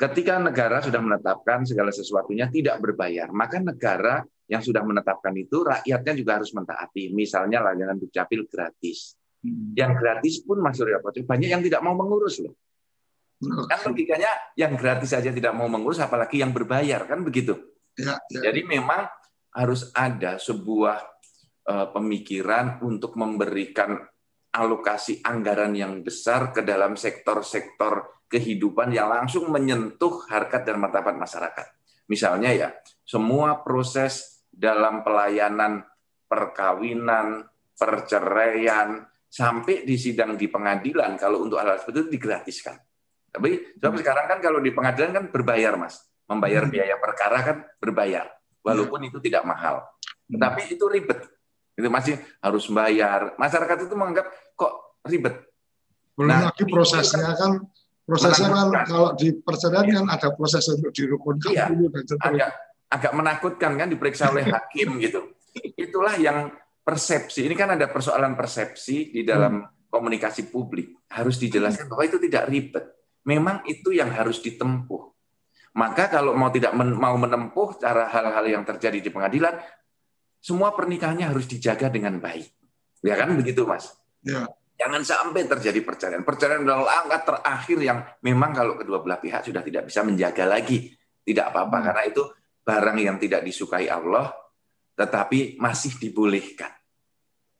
Ketika 0.00 0.40
negara 0.40 0.80
sudah 0.80 1.00
menetapkan 1.04 1.68
segala 1.68 1.92
sesuatunya 1.92 2.48
tidak 2.48 2.80
berbayar, 2.80 3.28
maka 3.36 3.60
negara 3.60 4.24
yang 4.48 4.64
sudah 4.64 4.80
menetapkan 4.80 5.36
itu 5.36 5.60
rakyatnya 5.60 6.12
juga 6.16 6.32
harus 6.40 6.56
mentaati. 6.56 7.12
Misalnya 7.12 7.60
layanan 7.60 8.00
dukcapil 8.00 8.48
gratis. 8.48 9.16
Hmm. 9.44 9.76
Yang 9.76 9.92
gratis 10.00 10.34
pun 10.40 10.58
Mas 10.64 10.80
Surya 10.80 11.04
banyak 11.04 11.48
yang 11.52 11.60
tidak 11.60 11.84
mau 11.84 11.92
mengurus 11.92 12.40
loh. 12.40 12.56
Kan 13.44 13.92
logikanya 13.92 14.56
yang 14.56 14.72
gratis 14.72 15.12
saja 15.12 15.28
tidak 15.28 15.52
mau 15.52 15.68
mengurus, 15.68 16.00
apalagi 16.00 16.40
yang 16.40 16.56
berbayar 16.56 17.04
kan 17.04 17.20
begitu. 17.20 17.52
Ya, 17.92 18.16
ya. 18.32 18.50
Jadi 18.50 18.64
memang 18.64 19.04
harus 19.52 19.92
ada 19.92 20.40
sebuah 20.40 20.96
uh, 21.68 21.86
pemikiran 21.92 22.80
untuk 22.80 23.20
memberikan 23.20 24.00
alokasi 24.54 25.20
anggaran 25.20 25.76
yang 25.76 26.00
besar 26.00 26.54
ke 26.56 26.64
dalam 26.64 26.96
sektor-sektor 26.96 28.24
kehidupan 28.30 28.94
yang 28.94 29.12
langsung 29.12 29.52
menyentuh 29.52 30.24
harkat 30.30 30.64
dan 30.64 30.80
martabat 30.80 31.14
masyarakat. 31.14 31.66
Misalnya 32.08 32.50
ya, 32.54 32.68
semua 33.04 33.60
proses 33.60 34.46
dalam 34.48 35.02
pelayanan 35.02 35.82
perkawinan, 36.30 37.46
perceraian, 37.74 39.06
sampai 39.34 39.82
di 39.82 39.98
sidang 39.98 40.38
di 40.38 40.46
pengadilan 40.46 41.18
kalau 41.18 41.42
untuk 41.42 41.58
hal, 41.58 41.74
-hal 41.74 41.82
seperti 41.82 42.06
itu 42.06 42.10
digratiskan. 42.14 42.78
Tapi 43.34 43.74
sebab 43.82 43.90
hmm. 43.90 44.00
sekarang 44.06 44.26
kan 44.30 44.38
kalau 44.38 44.62
di 44.62 44.70
pengadilan 44.70 45.10
kan 45.10 45.24
berbayar, 45.34 45.74
Mas. 45.74 45.98
Membayar 46.30 46.64
hmm. 46.64 46.72
biaya 46.72 46.96
perkara 47.02 47.38
kan 47.42 47.56
berbayar, 47.82 48.30
walaupun 48.62 49.02
hmm. 49.02 49.08
itu 49.10 49.18
tidak 49.18 49.42
mahal. 49.42 49.82
Hmm. 49.82 50.38
Tetapi 50.38 50.60
itu 50.70 50.84
ribet. 50.86 51.20
Itu 51.74 51.90
masih 51.90 52.14
harus 52.38 52.70
bayar. 52.70 53.34
Masyarakat 53.34 53.90
itu 53.90 53.94
menganggap 53.98 54.30
kok 54.54 55.02
ribet. 55.10 55.34
Belum 56.14 56.30
nah, 56.30 56.54
lagi 56.54 56.62
prosesnya 56.70 57.34
kan 57.34 57.58
Prosesnya 58.04 58.52
kan 58.52 58.68
kalau 58.84 59.16
di 59.16 59.32
perceraian 59.32 60.04
kan 60.04 60.06
ada 60.12 60.28
proses 60.36 60.68
untuk 60.68 60.92
dirukunkan 60.92 61.56
iya, 61.56 61.72
dulu 61.72 61.88
dan 61.88 62.04
agak, 62.20 62.50
agak 62.92 63.12
menakutkan 63.16 63.72
kan 63.80 63.88
diperiksa 63.88 64.28
oleh 64.28 64.44
hakim 64.44 65.00
gitu. 65.00 65.32
Itulah 65.88 66.20
yang 66.20 66.52
persepsi. 66.84 67.48
Ini 67.48 67.56
kan 67.56 67.74
ada 67.74 67.88
persoalan 67.88 68.36
persepsi 68.36 69.10
di 69.10 69.24
dalam 69.24 69.64
hmm. 69.64 69.88
komunikasi 69.88 70.52
publik. 70.52 71.08
Harus 71.10 71.40
dijelaskan 71.40 71.88
bahwa 71.88 72.04
itu 72.04 72.20
tidak 72.20 72.44
ribet. 72.46 72.84
Memang 73.24 73.64
itu 73.64 73.96
yang 73.96 74.12
harus 74.12 74.44
ditempuh. 74.44 75.02
Maka 75.74 76.06
kalau 76.12 76.36
mau 76.36 76.52
tidak 76.52 76.76
men, 76.76 76.94
mau 76.94 77.16
menempuh 77.18 77.80
cara 77.80 78.06
hal-hal 78.06 78.44
yang 78.46 78.62
terjadi 78.62 79.00
di 79.00 79.10
pengadilan, 79.10 79.58
semua 80.38 80.76
pernikahannya 80.76 81.26
harus 81.26 81.48
dijaga 81.48 81.88
dengan 81.88 82.20
baik. 82.20 82.46
Ya 83.02 83.16
kan 83.16 83.32
begitu, 83.34 83.64
Mas? 83.64 83.90
Ya. 84.22 84.44
Jangan 84.74 85.02
sampai 85.02 85.48
terjadi 85.48 85.80
perceraian. 85.80 86.22
Perceraian 86.22 86.62
adalah 86.62 86.84
langkah 86.84 87.34
terakhir 87.34 87.78
yang 87.80 87.98
memang 88.20 88.50
kalau 88.52 88.74
kedua 88.76 89.00
belah 89.00 89.18
pihak 89.18 89.46
sudah 89.46 89.64
tidak 89.64 89.88
bisa 89.88 90.04
menjaga 90.04 90.44
lagi. 90.44 90.92
Tidak 91.24 91.44
apa-apa 91.48 91.78
hmm. 91.80 91.86
karena 91.88 92.02
itu 92.04 92.22
barang 92.64 92.98
yang 93.00 93.16
tidak 93.16 93.40
disukai 93.46 93.88
Allah 93.88 94.43
tetapi 94.94 95.58
masih 95.58 95.98
dibolehkan. 95.98 96.70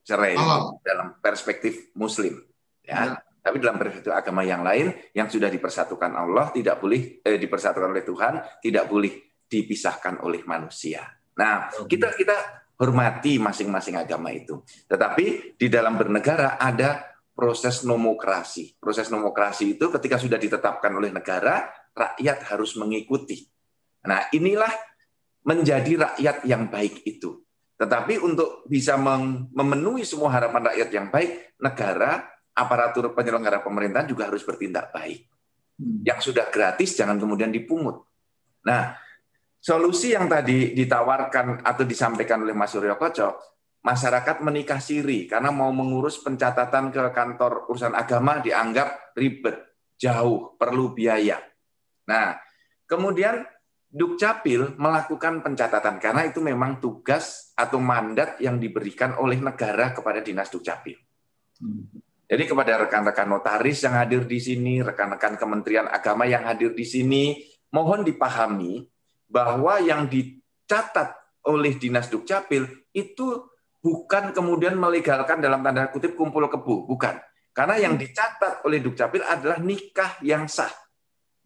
Cerai 0.05 0.37
oh. 0.37 0.79
dalam 0.85 1.19
perspektif 1.19 1.95
muslim. 1.99 2.39
Ya. 2.85 2.95
ya. 2.95 3.23
Tapi 3.45 3.61
dalam 3.61 3.77
perspektif 3.77 4.09
agama 4.09 4.41
yang 4.41 4.65
lain 4.65 4.89
yang 5.13 5.29
sudah 5.29 5.53
dipersatukan 5.53 6.17
Allah 6.17 6.49
tidak 6.49 6.81
boleh 6.81 7.21
eh, 7.21 7.37
dipersatukan 7.37 7.93
oleh 7.93 8.05
Tuhan, 8.05 8.41
tidak 8.65 8.89
boleh 8.89 9.13
dipisahkan 9.45 10.25
oleh 10.25 10.41
manusia. 10.49 11.05
Nah, 11.37 11.69
kita 11.85 12.17
kita 12.17 12.37
hormati 12.81 13.37
masing-masing 13.37 14.01
agama 14.01 14.33
itu. 14.33 14.65
Tetapi 14.89 15.57
di 15.61 15.67
dalam 15.69 16.01
bernegara 16.01 16.57
ada 16.57 17.15
proses 17.35 17.83
nomokrasi. 17.85 18.79
Proses 18.79 19.11
nomokrasi 19.11 19.77
itu 19.77 19.91
ketika 19.93 20.17
sudah 20.17 20.39
ditetapkan 20.39 20.95
oleh 20.95 21.11
negara, 21.11 21.69
rakyat 21.93 22.49
harus 22.55 22.79
mengikuti. 22.81 23.45
Nah, 24.07 24.31
inilah 24.33 24.71
menjadi 25.45 25.93
rakyat 26.01 26.37
yang 26.49 26.73
baik 26.73 27.05
itu. 27.05 27.45
Tetapi 27.77 28.23
untuk 28.23 28.65
bisa 28.65 28.97
memenuhi 28.97 30.07
semua 30.07 30.33
harapan 30.33 30.73
rakyat 30.73 30.89
yang 30.95 31.07
baik, 31.13 31.59
negara, 31.61 32.25
aparatur 32.55 33.13
penyelenggara 33.13 33.61
pemerintahan 33.61 34.09
juga 34.09 34.31
harus 34.31 34.47
bertindak 34.47 34.95
baik. 34.95 35.27
Hmm. 35.77 36.01
Yang 36.07 36.33
sudah 36.33 36.49
gratis 36.49 36.95
jangan 36.95 37.19
kemudian 37.19 37.51
dipungut. 37.51 38.07
Nah, 38.65 38.95
solusi 39.59 40.15
yang 40.15 40.31
tadi 40.31 40.73
ditawarkan 40.73 41.67
atau 41.67 41.85
disampaikan 41.85 42.47
oleh 42.47 42.55
Mas 42.55 42.73
Suryo 42.73 42.95
Koco, 42.95 43.37
masyarakat 43.85 44.41
menikah 44.41 44.81
siri 44.81 45.29
karena 45.29 45.53
mau 45.53 45.69
mengurus 45.75 46.23
pencatatan 46.25 46.89
ke 46.89 47.13
kantor 47.13 47.69
urusan 47.69 47.93
agama 47.93 48.41
dianggap 48.41 49.13
ribet, 49.19 49.61
jauh, 50.01 50.57
perlu 50.57 50.97
biaya. 50.97 51.43
Nah, 52.09 52.39
kemudian 52.89 53.45
Dukcapil 53.95 54.75
melakukan 54.75 55.39
pencatatan 55.39 56.03
karena 56.03 56.27
itu 56.27 56.43
memang 56.43 56.83
tugas 56.83 57.55
atau 57.55 57.79
mandat 57.79 58.43
yang 58.43 58.59
diberikan 58.59 59.15
oleh 59.23 59.39
negara 59.39 59.95
kepada 59.95 60.19
Dinas 60.19 60.51
Dukcapil. 60.51 60.99
Hmm. 61.63 61.87
Jadi 62.27 62.51
kepada 62.51 62.83
rekan-rekan 62.83 63.31
notaris 63.31 63.87
yang 63.87 63.95
hadir 63.95 64.27
di 64.27 64.43
sini, 64.43 64.83
rekan-rekan 64.83 65.39
Kementerian 65.39 65.87
Agama 65.87 66.27
yang 66.27 66.43
hadir 66.43 66.75
di 66.75 66.83
sini, 66.83 67.39
mohon 67.71 68.03
dipahami 68.03 68.83
bahwa 69.31 69.79
yang 69.79 70.11
dicatat 70.11 71.15
oleh 71.47 71.79
Dinas 71.79 72.11
Dukcapil 72.11 72.91
itu 72.91 73.47
bukan 73.79 74.35
kemudian 74.35 74.75
melegalkan 74.75 75.39
dalam 75.39 75.63
tanda 75.63 75.87
kutip 75.95 76.19
kumpul 76.19 76.51
kebu, 76.51 76.91
bukan. 76.91 77.15
Karena 77.55 77.79
yang 77.79 77.95
dicatat 77.95 78.67
oleh 78.67 78.83
Dukcapil 78.83 79.23
adalah 79.23 79.63
nikah 79.63 80.19
yang 80.27 80.51
sah. 80.51 80.75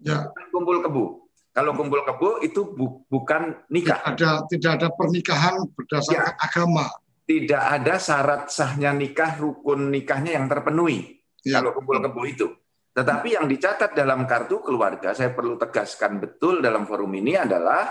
Ya. 0.00 0.32
Kumpul 0.48 0.80
kebu. 0.80 1.27
Kalau 1.58 1.74
kumpul 1.74 2.06
kebo 2.06 2.38
itu 2.38 2.70
bu, 2.70 3.02
bukan 3.10 3.66
nikah. 3.74 3.98
Tidak 3.98 4.14
ada 4.14 4.30
tidak 4.46 4.70
ada 4.78 4.88
pernikahan 4.94 5.66
berdasarkan 5.74 6.38
ya. 6.38 6.38
agama. 6.38 6.86
Tidak 7.26 7.62
ada 7.82 7.98
syarat 7.98 8.46
sahnya 8.46 8.94
nikah, 8.94 9.34
rukun 9.42 9.90
nikahnya 9.90 10.38
yang 10.38 10.46
terpenuhi. 10.46 11.18
Ya. 11.42 11.58
Kalau 11.58 11.74
kumpul 11.74 11.98
kebo 11.98 12.22
itu. 12.30 12.46
Tetapi 12.94 13.34
yang 13.34 13.50
dicatat 13.50 13.90
dalam 13.90 14.22
kartu 14.30 14.62
keluarga, 14.62 15.10
saya 15.18 15.34
perlu 15.34 15.58
tegaskan 15.58 16.22
betul 16.22 16.62
dalam 16.62 16.86
forum 16.86 17.10
ini 17.18 17.34
adalah 17.34 17.90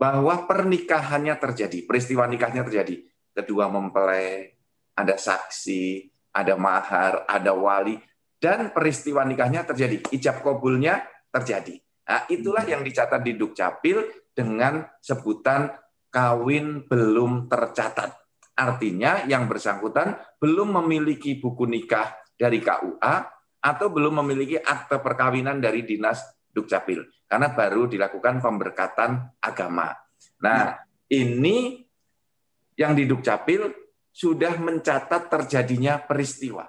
bahwa 0.00 0.48
pernikahannya 0.48 1.36
terjadi, 1.36 1.84
peristiwa 1.84 2.24
nikahnya 2.24 2.64
terjadi. 2.64 3.04
Kedua 3.36 3.68
mempelai, 3.68 4.48
ada 4.96 5.12
saksi, 5.20 6.08
ada 6.32 6.56
mahar, 6.56 7.28
ada 7.28 7.52
wali, 7.52 8.00
dan 8.40 8.72
peristiwa 8.72 9.28
nikahnya 9.28 9.68
terjadi. 9.68 10.08
Ijab 10.08 10.40
kabulnya 10.40 11.04
terjadi. 11.28 11.84
Nah, 12.08 12.24
itulah 12.32 12.64
yang 12.64 12.80
dicatat 12.80 13.20
di 13.20 13.36
Dukcapil 13.36 14.32
dengan 14.32 14.80
sebutan 14.98 15.68
kawin 16.08 16.88
belum 16.88 17.52
tercatat. 17.52 18.16
Artinya 18.58 19.28
yang 19.28 19.46
bersangkutan 19.46 20.16
belum 20.40 20.82
memiliki 20.82 21.36
buku 21.38 21.68
nikah 21.68 22.16
dari 22.34 22.58
KUA 22.64 23.14
atau 23.60 23.86
belum 23.92 24.24
memiliki 24.24 24.56
akte 24.56 24.98
perkawinan 24.98 25.60
dari 25.60 25.84
Dinas 25.84 26.24
Dukcapil 26.48 27.28
karena 27.28 27.52
baru 27.52 27.86
dilakukan 27.86 28.40
pemberkatan 28.40 29.38
agama. 29.38 29.92
Nah, 30.42 30.74
ini 31.12 31.84
yang 32.74 32.96
di 32.96 33.04
Dukcapil 33.04 33.68
sudah 34.10 34.58
mencatat 34.58 35.30
terjadinya 35.30 36.00
peristiwa. 36.02 36.66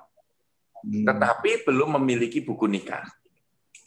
Hmm. 0.83 1.05
Tetapi 1.07 1.65
belum 1.65 1.97
memiliki 2.01 2.45
buku 2.45 2.69
nikah. 2.69 3.05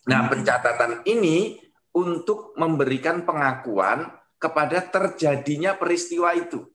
Nah, 0.03 0.27
pencatatan 0.27 1.07
ini 1.07 1.63
untuk 1.95 2.57
memberikan 2.59 3.23
pengakuan 3.23 4.11
kepada 4.41 4.83
terjadinya 4.83 5.79
peristiwa 5.79 6.35
itu. 6.35 6.67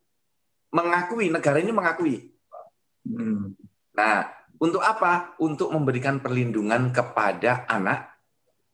Mengakui, 0.72 1.28
negara 1.28 1.60
ini 1.60 1.76
mengakui. 1.76 2.32
Hmm. 3.04 3.52
Nah, 3.92 4.30
untuk 4.62 4.80
apa? 4.80 5.36
Untuk 5.44 5.74
memberikan 5.76 6.24
perlindungan 6.24 6.96
kepada 6.96 7.68
anak, 7.68 8.16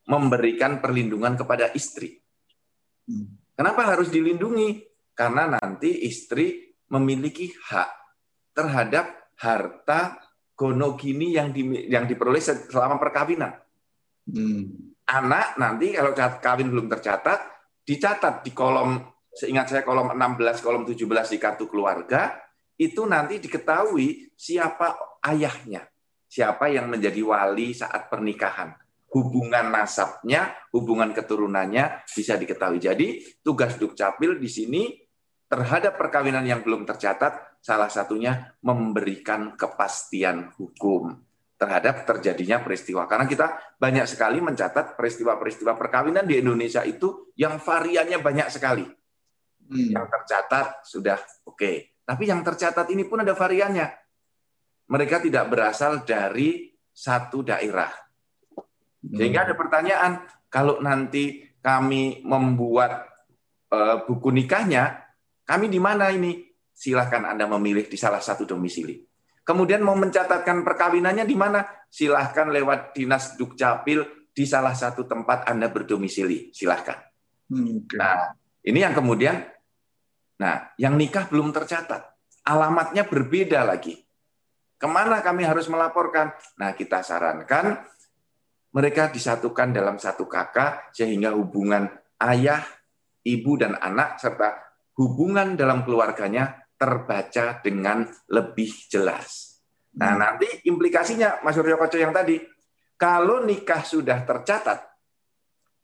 memberikan 0.05 0.77
perlindungan 0.77 1.33
kepada 1.33 1.73
istri. 1.73 2.21
Hmm. 3.09 3.39
Kenapa 3.57 3.89
harus 3.89 4.13
dilindungi? 4.13 4.85
Karena 5.13 5.57
nanti 5.57 6.05
istri 6.05 6.73
memiliki 6.89 7.49
hak 7.49 7.89
terhadap 8.53 9.33
harta 9.37 10.17
gonogini 10.53 11.33
yang 11.33 11.49
di, 11.49 11.89
yang 11.89 12.05
diperoleh 12.05 12.41
selama 12.41 13.01
perkawinan. 13.01 13.62
Hmm. 14.27 14.93
Anak 15.03 15.59
nanti 15.59 15.91
kalau 15.91 16.15
kawin 16.15 16.71
belum 16.71 16.87
tercatat, 16.87 17.39
dicatat 17.83 18.47
di 18.47 18.55
kolom, 18.55 19.03
seingat 19.35 19.67
saya 19.67 19.83
kolom 19.83 20.15
16, 20.15 20.63
kolom 20.63 20.87
17 20.87 21.35
di 21.35 21.37
kartu 21.37 21.67
keluarga, 21.67 22.39
itu 22.79 23.03
nanti 23.03 23.37
diketahui 23.43 24.31
siapa 24.33 25.19
ayahnya, 25.27 25.83
siapa 26.25 26.71
yang 26.71 26.87
menjadi 26.87 27.19
wali 27.19 27.75
saat 27.75 28.07
pernikahan. 28.07 28.71
Hubungan 29.13 29.69
nasabnya, 29.69 30.55
hubungan 30.73 31.13
keturunannya 31.13 32.07
bisa 32.09 32.33
diketahui. 32.33 32.81
Jadi 32.81 33.07
tugas 33.45 33.77
Dukcapil 33.77 34.41
di 34.41 34.49
sini 34.49 34.89
terhadap 35.45 35.99
perkawinan 36.01 36.47
yang 36.47 36.65
belum 36.65 36.87
tercatat, 36.89 37.61
salah 37.61 37.91
satunya 37.93 38.57
memberikan 38.65 39.53
kepastian 39.53 40.49
hukum 40.57 41.13
terhadap 41.63 42.03
terjadinya 42.03 42.59
peristiwa. 42.59 43.07
Karena 43.07 43.23
kita 43.23 43.79
banyak 43.79 44.03
sekali 44.03 44.43
mencatat 44.43 44.99
peristiwa-peristiwa 44.99 45.79
perkawinan 45.79 46.27
di 46.27 46.43
Indonesia 46.43 46.83
itu 46.83 47.31
yang 47.39 47.55
variannya 47.55 48.19
banyak 48.19 48.51
sekali. 48.51 48.83
Hmm. 48.83 49.89
Yang 49.95 50.05
tercatat 50.11 50.83
sudah 50.83 51.15
oke. 51.47 51.55
Okay. 51.55 51.75
Tapi 52.03 52.27
yang 52.27 52.43
tercatat 52.43 52.91
ini 52.91 53.07
pun 53.07 53.23
ada 53.23 53.31
variannya. 53.31 53.87
Mereka 54.91 55.23
tidak 55.23 55.47
berasal 55.47 56.03
dari 56.03 56.67
satu 56.91 57.47
daerah. 57.47 57.87
Sehingga 58.99 59.47
ada 59.47 59.55
pertanyaan, 59.55 60.27
kalau 60.51 60.83
nanti 60.83 61.47
kami 61.63 62.27
membuat 62.27 63.07
uh, 63.71 64.03
buku 64.03 64.35
nikahnya, 64.35 64.99
kami 65.47 65.71
di 65.71 65.79
mana 65.79 66.11
ini? 66.11 66.43
Silahkan 66.75 67.23
Anda 67.23 67.47
memilih 67.47 67.87
di 67.87 67.95
salah 67.95 68.19
satu 68.19 68.43
domisili. 68.43 68.99
Kemudian 69.43 69.83
mau 69.83 69.99
mencatatkan 69.99 70.63
perkawinannya 70.63 71.27
di 71.27 71.35
mana? 71.35 71.67
Silahkan 71.91 72.47
lewat 72.47 72.95
dinas 72.95 73.35
dukcapil 73.35 74.31
di 74.31 74.47
salah 74.47 74.71
satu 74.71 75.03
tempat 75.03 75.51
Anda 75.51 75.67
berdomisili. 75.67 76.55
Silahkan. 76.55 76.95
Hmm, 77.51 77.83
okay. 77.83 77.99
Nah, 77.99 78.31
ini 78.63 78.79
yang 78.79 78.95
kemudian, 78.95 79.35
nah, 80.39 80.71
yang 80.79 80.95
nikah 80.95 81.27
belum 81.27 81.51
tercatat. 81.51 82.01
Alamatnya 82.47 83.03
berbeda 83.03 83.67
lagi. 83.67 83.99
Ke 84.79 84.87
mana 84.87 85.19
kami 85.19 85.43
harus 85.43 85.67
melaporkan? 85.67 86.31
Nah, 86.59 86.71
kita 86.71 87.03
sarankan 87.03 87.83
mereka 88.73 89.11
disatukan 89.11 89.69
dalam 89.75 89.99
satu 89.99 90.25
kakak 90.25 90.95
sehingga 90.95 91.35
hubungan 91.35 91.87
ayah, 92.23 92.63
ibu, 93.27 93.59
dan 93.59 93.75
anak 93.75 94.17
serta 94.17 94.55
hubungan 94.97 95.53
dalam 95.53 95.85
keluarganya 95.85 96.62
terbaca 96.83 97.63
dengan 97.63 98.03
lebih 98.27 98.91
jelas. 98.91 99.55
Nah, 99.95 100.11
hmm. 100.11 100.19
nanti 100.19 100.47
implikasinya 100.67 101.39
Mas 101.47 101.55
Suryo 101.55 101.79
Koco 101.79 101.95
yang 101.95 102.11
tadi, 102.11 102.43
kalau 102.99 103.39
nikah 103.47 103.87
sudah 103.87 104.27
tercatat, 104.27 104.83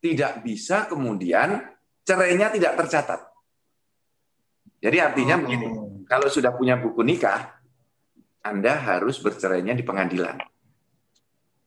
tidak 0.04 0.44
bisa 0.44 0.92
kemudian 0.92 1.64
cerainya 2.04 2.52
tidak 2.52 2.76
tercatat. 2.84 3.32
Jadi 4.84 4.98
artinya 5.00 5.40
oh. 5.40 5.42
begini, 5.48 5.68
kalau 6.04 6.28
sudah 6.28 6.52
punya 6.52 6.76
buku 6.76 7.00
nikah, 7.00 7.64
Anda 8.44 8.76
harus 8.76 9.24
bercerainya 9.24 9.72
di 9.72 9.88
pengadilan. 9.88 10.36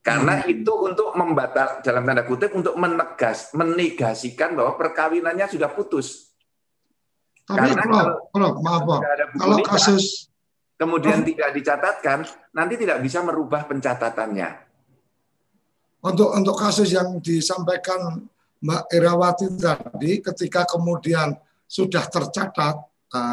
Karena 0.03 0.43
hmm. 0.43 0.51
itu 0.51 0.73
untuk 0.77 1.15
membatal 1.15 1.81
dalam 1.81 2.03
tanda 2.03 2.27
kutip 2.27 2.53
untuk 2.53 2.75
menegas, 2.75 3.55
menegasikan 3.57 4.59
bahwa 4.59 4.75
perkawinannya 4.77 5.47
sudah 5.47 5.71
putus. 5.73 6.32
Tapi 7.43 7.75
Karena 7.75 7.83
Prof, 7.83 8.09
Prof, 8.31 8.55
maaf 8.63 8.83
Prof, 8.87 9.03
kalau 9.35 9.57
kasus 9.67 10.31
kemudian 10.79 11.23
oh. 11.23 11.27
tidak 11.27 11.51
dicatatkan, 11.55 12.19
nanti 12.55 12.75
tidak 12.79 12.99
bisa 13.03 13.23
merubah 13.23 13.67
pencatatannya. 13.67 14.51
Untuk 16.03 16.35
untuk 16.35 16.59
kasus 16.59 16.91
yang 16.91 17.23
disampaikan 17.23 18.27
Mbak 18.63 18.83
Irawati 18.95 19.47
tadi, 19.59 20.19
ketika 20.23 20.67
kemudian 20.67 21.35
sudah 21.67 22.07
tercatat, 22.07 22.79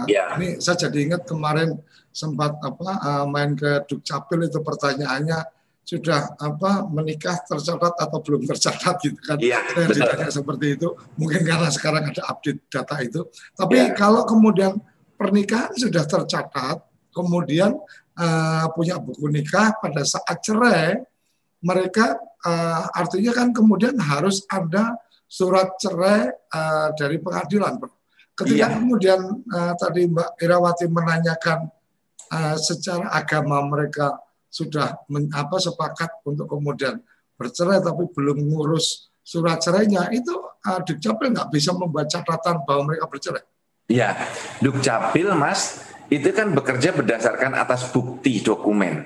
ya. 0.09 0.37
ini 0.37 0.61
saya 0.61 0.89
jadi 0.89 1.09
ingat 1.09 1.25
kemarin 1.25 1.77
sempat 2.09 2.57
apa 2.61 2.89
uh, 3.01 3.25
main 3.29 3.53
ke 3.53 3.85
Dukcapil 3.85 4.49
itu 4.49 4.59
pertanyaannya 4.61 5.39
sudah 5.89 6.37
apa 6.37 6.85
menikah 6.85 7.41
tercatat 7.49 7.97
atau 7.97 8.21
belum 8.21 8.45
tercatat 8.45 8.95
gitu 9.01 9.17
kan. 9.25 9.41
Iya, 9.41 9.57
ditanya 9.89 10.29
seperti 10.29 10.77
itu. 10.77 10.93
Mungkin 11.17 11.41
karena 11.41 11.69
sekarang 11.73 12.13
ada 12.13 12.21
update 12.29 12.61
data 12.69 12.95
itu. 13.01 13.25
Tapi 13.57 13.89
ya. 13.89 13.97
kalau 13.97 14.21
kemudian 14.29 14.77
pernikahan 15.17 15.73
sudah 15.73 16.05
tercatat, 16.05 16.85
kemudian 17.09 17.73
uh, 18.21 18.65
punya 18.77 19.01
buku 19.01 19.33
nikah 19.33 19.73
pada 19.81 20.05
saat 20.05 20.37
cerai, 20.45 21.01
mereka 21.65 22.21
uh, 22.45 22.85
artinya 22.93 23.33
kan 23.33 23.49
kemudian 23.49 23.97
harus 23.97 24.45
ada 24.45 24.93
surat 25.25 25.73
cerai 25.81 26.29
uh, 26.53 26.93
dari 26.93 27.17
pengadilan. 27.17 27.81
Ketika 28.37 28.65
iya. 28.69 28.77
kemudian 28.77 29.41
uh, 29.41 29.73
tadi 29.73 30.05
Mbak 30.05 30.37
Irawati 30.37 30.85
menanyakan 30.85 31.65
uh, 32.29 32.55
secara 32.61 33.09
agama 33.09 33.65
mereka 33.65 34.28
sudah 34.49 34.97
men, 35.07 35.29
apa 35.31 35.61
sepakat 35.61 36.25
untuk 36.25 36.49
kemudian 36.49 36.99
bercerai 37.39 37.79
tapi 37.79 38.09
belum 38.11 38.49
ngurus 38.49 39.09
surat 39.23 39.61
cerainya, 39.61 40.09
itu 40.09 40.33
uh, 40.65 40.81
Dukcapil 40.81 41.29
nggak 41.31 41.53
bisa 41.53 41.71
membuat 41.77 42.09
catatan 42.09 42.65
bahwa 42.65 42.89
mereka 42.89 43.05
bercerai. 43.05 43.45
Iya, 43.89 44.17
Dukcapil 44.61 45.29
Mas, 45.37 45.85
itu 46.09 46.33
kan 46.33 46.49
bekerja 46.53 46.93
berdasarkan 46.97 47.53
atas 47.53 47.93
bukti 47.93 48.41
dokumen. 48.41 49.05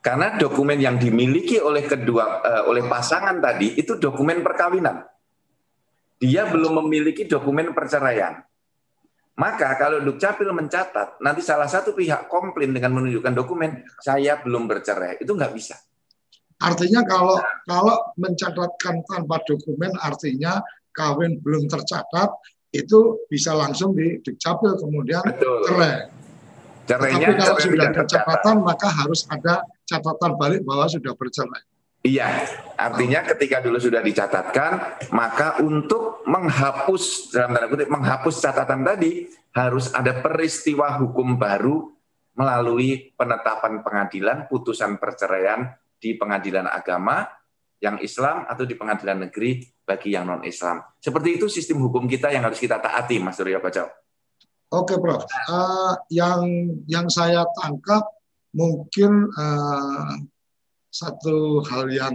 Karena 0.00 0.32
dokumen 0.40 0.80
yang 0.80 0.96
dimiliki 0.96 1.60
oleh 1.60 1.84
kedua 1.84 2.40
uh, 2.40 2.62
oleh 2.72 2.88
pasangan 2.88 3.36
tadi 3.36 3.76
itu 3.76 4.00
dokumen 4.00 4.40
perkawinan. 4.40 5.04
Dia 6.16 6.48
belum 6.48 6.84
memiliki 6.84 7.28
dokumen 7.28 7.76
perceraian. 7.76 8.40
Maka 9.38 9.78
kalau 9.78 10.02
Dukcapil 10.04 10.50
mencatat, 10.52 11.22
nanti 11.22 11.40
salah 11.40 11.70
satu 11.70 11.94
pihak 11.94 12.26
komplain 12.26 12.74
dengan 12.74 12.98
menunjukkan 12.98 13.32
dokumen, 13.32 13.86
saya 14.02 14.36
belum 14.42 14.66
bercerai, 14.66 15.22
itu 15.22 15.30
nggak 15.32 15.52
bisa. 15.54 15.78
Artinya 16.60 17.00
kalau 17.08 17.40
kalau 17.64 17.96
mencatatkan 18.20 19.00
tanpa 19.08 19.40
dokumen, 19.48 19.96
artinya 19.96 20.60
kawin 20.92 21.40
belum 21.40 21.72
tercatat, 21.72 22.36
itu 22.70 23.24
bisa 23.32 23.56
langsung 23.56 23.96
di 23.96 24.20
Dukcapil 24.20 24.76
kemudian 24.76 25.24
Betul. 25.24 25.64
cerai. 25.66 25.96
Cerainya, 26.84 27.22
Tapi 27.22 27.32
kalau 27.38 27.58
sudah 27.62 27.86
ada 27.94 28.02
catatan, 28.02 28.56
maka 28.66 28.88
harus 28.90 29.22
ada 29.30 29.62
catatan 29.86 30.34
balik 30.34 30.66
bahwa 30.66 30.90
sudah 30.90 31.14
bercerai. 31.14 31.69
Iya, 32.00 32.48
artinya 32.80 33.20
ketika 33.28 33.60
dulu 33.60 33.76
sudah 33.76 34.00
dicatatkan, 34.00 35.04
maka 35.12 35.60
untuk 35.60 36.24
menghapus 36.24 37.28
dalam 37.28 37.52
tanda 37.52 37.68
kutip 37.68 37.92
menghapus 37.92 38.40
catatan 38.40 38.80
tadi 38.88 39.28
harus 39.52 39.92
ada 39.92 40.16
peristiwa 40.16 40.96
hukum 40.96 41.36
baru 41.36 41.92
melalui 42.40 43.12
penetapan 43.12 43.84
pengadilan 43.84 44.48
putusan 44.48 44.96
perceraian 44.96 45.76
di 46.00 46.16
pengadilan 46.16 46.64
agama 46.72 47.28
yang 47.84 48.00
Islam 48.00 48.48
atau 48.48 48.64
di 48.64 48.72
pengadilan 48.80 49.28
negeri 49.28 49.60
bagi 49.84 50.16
yang 50.16 50.24
non 50.24 50.40
Islam. 50.48 50.80
Seperti 50.96 51.36
itu 51.36 51.52
sistem 51.52 51.84
hukum 51.84 52.08
kita 52.08 52.32
yang 52.32 52.48
harus 52.48 52.56
kita 52.56 52.80
taati, 52.80 53.20
Mas 53.20 53.36
Surya 53.36 53.60
Bacau. 53.60 53.92
Oke, 54.72 54.96
Prof. 54.96 55.28
Uh, 55.52 55.98
yang 56.08 56.46
yang 56.88 57.12
saya 57.12 57.44
tangkap 57.60 58.06
mungkin 58.56 59.28
uh, 59.34 60.14
satu 60.90 61.62
hal 61.70 61.88
yang 61.90 62.14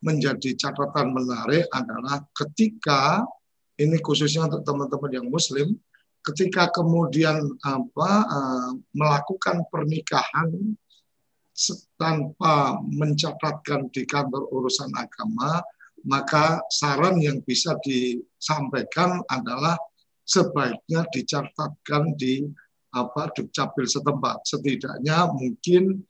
menjadi 0.00 0.56
catatan 0.56 1.12
menarik 1.12 1.68
adalah 1.74 2.24
ketika 2.32 3.20
ini 3.76 4.00
khususnya 4.00 4.48
untuk 4.48 4.64
teman-teman 4.64 5.12
yang 5.20 5.28
muslim 5.28 5.76
ketika 6.24 6.72
kemudian 6.72 7.36
apa 7.64 8.12
uh, 8.24 8.70
melakukan 8.96 9.64
pernikahan 9.68 10.76
tanpa 12.00 12.80
mencatatkan 12.88 13.92
di 13.92 14.08
kantor 14.08 14.48
urusan 14.48 14.88
agama 14.96 15.60
maka 16.08 16.64
saran 16.72 17.20
yang 17.20 17.44
bisa 17.44 17.76
disampaikan 17.84 19.20
adalah 19.28 19.76
sebaiknya 20.24 21.04
dicatatkan 21.12 22.16
di 22.16 22.48
apa 22.90 23.30
dukcapil 23.36 23.86
setempat. 23.86 24.48
Setidaknya 24.48 25.28
mungkin 25.30 26.00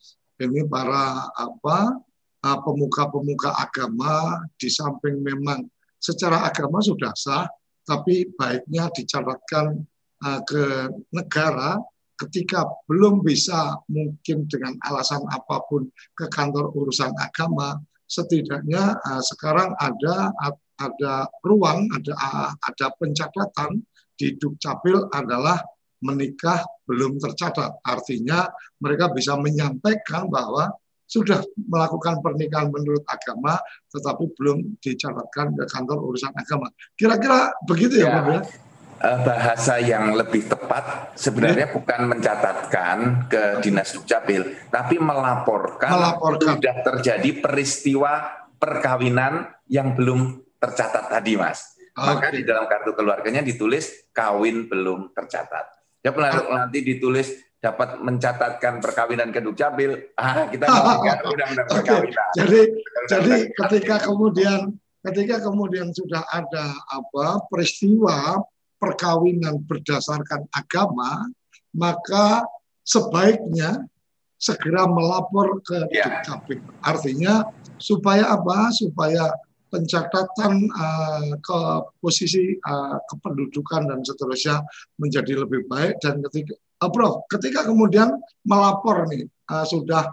ini 0.40 0.64
para 0.64 1.28
apa 1.36 2.00
uh, 2.44 2.58
pemuka-pemuka 2.64 3.52
agama 3.60 4.40
di 4.56 4.72
samping 4.72 5.20
memang 5.20 5.68
secara 6.00 6.48
agama 6.48 6.80
sudah 6.80 7.12
sah, 7.12 7.44
tapi 7.84 8.32
baiknya 8.34 8.88
dicatatkan 8.88 9.84
uh, 10.24 10.40
ke 10.48 10.88
negara 11.12 11.76
ketika 12.16 12.68
belum 12.84 13.24
bisa 13.24 13.80
mungkin 13.88 14.44
dengan 14.48 14.76
alasan 14.84 15.24
apa 15.28 15.64
pun 15.68 15.88
ke 16.16 16.28
kantor 16.28 16.72
urusan 16.76 17.12
agama, 17.20 17.80
setidaknya 18.08 18.96
uh, 18.96 19.22
sekarang 19.24 19.72
ada 19.76 20.32
ada 20.80 21.28
ruang, 21.44 21.84
ada 21.92 22.16
ada 22.56 22.86
pencatatan 22.96 23.84
di 24.16 24.36
Dukcapil 24.36 25.08
adalah 25.12 25.60
menikah 26.00 26.64
belum 26.88 27.20
tercatat. 27.20 27.80
Artinya 27.84 28.48
mereka 28.80 29.12
bisa 29.12 29.36
menyampaikan 29.36 30.28
bahwa 30.28 30.72
sudah 31.10 31.42
melakukan 31.58 32.22
pernikahan 32.22 32.70
menurut 32.70 33.02
agama, 33.10 33.58
tetapi 33.90 34.30
belum 34.38 34.78
dicatatkan 34.78 35.58
ke 35.58 35.64
kantor 35.66 35.98
urusan 36.06 36.30
agama. 36.38 36.70
Kira-kira 36.94 37.50
begitu 37.66 38.06
ya, 38.06 38.22
ya. 38.22 38.22
Pak? 38.22 38.42
Eh, 39.00 39.18
bahasa 39.24 39.80
yang 39.80 40.12
lebih 40.12 40.44
tepat 40.44 41.16
sebenarnya 41.16 41.66
ya. 41.66 41.74
bukan 41.74 42.00
mencatatkan 42.04 42.96
ke 43.32 43.64
dinas 43.64 43.96
dukcapil, 43.96 44.68
tapi 44.68 45.00
melaporkan, 45.00 45.88
melaporkan 45.88 46.60
sudah 46.60 46.76
terjadi 46.84 47.30
peristiwa 47.40 48.28
perkawinan 48.60 49.48
yang 49.72 49.96
belum 49.96 50.44
tercatat 50.60 51.08
tadi, 51.08 51.32
mas. 51.40 51.80
Okay. 51.96 52.06
Maka 52.12 52.26
di 52.28 52.42
dalam 52.44 52.68
kartu 52.68 52.92
keluarganya 52.92 53.40
ditulis 53.40 54.12
kawin 54.12 54.68
belum 54.68 55.16
tercatat. 55.16 55.79
Ya 56.00 56.10
lalu 56.16 56.48
nanti 56.48 56.78
ditulis 56.80 57.28
dapat 57.60 58.00
mencatatkan 58.00 58.80
perkawinan 58.80 59.28
ke 59.28 59.44
Dukcapil, 59.44 60.16
ah 60.16 60.48
kita 60.48 60.64
undang-undang 60.64 61.68
perkawinan. 61.76 62.28
Jadi 62.32 62.60
jadi 63.12 63.34
ketika 63.52 64.08
kemudian 64.08 64.80
ketika 65.04 65.44
kemudian 65.44 65.92
sudah 65.92 66.24
ada 66.32 66.72
apa 66.88 67.44
peristiwa 67.52 68.40
perkawinan 68.80 69.60
berdasarkan 69.68 70.48
agama, 70.56 71.28
maka 71.76 72.48
sebaiknya 72.80 73.84
segera 74.40 74.88
melapor 74.88 75.60
ke 75.60 75.84
ya. 75.92 76.08
Dukcapil. 76.08 76.64
Artinya 76.80 77.44
supaya 77.76 78.40
apa? 78.40 78.72
Supaya 78.72 79.36
pencatatan 79.70 80.66
uh, 80.74 81.32
ke 81.38 81.58
posisi 82.02 82.58
uh, 82.58 82.98
kependudukan 83.06 83.86
dan 83.86 84.02
seterusnya 84.02 84.66
menjadi 84.98 85.46
lebih 85.46 85.70
baik 85.70 86.02
dan 86.02 86.20
ketika 86.28 86.58
uh, 86.82 86.90
Prof 86.90 87.24
ketika 87.30 87.64
kemudian 87.64 88.10
melapor 88.44 89.06
nih 89.06 89.24
uh, 89.48 89.64
sudah 89.64 90.10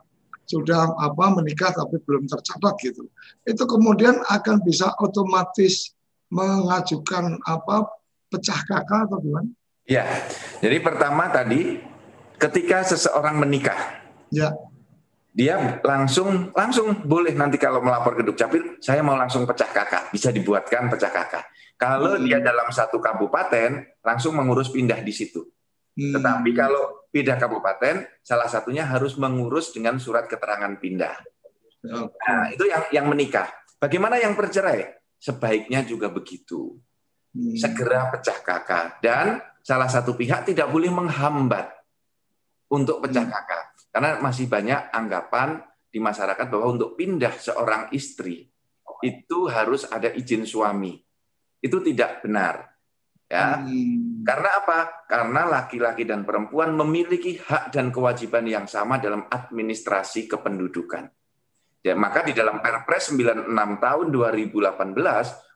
sudah 0.48 0.96
apa 0.96 1.26
menikah 1.36 1.76
tapi 1.76 2.00
belum 2.08 2.30
tercatat 2.30 2.74
gitu 2.80 3.10
itu 3.44 3.64
kemudian 3.68 4.24
akan 4.32 4.64
bisa 4.64 4.96
otomatis 5.02 5.98
mengajukan 6.32 7.40
apa 7.44 7.88
pecah 8.28 8.60
kakak 8.68 9.08
atau 9.08 9.20
gimana? 9.24 9.50
Ya, 9.88 10.04
jadi 10.60 10.84
pertama 10.84 11.32
tadi 11.32 11.80
ketika 12.36 12.84
seseorang 12.84 13.40
menikah, 13.40 14.04
ya 14.28 14.52
dia 15.38 15.54
langsung 15.86 16.50
langsung 16.50 17.06
boleh 17.06 17.38
nanti 17.38 17.62
kalau 17.62 17.78
melapor 17.78 18.18
ke 18.18 18.26
Dukcapil, 18.26 18.82
saya 18.82 19.06
mau 19.06 19.14
langsung 19.14 19.46
pecah 19.46 19.70
kakak, 19.70 20.10
bisa 20.10 20.34
dibuatkan 20.34 20.90
pecah 20.90 21.14
kakak. 21.14 21.46
Kalau 21.78 22.18
hmm. 22.18 22.26
dia 22.26 22.42
dalam 22.42 22.74
satu 22.74 22.98
kabupaten, 22.98 24.02
langsung 24.02 24.34
mengurus 24.34 24.74
pindah 24.74 24.98
di 25.06 25.14
situ. 25.14 25.46
Hmm. 25.94 26.18
Tetapi 26.18 26.50
kalau 26.58 27.06
pindah 27.14 27.38
kabupaten, 27.38 28.10
salah 28.26 28.50
satunya 28.50 28.90
harus 28.90 29.14
mengurus 29.22 29.70
dengan 29.70 30.02
surat 30.02 30.26
keterangan 30.26 30.74
pindah. 30.82 31.14
Okay. 31.86 32.18
Nah, 32.34 32.46
itu 32.50 32.66
yang 32.66 32.84
yang 32.90 33.06
menikah. 33.06 33.46
Bagaimana 33.78 34.18
yang 34.18 34.34
bercerai? 34.34 34.90
Sebaiknya 35.22 35.86
juga 35.86 36.10
begitu. 36.10 36.82
Hmm. 37.30 37.54
Segera 37.54 38.10
pecah 38.10 38.42
kakak 38.42 39.06
dan 39.06 39.38
salah 39.62 39.86
satu 39.86 40.18
pihak 40.18 40.50
tidak 40.50 40.66
boleh 40.74 40.90
menghambat 40.90 41.78
untuk 42.74 43.06
pecah 43.06 43.22
hmm. 43.22 43.34
kakak 43.38 43.77
karena 43.98 44.22
masih 44.22 44.46
banyak 44.46 44.94
anggapan 44.94 45.58
di 45.90 45.98
masyarakat 45.98 46.54
bahwa 46.54 46.78
untuk 46.78 46.94
pindah 46.94 47.34
seorang 47.34 47.90
istri 47.98 48.46
itu 49.02 49.50
harus 49.50 49.90
ada 49.90 50.14
izin 50.14 50.46
suami. 50.46 51.02
Itu 51.58 51.82
tidak 51.82 52.22
benar. 52.22 52.78
Ya. 53.26 53.58
Hmm. 53.58 54.22
Karena 54.22 54.62
apa? 54.62 55.02
Karena 55.10 55.50
laki-laki 55.50 56.06
dan 56.06 56.30
perempuan 56.30 56.78
memiliki 56.78 57.42
hak 57.42 57.74
dan 57.74 57.90
kewajiban 57.90 58.46
yang 58.46 58.70
sama 58.70 59.02
dalam 59.02 59.26
administrasi 59.26 60.30
kependudukan. 60.30 61.10
Ya, 61.82 61.98
maka 61.98 62.22
di 62.22 62.38
dalam 62.38 62.62
Perpres 62.62 63.10
96 63.10 63.50
tahun 63.82 64.06
2018 64.14 64.94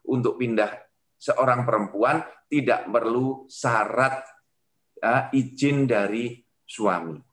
untuk 0.09 0.41
pindah 0.41 0.81
seorang 1.13 1.61
perempuan 1.61 2.25
tidak 2.49 2.89
perlu 2.89 3.45
syarat 3.45 4.25
ya, 4.97 5.29
izin 5.29 5.85
dari 5.85 6.41
suami. 6.65 7.30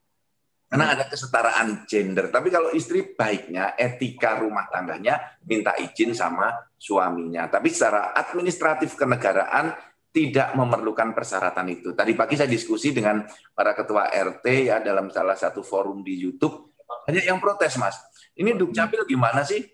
Karena 0.69 0.93
ada 0.93 1.09
kesetaraan 1.09 1.89
gender. 1.89 2.29
Tapi 2.29 2.53
kalau 2.53 2.69
istri 2.77 3.17
baiknya 3.17 3.73
etika 3.73 4.37
rumah 4.37 4.69
tangganya 4.69 5.41
minta 5.49 5.73
izin 5.81 6.13
sama 6.13 6.53
suaminya. 6.77 7.49
Tapi 7.49 7.73
secara 7.73 8.13
administratif 8.13 8.93
kenegaraan 8.93 9.73
tidak 10.13 10.53
memerlukan 10.53 11.17
persyaratan 11.17 11.73
itu. 11.73 11.97
Tadi 11.97 12.13
pagi 12.13 12.37
saya 12.37 12.53
diskusi 12.53 12.93
dengan 12.93 13.25
para 13.57 13.73
ketua 13.73 14.13
RT 14.13 14.45
ya 14.69 14.77
dalam 14.85 15.09
salah 15.09 15.37
satu 15.41 15.65
forum 15.65 16.05
di 16.05 16.21
YouTube. 16.21 16.77
Banyak 17.09 17.25
yang 17.25 17.41
protes, 17.41 17.81
Mas. 17.81 17.97
Ini 18.37 18.53
Dukcapil 18.53 19.09
gimana 19.09 19.49
sih? 19.49 19.65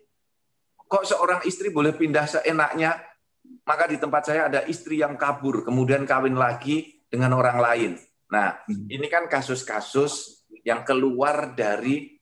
Kok 0.87 1.05
seorang 1.07 1.41
istri 1.43 1.75
boleh 1.75 1.91
pindah 1.91 2.39
seenaknya? 2.39 3.03
Maka 3.67 3.91
di 3.91 3.97
tempat 3.97 4.31
saya 4.31 4.47
ada 4.47 4.61
istri 4.69 5.01
yang 5.01 5.17
kabur, 5.17 5.65
kemudian 5.65 6.05
kawin 6.05 6.37
lagi 6.37 7.03
dengan 7.09 7.35
orang 7.35 7.59
lain. 7.59 7.93
Nah, 8.29 8.61
hmm. 8.69 8.93
ini 8.93 9.07
kan 9.09 9.25
kasus-kasus 9.25 10.44
yang 10.65 10.83
keluar 10.83 11.53
dari 11.53 12.15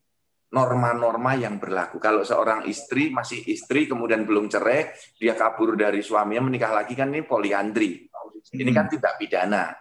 norma-norma 0.53 1.32
yang 1.32 1.57
berlaku. 1.57 1.97
Kalau 1.97 2.20
seorang 2.22 2.68
istri 2.68 3.09
masih 3.09 3.40
istri 3.49 3.88
kemudian 3.88 4.28
belum 4.28 4.53
cerai, 4.53 4.93
dia 5.16 5.32
kabur 5.32 5.74
dari 5.74 6.05
suaminya 6.05 6.45
menikah 6.45 6.70
lagi 6.76 6.93
kan 6.93 7.09
ini 7.09 7.24
poliandri. 7.24 8.05
Ini 8.53 8.70
kan 8.74 8.90
hmm. 8.90 8.95
tidak 8.99 9.12
pidana. 9.16 9.72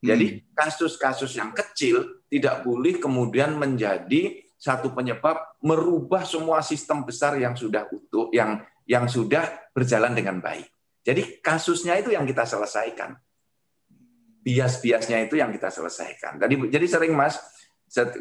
Jadi 0.00 0.26
hmm. 0.32 0.56
kasus-kasus 0.56 1.32
yang 1.36 1.52
kecil 1.52 2.24
tidak 2.32 2.64
boleh 2.64 2.96
kemudian 2.96 3.56
menjadi 3.56 4.40
satu 4.56 4.96
penyebab 4.96 5.60
merubah 5.60 6.24
semua 6.24 6.64
sistem 6.64 7.04
besar 7.04 7.36
yang 7.36 7.52
sudah 7.52 7.84
utuh, 7.92 8.32
yang 8.32 8.64
yang 8.88 9.04
sudah 9.08 9.44
berjalan 9.76 10.16
dengan 10.16 10.40
baik. 10.40 10.64
Jadi 11.04 11.44
kasusnya 11.44 12.00
itu 12.00 12.16
yang 12.16 12.24
kita 12.24 12.48
selesaikan. 12.48 13.12
Bias-biasnya 14.44 15.24
itu 15.28 15.36
yang 15.36 15.52
kita 15.52 15.68
selesaikan. 15.68 16.40
Jadi 16.40 16.72
jadi 16.72 16.86
sering 16.88 17.12
Mas, 17.12 17.40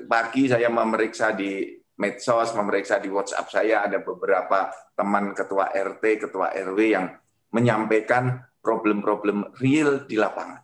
pagi 0.05 0.45
saya 0.45 0.69
memeriksa 0.69 1.33
di 1.33 1.65
medsos, 1.97 2.53
memeriksa 2.53 2.97
di 2.97 3.09
WhatsApp 3.09 3.47
saya 3.49 3.85
ada 3.85 4.01
beberapa 4.01 4.69
teman 4.93 5.33
ketua 5.33 5.73
RT, 5.73 6.29
ketua 6.29 6.53
RW 6.53 6.79
yang 6.81 7.05
menyampaikan 7.53 8.41
problem-problem 8.61 9.53
real 9.61 10.05
di 10.05 10.17
lapangan. 10.17 10.61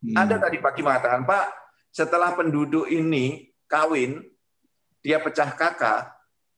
Hmm. 0.00 0.16
Ada 0.16 0.48
tadi 0.48 0.60
pagi 0.60 0.80
mengatakan, 0.80 1.24
Pak, 1.28 1.46
setelah 1.92 2.32
penduduk 2.36 2.88
ini 2.88 3.52
kawin, 3.68 4.20
dia 5.00 5.20
pecah 5.20 5.52
kakak, 5.52 6.12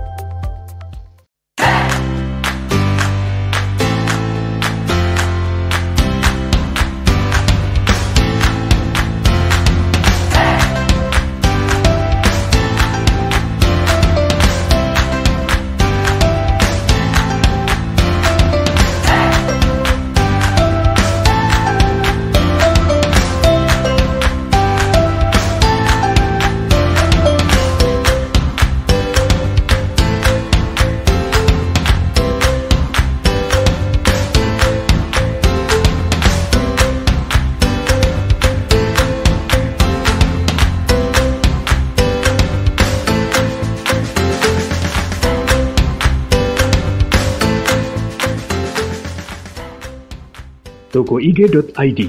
toko 51.01 51.17
IG.id, 51.17 51.99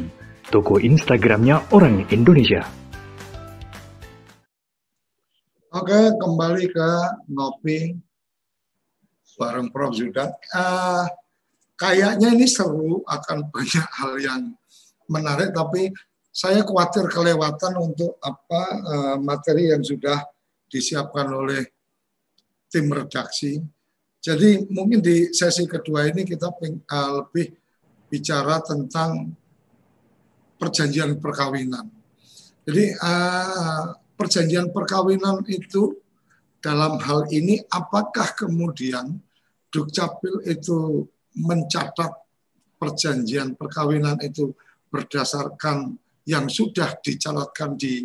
toko 0.53 0.77
Instagramnya 0.77 1.65
orang 1.73 2.05
Indonesia. 2.13 2.61
Oke, 5.73 6.13
kembali 6.21 6.69
ke 6.69 6.91
ngopi 7.33 7.97
bareng 9.41 9.73
Prof. 9.73 9.97
Zudan. 9.97 10.29
Uh, 10.53 11.09
kayaknya 11.81 12.37
ini 12.37 12.45
seru, 12.45 13.01
akan 13.09 13.49
banyak 13.57 13.89
hal 13.97 14.13
yang 14.21 14.53
menarik, 15.09 15.57
tapi 15.57 15.89
saya 16.29 16.61
khawatir 16.61 17.09
kelewatan 17.09 17.73
untuk 17.81 18.21
apa 18.21 18.63
uh, 18.77 19.17
materi 19.17 19.73
yang 19.73 19.81
sudah 19.81 20.21
disiapkan 20.69 21.33
oleh 21.33 21.65
tim 22.69 22.93
redaksi. 22.93 23.57
Jadi 24.21 24.69
mungkin 24.69 25.01
di 25.01 25.33
sesi 25.33 25.65
kedua 25.65 26.13
ini 26.13 26.29
kita 26.29 26.53
uh, 26.53 27.25
lebih 27.25 27.62
bicara 28.13 28.61
tentang 28.61 29.33
perjanjian 30.61 31.17
perkawinan. 31.17 31.89
Jadi 32.69 32.93
uh, 33.01 33.97
perjanjian 34.21 34.69
perkawinan 34.69 35.41
itu 35.49 35.97
dalam 36.61 37.01
hal 37.01 37.25
ini 37.33 37.65
apakah 37.73 38.37
kemudian 38.37 39.17
Dukcapil 39.73 40.45
itu 40.45 41.09
mencatat 41.33 42.13
perjanjian 42.77 43.57
perkawinan 43.57 44.21
itu 44.21 44.53
berdasarkan 44.93 45.97
yang 46.29 46.53
sudah 46.53 47.01
dicatatkan 47.01 47.81
di 47.81 48.05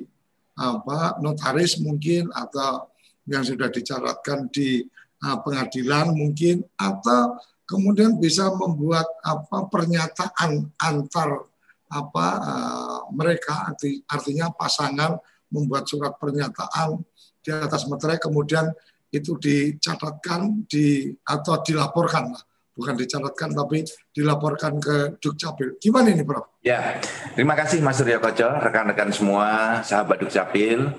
apa 0.58 1.20
notaris 1.20 1.78
mungkin 1.84 2.32
atau 2.32 2.88
yang 3.28 3.44
sudah 3.44 3.68
dicatatkan 3.68 4.48
di 4.50 4.88
uh, 5.22 5.38
pengadilan 5.44 6.16
mungkin 6.16 6.64
atau 6.80 7.36
kemudian 7.68 8.16
bisa 8.18 8.48
membuat 8.56 9.06
apa 9.22 9.68
pernyataan 9.68 10.72
antar 10.80 11.46
apa 11.88 12.28
uh, 12.40 13.00
mereka 13.12 13.72
arti, 13.72 14.04
artinya 14.08 14.52
pasangan 14.52 15.20
membuat 15.52 15.88
surat 15.88 16.16
pernyataan 16.16 17.00
di 17.40 17.50
atas 17.52 17.88
materai 17.88 18.20
kemudian 18.20 18.72
itu 19.08 19.40
dicatatkan 19.40 20.68
di 20.68 21.08
atau 21.24 21.64
dilaporkan 21.64 22.36
lah 22.36 22.44
bukan 22.78 22.94
dicatatkan 22.94 23.58
tapi 23.58 23.82
dilaporkan 24.14 24.78
ke 24.78 25.18
Dukcapil. 25.18 25.82
Gimana 25.82 26.14
ini, 26.14 26.22
Prof? 26.22 26.62
Ya, 26.62 27.02
terima 27.34 27.58
kasih 27.58 27.82
Mas 27.82 27.98
Surya 27.98 28.22
Koco, 28.22 28.46
rekan-rekan 28.62 29.10
semua, 29.10 29.82
sahabat 29.82 30.22
Dukcapil, 30.22 30.94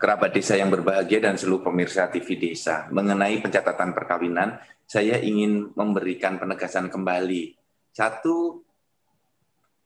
kerabat 0.00 0.32
desa 0.32 0.56
yang 0.56 0.72
berbahagia 0.72 1.20
dan 1.20 1.36
seluruh 1.36 1.68
pemirsa 1.68 2.08
TV 2.08 2.40
Desa. 2.40 2.88
Mengenai 2.88 3.44
pencatatan 3.44 3.92
perkawinan, 3.92 4.56
saya 4.88 5.20
ingin 5.20 5.76
memberikan 5.76 6.40
penegasan 6.40 6.88
kembali. 6.88 7.52
Satu, 7.92 8.64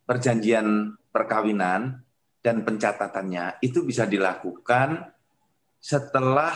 perjanjian 0.07 0.94
perkawinan 1.11 1.98
dan 2.38 2.62
pencatatannya 2.62 3.59
itu 3.66 3.82
bisa 3.82 4.07
dilakukan 4.07 5.11
setelah 5.82 6.55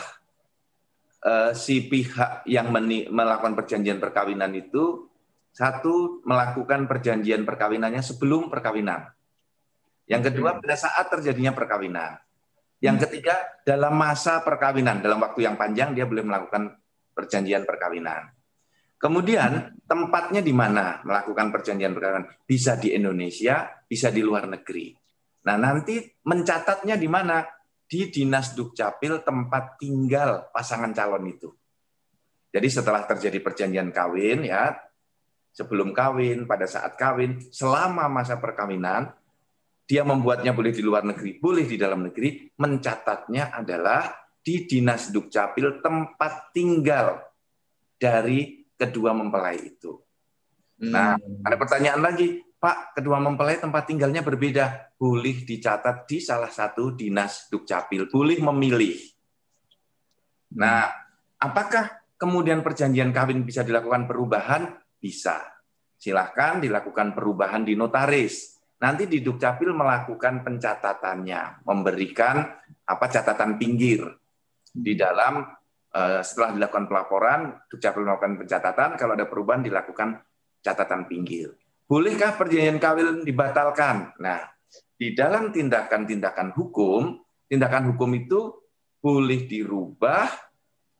uh, 1.27 1.51
si 1.51 1.91
pihak 1.91 2.47
yang 2.47 2.71
melakukan 3.11 3.59
perjanjian 3.59 3.99
perkawinan 3.99 4.55
itu 4.55 5.11
satu 5.51 6.23
melakukan 6.23 6.87
perjanjian 6.87 7.43
perkawinannya 7.43 8.05
sebelum 8.05 8.47
perkawinan. 8.53 9.11
Yang 10.07 10.31
kedua 10.31 10.63
pada 10.63 10.77
saat 10.79 11.11
terjadinya 11.11 11.51
perkawinan. 11.51 12.21
Yang 12.79 13.09
ketiga 13.09 13.41
dalam 13.65 13.97
masa 13.97 14.45
perkawinan 14.45 15.03
dalam 15.03 15.19
waktu 15.19 15.49
yang 15.49 15.57
panjang 15.57 15.97
dia 15.97 16.05
boleh 16.05 16.23
melakukan 16.23 16.77
perjanjian 17.17 17.65
perkawinan. 17.65 18.36
Kemudian 18.97 19.77
tempatnya 19.85 20.41
di 20.41 20.57
mana 20.57 21.05
melakukan 21.05 21.53
perjanjian 21.53 21.93
perkawinan? 21.93 22.33
Bisa 22.49 22.81
di 22.81 22.97
Indonesia, 22.97 23.69
bisa 23.85 24.09
di 24.09 24.25
luar 24.25 24.49
negeri. 24.49 24.97
Nah, 25.45 25.57
nanti 25.61 26.01
mencatatnya 26.25 26.97
di 26.97 27.09
mana? 27.09 27.45
Di 27.87 28.11
Dinas 28.11 28.57
Dukcapil 28.57 29.23
tempat 29.23 29.79
tinggal 29.79 30.51
pasangan 30.51 30.91
calon 30.91 31.23
itu. 31.29 31.55
Jadi 32.51 32.67
setelah 32.73 33.05
terjadi 33.05 33.39
perjanjian 33.39 33.93
kawin 33.93 34.49
ya, 34.49 34.75
sebelum 35.53 35.93
kawin, 35.93 36.49
pada 36.49 36.65
saat 36.65 36.97
kawin, 36.97 37.39
selama 37.53 38.09
masa 38.09 38.41
perkawinan, 38.41 39.13
dia 39.87 40.03
membuatnya 40.03 40.51
boleh 40.51 40.73
di 40.73 40.83
luar 40.83 41.05
negeri, 41.05 41.37
boleh 41.39 41.69
di 41.69 41.77
dalam 41.79 42.11
negeri, 42.11 42.49
mencatatnya 42.59 43.55
adalah 43.55 44.09
di 44.41 44.67
Dinas 44.67 45.13
Dukcapil 45.13 45.79
tempat 45.85 46.51
tinggal 46.57 47.23
dari 48.01 48.56
kedua 48.77 49.17
mempelai 49.17 49.57
itu. 49.77 49.97
Nah, 50.87 51.17
hmm. 51.17 51.43
ada 51.43 51.57
pertanyaan 51.57 52.01
lagi, 52.05 52.45
Pak, 52.61 52.97
kedua 53.01 53.17
mempelai 53.21 53.57
tempat 53.57 53.89
tinggalnya 53.89 54.21
berbeda, 54.21 54.93
boleh 54.97 55.45
dicatat 55.45 56.05
di 56.05 56.21
salah 56.21 56.53
satu 56.53 56.93
Dinas 56.93 57.49
Dukcapil, 57.49 58.09
boleh 58.13 58.39
memilih. 58.41 58.97
Nah, 60.57 60.89
apakah 61.41 62.13
kemudian 62.21 62.61
perjanjian 62.61 63.13
kawin 63.13 63.45
bisa 63.45 63.65
dilakukan 63.65 64.05
perubahan? 64.05 64.73
Bisa. 64.97 65.41
Silahkan 65.97 66.61
dilakukan 66.61 67.17
perubahan 67.17 67.65
di 67.65 67.73
notaris 67.73 68.57
nanti 68.77 69.09
di 69.09 69.25
Dukcapil 69.25 69.73
melakukan 69.73 70.45
pencatatannya, 70.45 71.65
memberikan 71.65 72.45
apa 72.85 73.07
catatan 73.09 73.57
pinggir 73.57 74.05
di 74.69 74.93
dalam 74.93 75.41
setelah 76.21 76.53
dilakukan 76.53 76.87
pelaporan, 76.91 77.41
Dukcapil 77.73 78.05
melakukan 78.05 78.37
pencatatan, 78.37 78.91
kalau 79.01 79.17
ada 79.17 79.25
perubahan 79.25 79.65
dilakukan 79.65 80.21
catatan 80.61 81.09
pinggir. 81.09 81.57
Bolehkah 81.87 82.35
perjanjian 82.35 82.83
kawin 82.83 83.23
dibatalkan? 83.23 84.13
Nah, 84.19 84.43
di 84.99 85.15
dalam 85.15 85.55
tindakan-tindakan 85.55 86.53
hukum, 86.53 87.15
tindakan 87.47 87.95
hukum 87.95 88.11
itu 88.19 88.41
boleh 88.99 89.47
dirubah, 89.47 90.27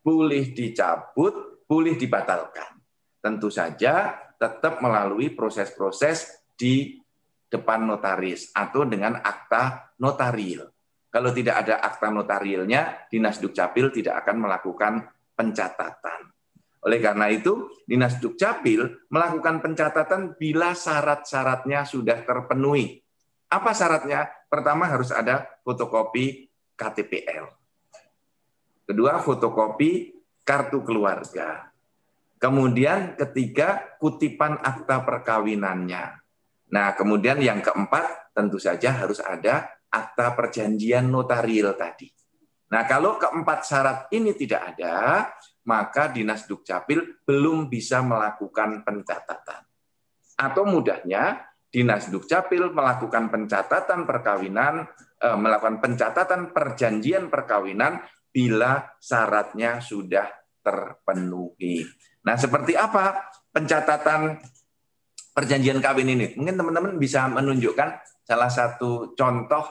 boleh 0.05 0.55
dicabut, 0.55 1.67
boleh 1.67 1.99
dibatalkan. 1.99 2.79
Tentu 3.19 3.51
saja 3.51 4.15
tetap 4.39 4.79
melalui 4.79 5.35
proses-proses 5.35 6.47
di 6.55 7.03
depan 7.51 7.83
notaris 7.83 8.55
atau 8.55 8.87
dengan 8.87 9.19
akta 9.19 9.97
notaril. 9.99 10.76
Kalau 11.17 11.33
tidak 11.33 11.65
ada 11.65 11.81
akta 11.81 12.13
notarilnya, 12.13 13.09
Dinas 13.09 13.41
Dukcapil 13.41 13.89
tidak 13.89 14.21
akan 14.21 14.37
melakukan 14.37 15.01
pencatatan. 15.33 16.29
Oleh 16.85 17.01
karena 17.01 17.33
itu, 17.33 17.73
Dinas 17.89 18.21
Dukcapil 18.21 19.09
melakukan 19.09 19.65
pencatatan 19.65 20.37
bila 20.37 20.77
syarat-syaratnya 20.77 21.89
sudah 21.89 22.21
terpenuhi. 22.21 23.01
Apa 23.49 23.73
syaratnya? 23.73 24.29
Pertama 24.45 24.93
harus 24.93 25.09
ada 25.09 25.49
fotokopi 25.65 26.53
KTPL. 26.77 27.49
Kedua, 28.85 29.17
fotokopi 29.17 30.21
kartu 30.45 30.85
keluarga. 30.85 31.73
Kemudian 32.37 33.17
ketiga, 33.17 33.97
kutipan 33.97 34.61
akta 34.61 35.01
perkawinannya. 35.01 36.13
Nah, 36.77 36.93
kemudian 36.93 37.41
yang 37.41 37.65
keempat 37.65 38.37
tentu 38.37 38.61
saja 38.61 38.93
harus 38.93 39.17
ada 39.25 39.76
akta 39.91 40.35
perjanjian 40.35 41.07
notaril 41.09 41.75
tadi. 41.79 42.09
Nah, 42.67 42.83
kalau 42.85 43.15
keempat 43.17 43.61
syarat 43.63 43.99
ini 44.11 44.35
tidak 44.35 44.75
ada, 44.75 45.29
maka 45.71 46.11
Dinas 46.11 46.51
Dukcapil 46.51 47.23
belum 47.23 47.71
bisa 47.71 48.03
melakukan 48.03 48.83
pencatatan. 48.83 49.63
Atau 50.35 50.67
mudahnya, 50.67 51.47
Dinas 51.71 52.11
Dukcapil 52.11 52.75
melakukan 52.75 53.31
pencatatan 53.31 54.03
perkawinan, 54.03 54.83
eh, 55.23 55.39
melakukan 55.39 55.79
pencatatan 55.79 56.51
perjanjian 56.51 57.31
perkawinan 57.31 58.03
bila 58.35 58.83
syaratnya 58.99 59.79
sudah 59.79 60.27
terpenuhi. 60.61 61.87
Nah, 62.27 62.35
seperti 62.35 62.75
apa 62.75 63.31
pencatatan 63.55 64.43
perjanjian 65.37 65.79
kawin 65.79 66.11
ini. 66.11 66.27
Mungkin 66.35 66.57
teman-teman 66.59 66.93
bisa 66.99 67.31
menunjukkan 67.31 67.89
salah 68.27 68.51
satu 68.51 69.15
contoh 69.15 69.65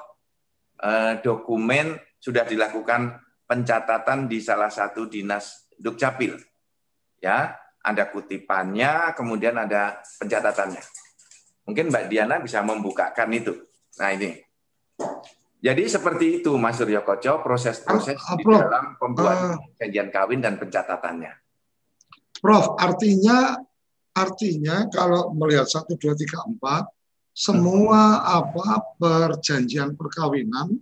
eh, 0.79 1.19
dokumen 1.19 1.99
sudah 2.15 2.47
dilakukan 2.47 3.19
pencatatan 3.43 4.31
di 4.31 4.39
salah 4.39 4.71
satu 4.71 5.11
dinas 5.11 5.67
Dukcapil. 5.75 6.39
Ya, 7.19 7.59
ada 7.83 8.03
kutipannya, 8.07 9.11
kemudian 9.11 9.59
ada 9.59 9.99
pencatatannya. 10.17 10.83
Mungkin 11.67 11.91
Mbak 11.91 12.05
Diana 12.07 12.39
bisa 12.39 12.63
membukakan 12.63 13.29
itu. 13.35 13.53
Nah, 13.99 14.09
ini. 14.15 14.39
Jadi 15.59 15.83
seperti 15.89 16.39
itu 16.41 16.53
Mas 16.61 16.77
Suryo 16.77 17.01
Koco 17.01 17.41
proses-proses 17.41 18.21
di 18.37 18.43
dalam 18.45 18.95
pembuatan 19.01 19.57
uh, 19.57 19.61
perjanjian 19.73 20.13
kawin 20.13 20.39
dan 20.39 20.61
pencatatannya. 20.61 21.33
Prof, 22.37 22.77
artinya 22.77 23.57
Artinya 24.15 24.87
kalau 24.87 25.35
melihat 25.35 25.67
satu 25.67 25.99
dua 25.99 26.15
tiga 26.15 26.39
empat 26.47 26.87
semua 27.35 28.23
apa 28.23 28.95
perjanjian 28.95 29.99
perkawinan 29.99 30.79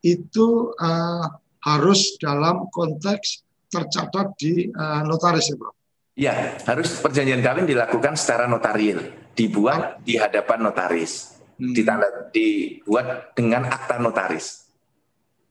itu 0.00 0.72
uh, 0.80 1.28
harus 1.60 2.16
dalam 2.16 2.72
konteks 2.72 3.44
tercatat 3.68 4.32
di 4.40 4.72
uh, 4.72 5.04
notaris 5.04 5.52
ya, 5.52 5.56
Bro. 5.60 5.70
Iya, 6.16 6.32
harus 6.64 6.98
perjanjian 7.04 7.44
kawin 7.44 7.68
dilakukan 7.68 8.16
secara 8.16 8.48
notaril, 8.48 9.12
dibuat 9.36 10.00
di 10.00 10.16
hadapan 10.16 10.72
notaris, 10.72 11.36
hmm. 11.60 11.72
ditanda 11.76 12.08
dibuat 12.32 13.36
dengan 13.36 13.68
akta 13.68 14.00
notaris. 14.00 14.72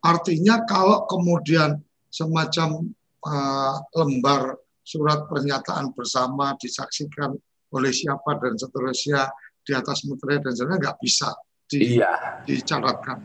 Artinya 0.02 0.66
kalau 0.66 1.06
kemudian 1.06 1.78
semacam 2.10 2.90
uh, 3.22 3.76
lembar 3.94 4.58
surat 4.82 5.30
pernyataan 5.30 5.94
bersama 5.94 6.58
disaksikan 6.58 7.38
oleh 7.70 7.94
siapa 7.94 8.34
dan 8.42 8.58
seterusnya 8.58 9.30
di 9.70 9.78
atas 9.78 10.02
meterai 10.10 10.42
dan 10.42 10.58
sebagainya 10.58 10.82
nggak 10.82 10.98
bisa 10.98 11.30
di, 11.70 12.02
iya. 12.02 12.42
dicatatkan. 12.42 13.22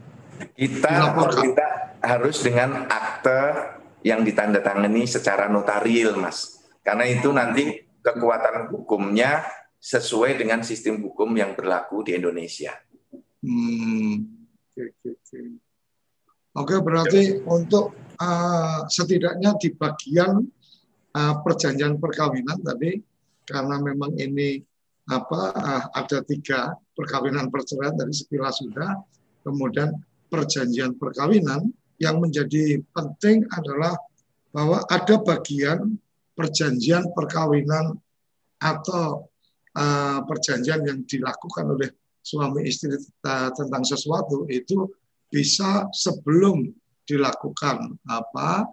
Kita 0.53 0.93
kita 1.41 1.69
harus 2.05 2.37
dengan 2.45 2.85
akte 2.85 3.73
yang 4.05 4.21
ditandatangani 4.21 5.09
secara 5.09 5.49
notaril, 5.49 6.21
Mas. 6.21 6.61
Karena 6.85 7.09
itu 7.09 7.33
nanti 7.33 7.81
kekuatan 8.05 8.69
hukumnya 8.69 9.41
sesuai 9.81 10.37
dengan 10.37 10.61
sistem 10.61 11.01
hukum 11.01 11.33
yang 11.33 11.57
berlaku 11.57 12.05
di 12.05 12.21
Indonesia. 12.21 12.77
Hmm. 13.41 14.45
Oke, 14.69 14.93
oke, 14.93 15.09
oke. 15.17 15.41
Oke, 16.55 16.75
berarti 16.85 17.41
untuk 17.49 17.97
uh, 18.21 18.85
setidaknya 18.87 19.57
di 19.57 19.73
bagian 19.73 20.45
uh, 21.17 21.35
perjanjian 21.41 21.97
perkawinan 21.99 22.61
tadi 22.61 23.01
karena 23.43 23.77
memang 23.81 24.15
ini 24.15 24.63
apa 25.05 25.41
uh, 25.53 25.85
ada 25.93 26.25
tiga 26.25 26.73
perkawinan 26.97 27.53
perceraian 27.53 27.97
dari 27.97 28.13
sekilas 28.15 28.65
sudah. 28.65 28.97
Kemudian 29.45 29.93
perjanjian 30.33 30.97
perkawinan 30.97 31.69
yang 32.01 32.17
menjadi 32.19 32.81
penting 32.97 33.45
adalah 33.53 33.93
bahwa 34.55 34.81
ada 34.89 35.21
bagian 35.21 36.01
perjanjian 36.33 37.13
perkawinan 37.13 38.01
atau 38.59 39.29
uh, 39.77 40.19
perjanjian 40.25 40.81
yang 40.89 41.05
dilakukan 41.05 41.69
oleh 41.69 41.93
suami 42.25 42.65
istri 42.65 42.97
tentang 43.21 43.85
sesuatu 43.85 44.49
itu 44.49 44.89
bisa 45.29 45.85
sebelum 45.93 46.73
dilakukan 47.05 48.01
apa 48.09 48.65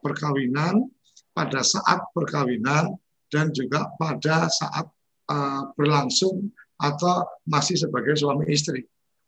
perkawinan 0.00 0.88
pada 1.36 1.60
saat 1.60 2.00
perkawinan 2.16 2.96
dan 3.28 3.52
juga 3.52 3.90
pada 3.98 4.48
saat 4.48 4.88
uh, 5.30 5.70
berlangsung 5.76 6.50
atau 6.76 7.24
masih 7.48 7.78
sebagai 7.78 8.18
suami 8.18 8.48
istri. 8.50 8.84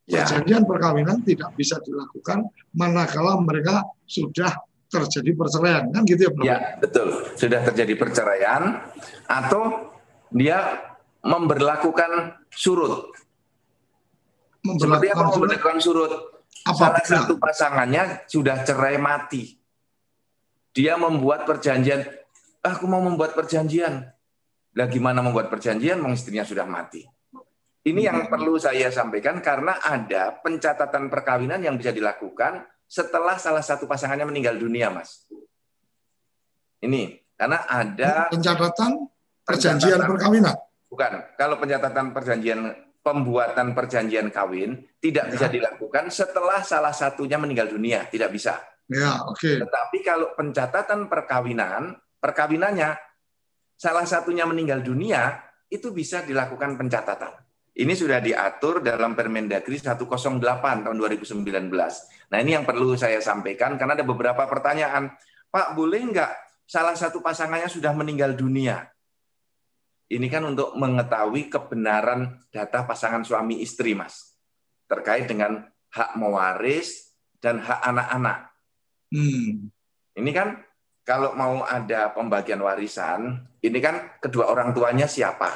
Ya. 0.06 0.22
Perjanjian 0.22 0.62
perkawinan 0.66 1.22
tidak 1.26 1.50
bisa 1.58 1.82
dilakukan 1.82 2.46
manakala 2.78 3.38
mereka 3.42 3.82
sudah 4.06 4.54
terjadi 4.86 5.34
perceraian, 5.34 5.90
kan 5.90 6.06
gitu 6.06 6.30
ya? 6.30 6.30
Ya, 6.46 6.58
betul. 6.78 7.26
Sudah 7.34 7.60
terjadi 7.66 7.94
perceraian 7.98 8.86
atau 9.26 9.90
dia 10.30 10.78
memberlakukan 11.26 12.38
surut. 12.54 13.10
Memberlakukan 14.62 14.78
Seperti 14.78 15.06
apa 15.10 15.22
memberlakukan 15.34 15.78
surut? 15.82 16.12
Apa 16.66 16.78
Salah 16.78 17.02
satu 17.02 17.34
pasangannya 17.38 18.26
sudah 18.30 18.62
cerai 18.62 18.98
mati 18.98 19.56
dia 20.76 21.00
membuat 21.00 21.48
perjanjian, 21.48 22.04
ah, 22.60 22.76
aku 22.76 22.84
mau 22.84 23.00
membuat 23.00 23.32
perjanjian. 23.32 24.12
Lah 24.76 24.86
gimana 24.92 25.24
membuat 25.24 25.48
perjanjian, 25.48 25.96
mau 25.96 26.12
istrinya 26.12 26.44
sudah 26.44 26.68
mati. 26.68 27.00
Ini 27.86 28.00
yang 28.12 28.18
hmm. 28.26 28.30
perlu 28.30 28.58
saya 28.60 28.92
sampaikan 28.92 29.40
karena 29.40 29.80
ada 29.80 30.36
pencatatan 30.42 31.08
perkawinan 31.08 31.62
yang 31.62 31.78
bisa 31.78 31.94
dilakukan 31.94 32.66
setelah 32.84 33.38
salah 33.40 33.62
satu 33.62 33.88
pasangannya 33.88 34.26
meninggal 34.28 34.58
dunia, 34.60 34.92
Mas. 34.92 35.24
Ini 36.82 37.22
karena 37.38 37.64
ada 37.64 38.28
pencatatan 38.28 39.06
perjanjian 39.46 40.02
perkawinan. 40.02 40.56
Bukan. 40.90 41.12
Kalau 41.38 41.56
pencatatan 41.56 42.10
perjanjian 42.10 42.60
pembuatan 43.06 43.70
perjanjian 43.70 44.34
kawin 44.34 44.82
tidak 44.98 45.30
ya. 45.30 45.32
bisa 45.38 45.46
dilakukan 45.46 46.10
setelah 46.10 46.58
salah 46.66 46.90
satunya 46.90 47.38
meninggal 47.38 47.70
dunia, 47.70 48.10
tidak 48.10 48.34
bisa. 48.34 48.58
Ya, 48.90 49.22
oke. 49.30 49.38
Okay. 49.38 49.56
Tetapi 49.62 49.98
kalau 50.02 50.34
pencatatan 50.34 51.06
perkawinan, 51.06 51.94
perkawinannya 52.18 53.05
salah 53.76 54.08
satunya 54.08 54.48
meninggal 54.48 54.80
dunia, 54.80 55.38
itu 55.68 55.92
bisa 55.92 56.24
dilakukan 56.24 56.74
pencatatan. 56.80 57.46
Ini 57.76 57.92
sudah 57.92 58.24
diatur 58.24 58.80
dalam 58.80 59.12
Permendagri 59.12 59.76
108 59.76 60.40
tahun 60.40 60.96
2019. 60.96 61.44
Nah 62.32 62.38
ini 62.40 62.56
yang 62.56 62.64
perlu 62.64 62.96
saya 62.96 63.20
sampaikan 63.20 63.76
karena 63.76 63.92
ada 63.92 64.06
beberapa 64.08 64.48
pertanyaan. 64.48 65.12
Pak, 65.52 65.76
boleh 65.76 66.00
nggak 66.08 66.32
salah 66.64 66.96
satu 66.96 67.20
pasangannya 67.20 67.68
sudah 67.68 67.92
meninggal 67.92 68.32
dunia? 68.32 68.80
Ini 70.08 70.26
kan 70.32 70.48
untuk 70.48 70.72
mengetahui 70.72 71.52
kebenaran 71.52 72.40
data 72.48 72.88
pasangan 72.88 73.28
suami 73.28 73.60
istri, 73.60 73.92
Mas. 73.92 74.38
Terkait 74.88 75.28
dengan 75.28 75.68
hak 75.92 76.16
mewaris 76.16 77.12
dan 77.44 77.60
hak 77.60 77.80
anak-anak. 77.92 78.38
Hmm. 79.12 79.68
Ini 80.16 80.30
kan 80.32 80.64
kalau 81.06 81.38
mau 81.38 81.62
ada 81.62 82.10
pembagian 82.10 82.58
warisan, 82.58 83.46
ini 83.62 83.78
kan 83.78 84.18
kedua 84.18 84.50
orang 84.50 84.74
tuanya 84.74 85.06
siapa? 85.06 85.54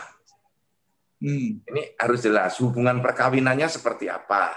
Hmm. 1.18 1.58
Ini 1.66 1.98
harus 1.98 2.22
jelas 2.22 2.54
hubungan 2.62 3.02
perkawinannya 3.02 3.66
seperti 3.66 4.06
apa. 4.06 4.54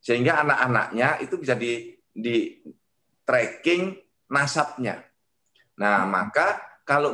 Sehingga 0.00 0.40
anak-anaknya 0.40 1.20
itu 1.20 1.36
bisa 1.36 1.52
di, 1.52 1.92
di 2.08 2.56
tracking 3.28 4.00
nasabnya. 4.32 5.04
Nah, 5.76 6.02
hmm. 6.02 6.08
maka 6.08 6.80
kalau 6.88 7.12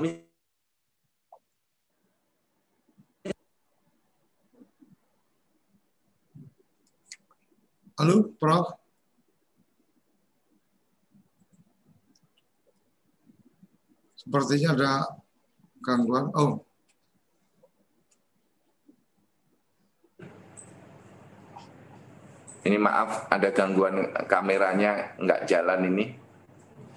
Halo, 8.01 8.33
Prof. 8.41 8.80
Sepertinya 14.31 14.79
ada 14.79 14.93
gangguan. 15.83 16.31
Oh, 16.39 16.63
Ini 22.63 22.79
maaf 22.79 23.27
ada 23.27 23.51
gangguan 23.51 24.07
kameranya 24.31 25.19
nggak 25.19 25.51
jalan 25.51 25.91
ini. 25.91 26.15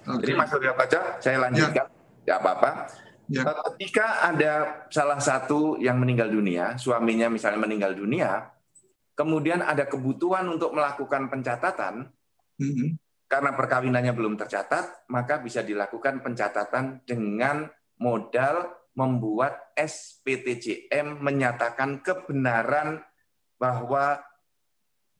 Okay. 0.06 0.30
Jadi 0.30 0.32
Mas 0.38 0.46
Surya 0.54 0.78
Kaca, 0.78 1.00
saya 1.18 1.42
lanjutkan. 1.42 1.90
Ya 2.22 2.38
apa-apa. 2.38 2.86
Ya. 3.26 3.42
Eh, 3.42 3.56
ketika 3.74 4.30
ada 4.30 4.86
salah 4.94 5.18
satu 5.18 5.74
yang 5.82 5.98
meninggal 5.98 6.30
dunia, 6.30 6.78
suaminya 6.78 7.26
misalnya 7.26 7.66
meninggal 7.66 7.98
dunia, 7.98 8.54
kemudian 9.18 9.58
ada 9.58 9.82
kebutuhan 9.90 10.46
untuk 10.46 10.70
melakukan 10.70 11.26
pencatatan, 11.26 12.14
mm 12.62 12.70
-hmm. 12.70 12.88
Karena 13.24 13.56
perkawinannya 13.56 14.12
belum 14.12 14.36
tercatat, 14.36 15.08
maka 15.10 15.40
bisa 15.40 15.64
dilakukan 15.64 16.20
pencatatan 16.20 17.02
dengan 17.02 17.66
modal 17.98 18.68
membuat 18.94 19.74
SPTJM 19.74 21.18
menyatakan 21.18 21.98
kebenaran 22.04 23.02
bahwa 23.58 24.22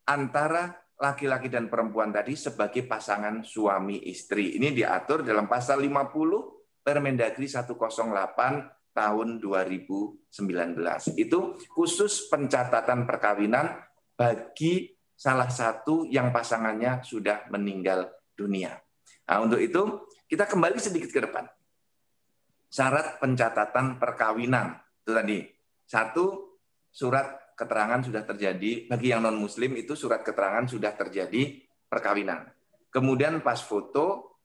antara 0.06 0.84
laki-laki 0.94 1.50
dan 1.50 1.66
perempuan 1.66 2.14
tadi 2.14 2.38
sebagai 2.38 2.86
pasangan 2.86 3.42
suami 3.42 4.06
istri. 4.06 4.54
Ini 4.62 4.70
diatur 4.70 5.26
dalam 5.26 5.50
pasal 5.50 5.82
50 5.82 6.84
Permendagri 6.84 7.48
108 7.48 8.94
tahun 8.94 9.28
2019. 9.42 10.30
Itu 11.18 11.58
khusus 11.74 12.30
pencatatan 12.30 13.08
perkawinan 13.08 13.74
bagi 14.14 14.93
salah 15.14 15.48
satu 15.48 16.04
yang 16.10 16.34
pasangannya 16.34 17.02
sudah 17.06 17.46
meninggal 17.50 18.10
dunia. 18.34 18.74
Nah, 19.30 19.40
untuk 19.40 19.62
itu 19.62 20.10
kita 20.28 20.44
kembali 20.44 20.76
sedikit 20.82 21.10
ke 21.10 21.20
depan. 21.24 21.46
Syarat 22.68 23.22
pencatatan 23.22 24.02
perkawinan 24.02 24.74
itu 25.06 25.12
tadi. 25.14 25.38
Satu, 25.86 26.58
surat 26.90 27.54
keterangan 27.54 28.02
sudah 28.02 28.26
terjadi, 28.26 28.90
bagi 28.90 29.14
yang 29.14 29.22
non-muslim 29.22 29.78
itu 29.78 29.94
surat 29.94 30.26
keterangan 30.26 30.66
sudah 30.66 30.90
terjadi 30.98 31.62
perkawinan. 31.86 32.50
Kemudian 32.90 33.38
pas 33.46 33.62
foto, 33.62 34.38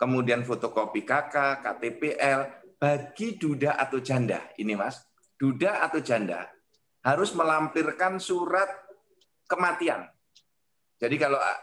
kemudian 0.00 0.40
fotokopi 0.40 1.04
KK, 1.04 1.60
KTPL, 1.60 2.40
bagi 2.80 3.36
duda 3.36 3.76
atau 3.76 4.00
janda, 4.00 4.52
ini 4.56 4.76
mas, 4.76 5.04
duda 5.36 5.84
atau 5.84 6.00
janda 6.00 6.48
harus 7.04 7.32
melampirkan 7.36 8.18
surat 8.18 8.85
kematian. 9.46 10.06
Jadi 10.98 11.16
kalau 11.16 11.38
ah, 11.40 11.58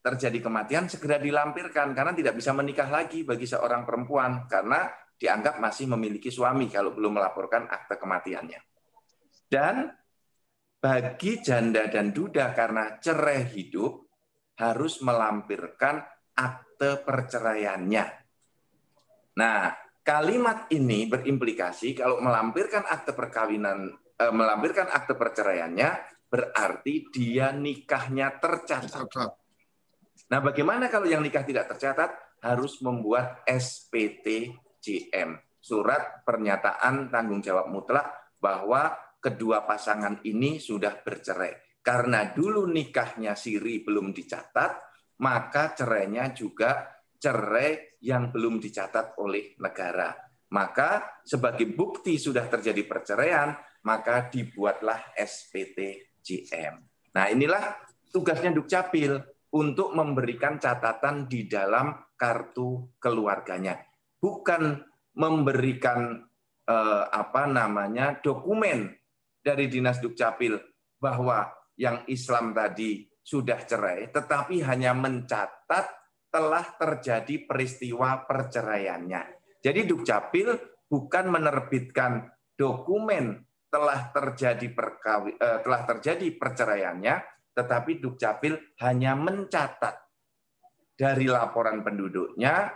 terjadi 0.00 0.40
kematian 0.40 0.88
segera 0.88 1.20
dilampirkan 1.20 1.92
karena 1.92 2.16
tidak 2.16 2.34
bisa 2.40 2.56
menikah 2.56 2.88
lagi 2.88 3.20
bagi 3.26 3.44
seorang 3.44 3.84
perempuan 3.84 4.48
karena 4.48 4.88
dianggap 5.20 5.60
masih 5.60 5.84
memiliki 5.92 6.32
suami 6.32 6.72
kalau 6.72 6.96
belum 6.96 7.20
melaporkan 7.20 7.68
akte 7.68 8.00
kematiannya. 8.00 8.60
Dan 9.44 9.92
bagi 10.80 11.44
janda 11.44 11.84
dan 11.92 12.16
duda 12.16 12.56
karena 12.56 12.96
cerai 12.96 13.44
hidup 13.52 14.08
harus 14.56 15.04
melampirkan 15.04 16.00
akte 16.32 17.04
perceraiannya. 17.04 18.04
Nah, 19.36 19.76
kalimat 20.00 20.72
ini 20.72 21.04
berimplikasi 21.04 21.92
kalau 21.92 22.24
melampirkan 22.24 22.88
akte 22.88 23.12
perkawinan 23.12 23.92
eh, 24.16 24.32
melampirkan 24.32 24.88
akte 24.88 25.12
perceraiannya 25.12 25.90
berarti 26.30 27.10
dia 27.10 27.50
nikahnya 27.50 28.38
tercatat. 28.38 29.10
Nah, 30.30 30.38
bagaimana 30.38 30.86
kalau 30.86 31.10
yang 31.10 31.26
nikah 31.26 31.42
tidak 31.42 31.66
tercatat? 31.74 32.38
Harus 32.40 32.80
membuat 32.80 33.44
SPT-JM, 33.44 35.30
surat 35.60 36.24
pernyataan 36.24 37.12
tanggung 37.12 37.44
jawab 37.44 37.68
mutlak 37.68 38.32
bahwa 38.40 38.96
kedua 39.20 39.68
pasangan 39.68 40.24
ini 40.24 40.56
sudah 40.56 41.04
bercerai. 41.04 41.84
Karena 41.84 42.32
dulu 42.32 42.64
nikahnya 42.64 43.36
siri 43.36 43.84
belum 43.84 44.16
dicatat, 44.16 44.72
maka 45.20 45.76
cerainya 45.76 46.32
juga 46.32 46.88
cerai 47.20 48.00
yang 48.00 48.32
belum 48.32 48.56
dicatat 48.56 49.20
oleh 49.20 49.60
negara. 49.60 50.16
Maka 50.56 51.20
sebagai 51.20 51.68
bukti 51.68 52.16
sudah 52.16 52.48
terjadi 52.48 52.88
perceraian, 52.88 53.52
maka 53.84 54.32
dibuatlah 54.32 55.12
SPT 55.12 56.09
JM. 56.22 56.74
Nah 57.16 57.26
inilah 57.32 57.74
tugasnya 58.12 58.54
Dukcapil 58.54 59.18
untuk 59.50 59.92
memberikan 59.96 60.62
catatan 60.62 61.26
di 61.26 61.50
dalam 61.50 61.90
kartu 62.14 62.94
keluarganya. 63.02 63.78
Bukan 64.20 64.78
memberikan 65.18 66.22
eh, 66.68 67.04
apa 67.10 67.50
namanya 67.50 68.20
dokumen 68.20 68.94
dari 69.40 69.66
Dinas 69.66 69.98
Dukcapil 69.98 70.54
bahwa 71.00 71.48
yang 71.80 72.04
Islam 72.06 72.52
tadi 72.52 73.08
sudah 73.24 73.64
cerai, 73.64 74.12
tetapi 74.12 74.60
hanya 74.60 74.92
mencatat 74.92 75.86
telah 76.30 76.66
terjadi 76.78 77.48
peristiwa 77.48 78.22
perceraiannya. 78.28 79.22
Jadi 79.60 79.80
Dukcapil 79.88 80.48
bukan 80.86 81.24
menerbitkan 81.26 82.30
dokumen 82.54 83.49
telah 83.70 84.10
terjadi 84.10 84.66
perkawi, 84.74 85.38
eh, 85.38 85.58
telah 85.62 85.82
terjadi 85.86 86.26
perceraiannya, 86.34 87.14
tetapi 87.54 88.02
Dukcapil 88.02 88.76
hanya 88.82 89.14
mencatat 89.14 89.94
dari 90.98 91.26
laporan 91.30 91.80
penduduknya 91.80 92.68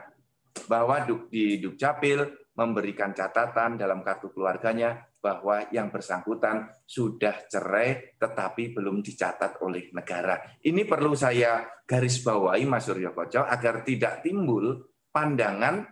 bahwa 0.70 1.02
di 1.28 1.58
Dukcapil 1.58 2.46
memberikan 2.54 3.10
catatan 3.10 3.74
dalam 3.74 4.06
kartu 4.06 4.30
keluarganya 4.30 5.02
bahwa 5.18 5.66
yang 5.74 5.90
bersangkutan 5.90 6.70
sudah 6.86 7.48
cerai 7.50 8.14
tetapi 8.14 8.76
belum 8.76 9.02
dicatat 9.02 9.58
oleh 9.64 9.90
negara. 9.90 10.38
Ini 10.62 10.86
perlu 10.86 11.18
saya 11.18 11.66
garis 11.82 12.22
bawahi 12.22 12.64
Mas 12.68 12.86
Suryo 12.86 13.10
Koco 13.10 13.42
agar 13.42 13.82
tidak 13.82 14.22
timbul 14.22 14.86
pandangan 15.10 15.82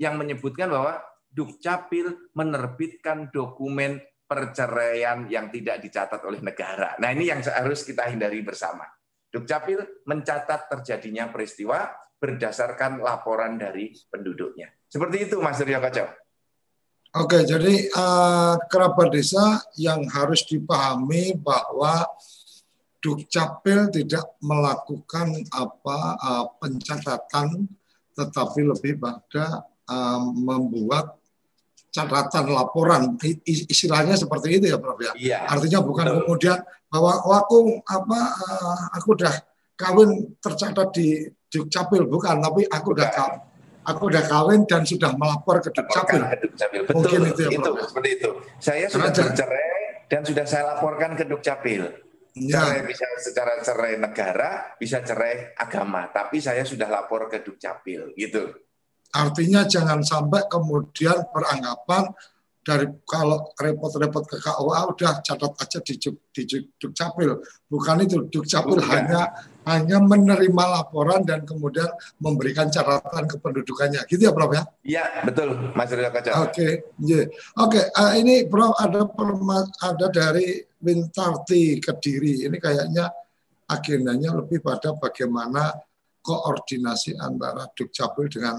yang 0.00 0.16
menyebutkan 0.16 0.72
bahwa 0.72 1.02
Dukcapil 1.28 2.32
menerbitkan 2.32 3.28
dokumen 3.28 4.00
perceraian 4.26 5.30
yang 5.30 5.48
tidak 5.54 5.78
dicatat 5.80 6.20
oleh 6.26 6.42
negara. 6.42 6.98
Nah 6.98 7.14
ini 7.14 7.30
yang 7.30 7.40
harus 7.46 7.86
kita 7.86 8.10
hindari 8.10 8.42
bersama. 8.42 8.82
Dukcapil 9.30 10.02
mencatat 10.06 10.66
terjadinya 10.70 11.30
peristiwa 11.30 11.94
berdasarkan 12.18 12.98
laporan 12.98 13.54
dari 13.54 13.94
penduduknya. 14.10 14.72
Seperti 14.90 15.30
itu 15.30 15.38
Mas 15.38 15.58
Suryo 15.62 15.78
Koco. 15.78 16.06
Oke, 17.16 17.48
jadi 17.48 17.88
uh, 17.96 18.60
kerabat 18.68 19.08
desa 19.08 19.62
yang 19.80 20.04
harus 20.10 20.44
dipahami 20.44 21.32
bahwa 21.40 22.04
Dukcapil 23.00 23.88
tidak 23.94 24.26
melakukan 24.42 25.30
apa 25.54 25.98
uh, 26.18 26.46
pencatatan, 26.58 27.70
tetapi 28.18 28.66
lebih 28.66 28.98
pada 28.98 29.62
uh, 29.86 30.20
membuat 30.34 31.14
catatan 31.96 32.52
laporan 32.52 33.16
istilahnya 33.48 34.20
seperti 34.20 34.60
itu 34.60 34.68
ya 34.68 34.76
Prof 34.76 35.00
ya. 35.00 35.12
Iya. 35.16 35.38
Artinya 35.48 35.80
bukan 35.80 36.04
betul. 36.04 36.20
kemudian 36.28 36.58
bahwa 36.92 37.12
oh, 37.24 37.34
aku 37.40 37.58
apa 37.88 38.20
uh, 38.36 38.80
aku 39.00 39.16
udah 39.16 39.34
kawin 39.80 40.36
tercatat 40.36 40.88
di 40.92 41.24
Dukcapil 41.48 42.04
bukan 42.04 42.44
tapi 42.44 42.68
aku 42.68 42.92
udah 42.92 43.08
kawin 43.08 43.40
aku 43.86 44.02
udah 44.12 44.24
kawin 44.28 44.60
dan 44.68 44.82
sudah 44.84 45.16
melapor 45.16 45.64
ke 45.64 45.72
Dukcapil. 45.72 46.20
Betul. 46.84 46.92
Mungkin 46.92 47.20
itu 47.32 47.40
ya 47.48 47.50
Prof. 47.56 47.64
Itu, 47.64 47.72
ya. 47.72 47.84
seperti 47.88 48.10
itu. 48.12 48.30
Saya 48.60 48.86
sudah 48.92 49.10
bercerai 49.14 49.68
dan 50.12 50.20
sudah 50.26 50.44
saya 50.44 50.64
laporkan 50.76 51.10
ke 51.16 51.24
Dukcapil. 51.24 51.82
Ya. 52.36 52.60
Cerai 52.60 52.84
bisa 52.84 53.08
secara 53.16 53.64
cerai 53.64 53.96
negara, 53.96 54.76
bisa 54.76 55.00
cerai 55.00 55.56
agama, 55.56 56.12
tapi 56.12 56.36
saya 56.36 56.68
sudah 56.68 56.84
lapor 56.84 57.32
ke 57.32 57.40
Dukcapil 57.40 58.12
gitu. 58.12 58.52
Artinya 59.16 59.64
jangan 59.64 60.04
sampai 60.04 60.44
kemudian 60.52 61.24
beranggapan 61.32 62.12
dari 62.66 62.90
kalau 63.06 63.54
repot-repot 63.54 64.26
ke 64.26 64.42
KUA 64.42 64.80
udah 64.90 65.12
catat 65.22 65.52
aja 65.54 65.78
di, 65.86 65.94
di, 66.02 66.42
Dukcapil. 66.82 67.38
Bukan 67.70 68.02
itu, 68.02 68.26
Dukcapil 68.26 68.82
Bukan. 68.82 68.90
hanya 68.90 69.22
hanya 69.70 70.02
menerima 70.02 70.64
laporan 70.74 71.22
dan 71.22 71.46
kemudian 71.46 71.86
memberikan 72.18 72.66
catatan 72.66 73.30
kependudukannya. 73.30 74.02
Gitu 74.10 74.18
ya, 74.26 74.34
Prof 74.34 74.50
ya? 74.50 74.62
Iya, 74.82 75.04
betul, 75.22 75.54
Mas 75.78 75.94
Rizal 75.94 76.10
Kaca. 76.10 76.30
Oke, 76.42 76.50
okay. 76.50 76.72
yeah. 77.06 77.24
Oke, 77.62 77.78
okay. 77.78 77.84
uh, 77.94 78.12
ini 78.18 78.50
Prof 78.50 78.74
ada 78.82 79.06
ada 79.86 80.06
dari 80.10 80.58
Wintarti 80.82 81.78
Kediri. 81.78 82.50
Ini 82.50 82.58
kayaknya 82.58 83.06
agendanya 83.70 84.42
lebih 84.42 84.58
pada 84.58 84.90
bagaimana 84.98 85.70
koordinasi 86.18 87.14
antara 87.14 87.70
Dukcapil 87.70 88.26
dengan 88.26 88.58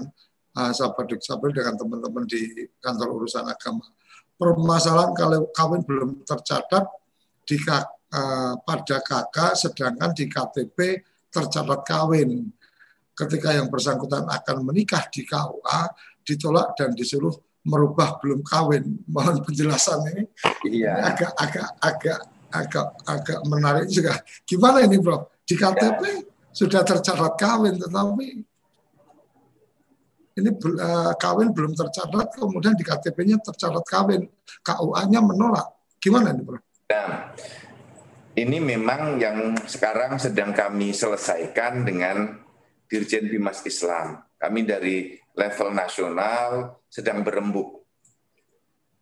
uh, 0.56 0.72
sahabat 0.72 1.10
Dukcapil 1.10 1.50
dengan 1.52 1.74
teman-teman 1.76 2.24
di 2.24 2.68
kantor 2.80 3.08
urusan 3.20 3.44
agama. 3.44 3.84
Permasalahan 4.38 5.12
kalau 5.18 5.50
kawin 5.50 5.82
belum 5.82 6.22
tercatat 6.22 6.86
di 7.42 7.58
uh, 7.66 8.54
pada 8.62 8.96
kakak, 9.02 9.52
sedangkan 9.58 10.14
di 10.14 10.30
KTP 10.30 11.02
tercatat 11.28 11.80
kawin. 11.84 12.48
Ketika 13.18 13.50
yang 13.50 13.66
bersangkutan 13.66 14.30
akan 14.30 14.62
menikah 14.62 15.02
di 15.10 15.26
KUA, 15.26 15.90
ditolak 16.22 16.78
dan 16.78 16.94
disuruh 16.94 17.34
merubah 17.66 18.16
belum 18.22 18.46
kawin. 18.46 19.00
Mohon 19.12 19.42
penjelasan 19.42 20.00
ini. 20.14 20.24
Iya. 20.70 21.12
agak 21.12 21.32
agak 21.34 21.68
agak 21.82 22.20
agak 22.48 22.86
agak 23.04 23.38
menarik 23.44 23.86
juga. 23.90 24.22
Gimana 24.46 24.86
ini, 24.86 25.02
Bro? 25.02 25.42
Di 25.42 25.58
KTP 25.58 26.00
ya. 26.04 26.16
sudah 26.52 26.82
tercatat 26.86 27.34
kawin, 27.36 27.76
tetapi 27.80 28.47
ini 30.38 30.50
uh, 30.54 31.12
kawin 31.18 31.50
belum 31.50 31.74
tercatat, 31.74 32.38
kemudian 32.38 32.78
di 32.78 32.86
KTP-nya 32.86 33.42
tercatat 33.42 33.82
kawin, 33.82 34.22
KUA-nya 34.62 35.18
menolak. 35.18 35.66
Gimana 35.98 36.30
ini, 36.30 36.42
Bro? 36.46 36.58
Nah, 36.88 37.34
ini 38.38 38.58
memang 38.62 39.18
yang 39.18 39.58
sekarang 39.66 40.14
sedang 40.22 40.54
kami 40.54 40.94
selesaikan 40.94 41.82
dengan 41.82 42.38
Dirjen 42.86 43.26
Bimas 43.26 43.66
Islam. 43.66 44.22
Kami 44.38 44.62
dari 44.62 45.18
level 45.34 45.74
nasional 45.74 46.78
sedang 46.86 47.26
berembuk. 47.26 47.82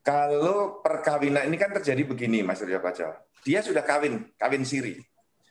Kalau 0.01 0.81
perkawinan 0.81 1.51
ini 1.51 1.61
kan 1.61 1.75
terjadi 1.77 2.07
begini, 2.07 2.41
Mas 2.41 2.65
Rio 2.65 2.81
Kacau. 2.81 3.13
Dia 3.45 3.61
sudah 3.61 3.85
kawin, 3.85 4.33
kawin 4.41 4.65
siri. 4.65 4.97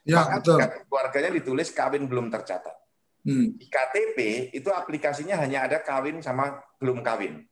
Ya, 0.02 0.22
Maka 0.22 0.42
betul. 0.42 0.58
keluarganya 0.90 1.30
ditulis 1.38 1.68
kawin 1.70 2.10
belum 2.10 2.32
tercatat. 2.32 2.85
Hmm. 3.26 3.58
Di 3.58 3.66
KTP 3.66 4.18
itu 4.54 4.70
aplikasinya 4.70 5.34
hanya 5.42 5.66
ada 5.66 5.82
kawin 5.82 6.22
sama 6.22 6.62
belum 6.78 7.02
kawin. 7.02 7.42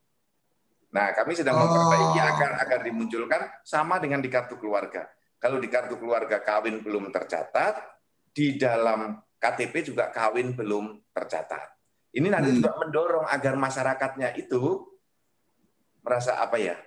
Nah, 0.95 1.11
kami 1.11 1.35
sedang 1.35 1.59
oh. 1.59 1.67
memperbaiki 1.67 2.19
agar 2.23 2.51
agar 2.63 2.81
dimunculkan 2.87 3.43
sama 3.67 3.99
dengan 3.99 4.23
di 4.23 4.31
kartu 4.31 4.55
keluarga. 4.55 5.11
Kalau 5.43 5.59
di 5.59 5.67
kartu 5.67 5.99
keluarga 5.99 6.39
kawin 6.39 6.79
belum 6.79 7.11
tercatat, 7.11 7.83
di 8.31 8.55
dalam 8.55 9.19
KTP 9.43 9.91
juga 9.91 10.15
kawin 10.15 10.55
belum 10.55 11.11
tercatat. 11.11 11.75
Ini 12.15 12.31
nanti 12.31 12.55
hmm. 12.55 12.59
juga 12.63 12.71
mendorong 12.79 13.27
agar 13.27 13.59
masyarakatnya 13.59 14.39
itu 14.39 14.87
merasa 16.07 16.39
apa 16.39 16.55
ya? 16.63 16.79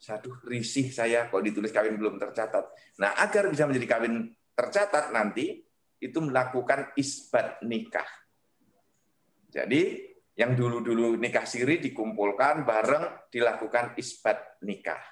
Satu 0.00 0.32
risih 0.48 0.88
saya 0.88 1.28
kok 1.28 1.44
ditulis 1.44 1.68
kawin 1.68 2.00
belum 2.00 2.16
tercatat. 2.16 2.96
Nah, 3.04 3.20
agar 3.20 3.52
bisa 3.52 3.68
menjadi 3.68 4.00
kawin 4.00 4.32
tercatat 4.56 5.12
nanti 5.12 5.60
itu 6.00 6.18
melakukan 6.24 6.96
isbat 6.96 7.60
nikah. 7.60 8.08
Jadi 9.50 10.10
yang 10.38 10.56
dulu-dulu 10.56 11.18
nikah 11.18 11.44
siri 11.44 11.82
dikumpulkan 11.82 12.64
bareng 12.64 13.28
dilakukan 13.28 13.98
isbat 13.98 14.62
nikah. 14.64 15.02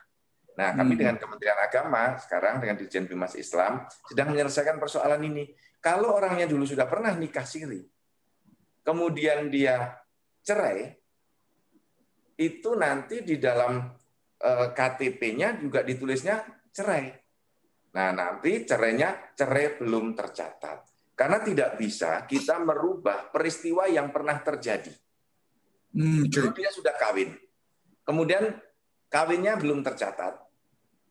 Nah, 0.58 0.74
kami 0.74 0.94
hmm. 0.94 1.00
dengan 1.04 1.16
Kementerian 1.20 1.60
Agama 1.60 2.18
sekarang 2.18 2.58
dengan 2.58 2.74
Dirjen 2.74 3.06
Bimas 3.06 3.38
Islam 3.38 3.86
sedang 4.10 4.34
menyelesaikan 4.34 4.80
persoalan 4.82 5.22
ini. 5.22 5.54
Kalau 5.78 6.18
orangnya 6.18 6.50
dulu 6.50 6.66
sudah 6.66 6.90
pernah 6.90 7.14
nikah 7.14 7.46
siri, 7.46 7.78
kemudian 8.82 9.46
dia 9.46 9.94
cerai, 10.42 10.90
itu 12.34 12.70
nanti 12.74 13.22
di 13.22 13.38
dalam 13.38 13.86
eh, 14.42 14.68
KTP-nya 14.74 15.62
juga 15.62 15.86
ditulisnya 15.86 16.42
cerai. 16.74 17.06
Nah, 17.94 18.10
nanti 18.10 18.66
cerainya 18.66 19.34
cerai 19.38 19.78
belum 19.78 20.18
tercatat. 20.18 20.97
Karena 21.18 21.42
tidak 21.42 21.74
bisa 21.74 22.22
kita 22.30 22.62
merubah 22.62 23.26
peristiwa 23.34 23.90
yang 23.90 24.14
pernah 24.14 24.38
terjadi. 24.38 24.94
Hmm, 25.98 26.30
okay. 26.30 26.54
dia 26.54 26.70
sudah 26.70 26.94
kawin. 26.94 27.34
Kemudian 28.06 28.54
kawinnya 29.10 29.58
belum 29.58 29.82
tercatat. 29.82 30.38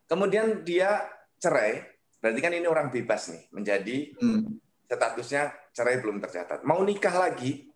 Kemudian 0.08 0.64
dia 0.64 1.03
cerai. 1.36 1.84
Berarti 2.24 2.39
kan 2.39 2.55
ini 2.55 2.72
orang 2.72 2.88
bebas 2.88 3.36
nih. 3.36 3.51
Menjadi 3.51 4.16
hmm. 4.16 4.88
statusnya 4.88 5.76
cerai 5.76 5.99
belum 5.99 6.24
tercatat. 6.24 6.64
Mau 6.64 6.80
nikah 6.88 7.28
lagi, 7.28 7.68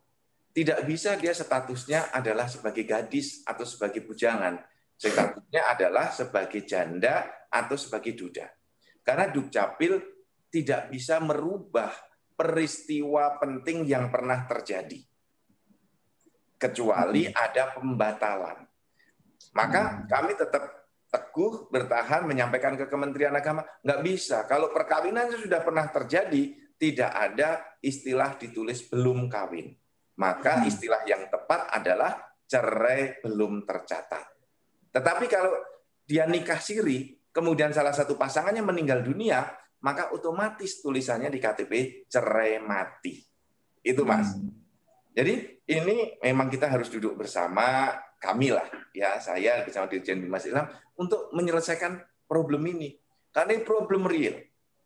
tidak 0.56 0.88
bisa 0.88 1.20
dia 1.20 1.36
statusnya 1.36 2.16
adalah 2.16 2.48
sebagai 2.48 2.88
gadis 2.88 3.44
atau 3.44 3.68
sebagai 3.68 4.08
bujangan. 4.08 4.56
Statusnya 4.96 5.68
adalah 5.68 6.16
sebagai 6.16 6.64
janda 6.64 7.44
atau 7.52 7.76
sebagai 7.76 8.16
duda. 8.16 8.48
Karena 9.04 9.28
Dukcapil 9.28 10.00
tidak 10.48 10.96
bisa 10.96 11.20
merubah 11.20 11.92
peristiwa 12.42 13.38
penting 13.38 13.86
yang 13.86 14.10
pernah 14.10 14.50
terjadi. 14.50 14.98
Kecuali 16.58 17.30
hmm. 17.30 17.38
ada 17.38 17.64
pembatalan. 17.78 18.58
Maka 19.54 19.82
hmm. 19.86 19.98
kami 20.10 20.34
tetap 20.34 20.64
teguh 21.14 21.70
bertahan 21.70 22.26
menyampaikan 22.26 22.74
ke 22.74 22.90
Kementerian 22.90 23.38
Agama, 23.38 23.62
nggak 23.86 24.02
bisa. 24.02 24.50
Kalau 24.50 24.74
perkawinan 24.74 25.30
sudah 25.38 25.62
pernah 25.62 25.86
terjadi, 25.94 26.74
tidak 26.82 27.12
ada 27.14 27.78
istilah 27.78 28.34
ditulis 28.42 28.90
belum 28.90 29.30
kawin. 29.30 29.70
Maka 30.18 30.66
hmm. 30.66 30.66
istilah 30.66 31.06
yang 31.06 31.30
tepat 31.30 31.70
adalah 31.78 32.18
cerai 32.50 33.22
belum 33.22 33.70
tercatat. 33.70 34.26
Tetapi 34.90 35.26
kalau 35.30 35.54
dia 36.10 36.26
nikah 36.26 36.58
siri, 36.58 37.22
kemudian 37.30 37.70
salah 37.70 37.94
satu 37.94 38.18
pasangannya 38.18 38.66
meninggal 38.66 39.06
dunia, 39.06 39.46
maka 39.82 40.14
otomatis 40.14 40.82
tulisannya 40.82 41.30
di 41.34 41.40
KTP 41.42 42.06
cerai 42.10 42.62
mati. 42.62 43.18
Itu 43.82 44.06
Mas. 44.06 44.38
Hmm. 44.38 44.54
Jadi 45.12 45.66
ini 45.68 46.22
memang 46.22 46.48
kita 46.48 46.72
harus 46.72 46.88
duduk 46.88 47.20
bersama 47.20 47.92
kami 48.22 48.54
lah 48.54 48.70
ya 48.94 49.18
saya 49.18 49.66
bersama 49.66 49.90
Dirjen 49.90 50.22
Bimas 50.22 50.46
Islam 50.46 50.70
untuk 50.94 51.34
menyelesaikan 51.34 52.00
problem 52.30 52.64
ini 52.70 52.96
karena 53.32 53.56
ini 53.56 53.64
problem 53.64 54.06
real. 54.08 54.36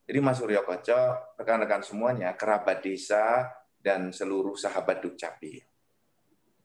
Jadi 0.05 0.19
Mas 0.21 0.37
Suryo 0.37 0.61
Koco, 0.61 1.33
rekan-rekan 1.33 1.81
semuanya, 1.81 2.37
kerabat 2.37 2.85
desa 2.85 3.49
dan 3.81 4.13
seluruh 4.13 4.53
sahabat 4.53 5.01
Dukcapil. 5.01 5.65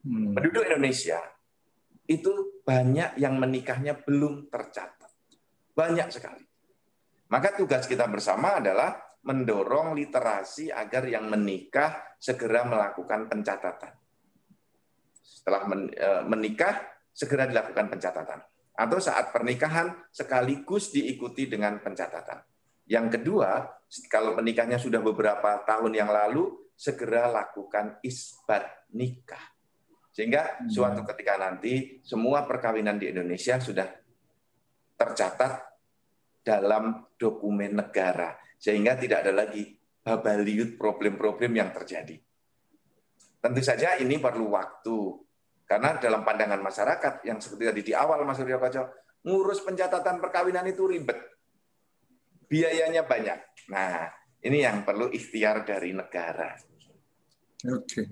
Hmm. 0.05 0.37
Penduduk 0.37 0.69
Indonesia 0.69 1.25
itu 2.05 2.61
banyak 2.61 3.17
yang 3.17 3.41
menikahnya 3.41 3.97
belum 3.97 4.53
tercatat. 4.53 5.09
Banyak 5.73 6.09
sekali. 6.13 6.45
Maka 7.31 7.55
tugas 7.55 7.87
kita 7.87 8.11
bersama 8.11 8.59
adalah 8.59 8.99
mendorong 9.23 9.95
literasi 9.95 10.75
agar 10.75 11.07
yang 11.07 11.31
menikah 11.31 12.19
segera 12.19 12.67
melakukan 12.67 13.31
pencatatan. 13.31 13.93
Setelah 15.23 15.63
e, 15.71 16.09
menikah, 16.27 16.75
segera 17.15 17.47
dilakukan 17.47 17.87
pencatatan. 17.87 18.41
Atau 18.75 18.99
saat 18.99 19.31
pernikahan, 19.31 20.11
sekaligus 20.11 20.91
diikuti 20.91 21.47
dengan 21.47 21.79
pencatatan. 21.79 22.43
Yang 22.91 23.21
kedua, 23.21 23.63
kalau 24.11 24.35
menikahnya 24.35 24.81
sudah 24.83 24.99
beberapa 24.99 25.63
tahun 25.63 25.95
yang 25.95 26.11
lalu, 26.11 26.51
segera 26.75 27.31
lakukan 27.31 28.03
isbat 28.03 28.91
nikah. 28.91 29.53
Sehingga 30.11 30.65
hmm. 30.65 30.73
suatu 30.73 31.07
ketika 31.15 31.39
nanti 31.39 32.03
semua 32.03 32.43
perkawinan 32.49 32.99
di 32.99 33.15
Indonesia 33.15 33.63
sudah 33.63 33.87
tercatat 34.99 35.70
dalam 36.41 37.05
dokumen 37.17 37.77
negara 37.77 38.37
sehingga 38.57 38.97
tidak 38.97 39.29
ada 39.29 39.33
lagi 39.45 39.77
babaliut 40.01 40.77
problem-problem 40.81 41.53
yang 41.57 41.71
terjadi. 41.73 42.17
Tentu 43.41 43.63
saja 43.65 43.97
ini 43.97 44.21
perlu 44.21 44.53
waktu 44.53 44.99
Karena 45.71 45.95
dalam 46.03 46.27
pandangan 46.27 46.59
masyarakat 46.59 47.23
yang 47.31 47.39
seperti 47.39 47.63
tadi 47.63 47.83
di 47.87 47.93
awal 47.95 48.27
Mas 48.27 48.43
Suryo 48.43 48.59
Koco, 48.59 48.91
ngurus 49.23 49.63
pencatatan 49.63 50.19
perkawinan 50.19 50.67
itu 50.67 50.83
ribet. 50.83 51.15
Biayanya 52.51 53.07
banyak. 53.07 53.71
Nah, 53.71 54.11
ini 54.43 54.67
yang 54.67 54.83
perlu 54.83 55.15
ikhtiar 55.15 55.63
dari 55.63 55.95
negara. 55.95 56.59
Oke. 57.71 58.03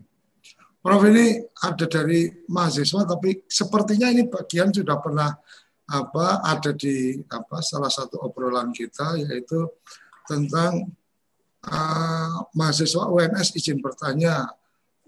Prof 0.79 1.03
ini 1.11 1.43
ada 1.67 1.87
dari 1.91 2.31
mahasiswa 2.47 3.03
tapi 3.03 3.43
sepertinya 3.51 4.07
ini 4.07 4.31
bagian 4.31 4.71
sudah 4.71 5.03
pernah 5.03 5.35
apa 5.89 6.45
ada 6.45 6.77
di 6.77 7.17
apa 7.33 7.65
salah 7.65 7.89
satu 7.89 8.21
obrolan 8.21 8.69
kita 8.77 9.17
yaitu 9.17 9.65
tentang 10.29 10.93
uh, 11.65 12.45
mahasiswa 12.53 13.09
UNS 13.09 13.57
izin 13.57 13.81
bertanya 13.81 14.53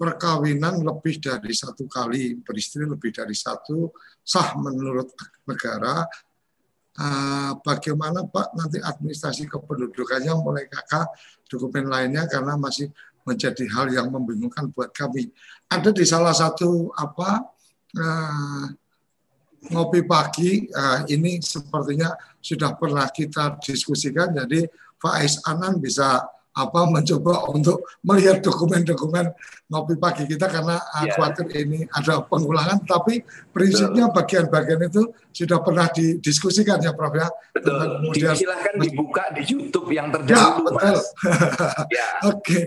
perkawinan 0.00 0.80
lebih 0.80 1.20
dari 1.20 1.52
satu 1.52 1.84
kali, 1.84 2.40
beristri 2.40 2.88
lebih 2.88 3.12
dari 3.12 3.36
satu, 3.36 3.92
sah 4.24 4.56
menurut 4.56 5.12
negara. 5.44 6.08
Uh, 6.96 7.54
bagaimana 7.60 8.24
Pak 8.26 8.56
nanti 8.56 8.80
administrasi 8.80 9.46
kependudukannya 9.46 10.32
mulai 10.40 10.66
kakak 10.66 11.06
dokumen 11.46 11.86
lainnya 11.86 12.26
karena 12.26 12.56
masih 12.56 12.90
menjadi 13.28 13.64
hal 13.76 13.92
yang 13.92 14.08
membingungkan 14.08 14.72
buat 14.72 14.90
kami. 14.90 15.28
Ada 15.68 15.92
di 15.92 16.04
salah 16.08 16.32
satu 16.32 16.90
apa 16.96 17.46
uh, 17.94 18.64
ngopi 19.68 20.00
pagi 20.08 20.64
uh, 20.72 21.04
ini 21.12 21.44
sepertinya 21.44 22.16
sudah 22.40 22.72
pernah 22.80 23.04
kita 23.12 23.60
diskusikan. 23.60 24.32
Jadi 24.32 24.64
Faiz 24.96 25.40
Anan 25.44 25.76
bisa 25.76 26.24
apa 26.50 26.80
mencoba 26.94 27.46
untuk 27.54 27.86
melihat 28.02 28.42
dokumen-dokumen 28.42 29.30
ngopi 29.70 29.94
pagi 30.02 30.26
kita 30.26 30.50
karena 30.50 30.82
yeah. 30.82 31.14
khawatir 31.14 31.46
ini 31.54 31.86
ada 31.94 32.26
pengulangan 32.26 32.82
tapi 32.82 33.22
prinsipnya 33.54 34.10
bagian-bagian 34.10 34.90
itu 34.90 35.14
sudah 35.30 35.62
pernah 35.62 35.86
didiskusikan 35.94 36.82
ya 36.82 36.90
Prof 36.90 37.14
ya 37.14 37.30
betul 37.54 37.78
kemudian 37.78 38.34
silahkan 38.34 38.74
dibuka 38.82 39.30
di 39.30 39.42
YouTube 39.46 39.94
yang 39.94 40.10
terdahulu 40.10 40.74
ya, 40.74 40.90
betul 40.90 40.98
ya. 41.94 42.06
oke 42.34 42.42
okay. 42.42 42.62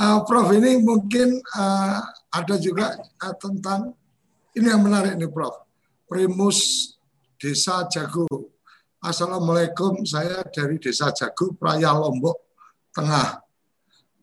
uh, 0.00 0.24
Prof 0.24 0.48
ini 0.56 0.80
mungkin 0.80 1.36
uh, 1.52 2.00
ada 2.32 2.54
juga 2.56 2.96
uh, 2.96 3.34
tentang 3.36 3.92
ini 4.56 4.72
yang 4.72 4.80
menarik 4.80 5.20
nih 5.20 5.28
Prof 5.28 5.60
Primus 6.12 6.92
Desa 7.40 7.88
Jago 7.88 8.28
Assalamualaikum 9.00 10.04
saya 10.04 10.44
dari 10.44 10.76
Desa 10.76 11.08
Jago 11.08 11.56
Praya 11.56 11.88
Lombok 11.96 12.52
tengah. 12.92 13.40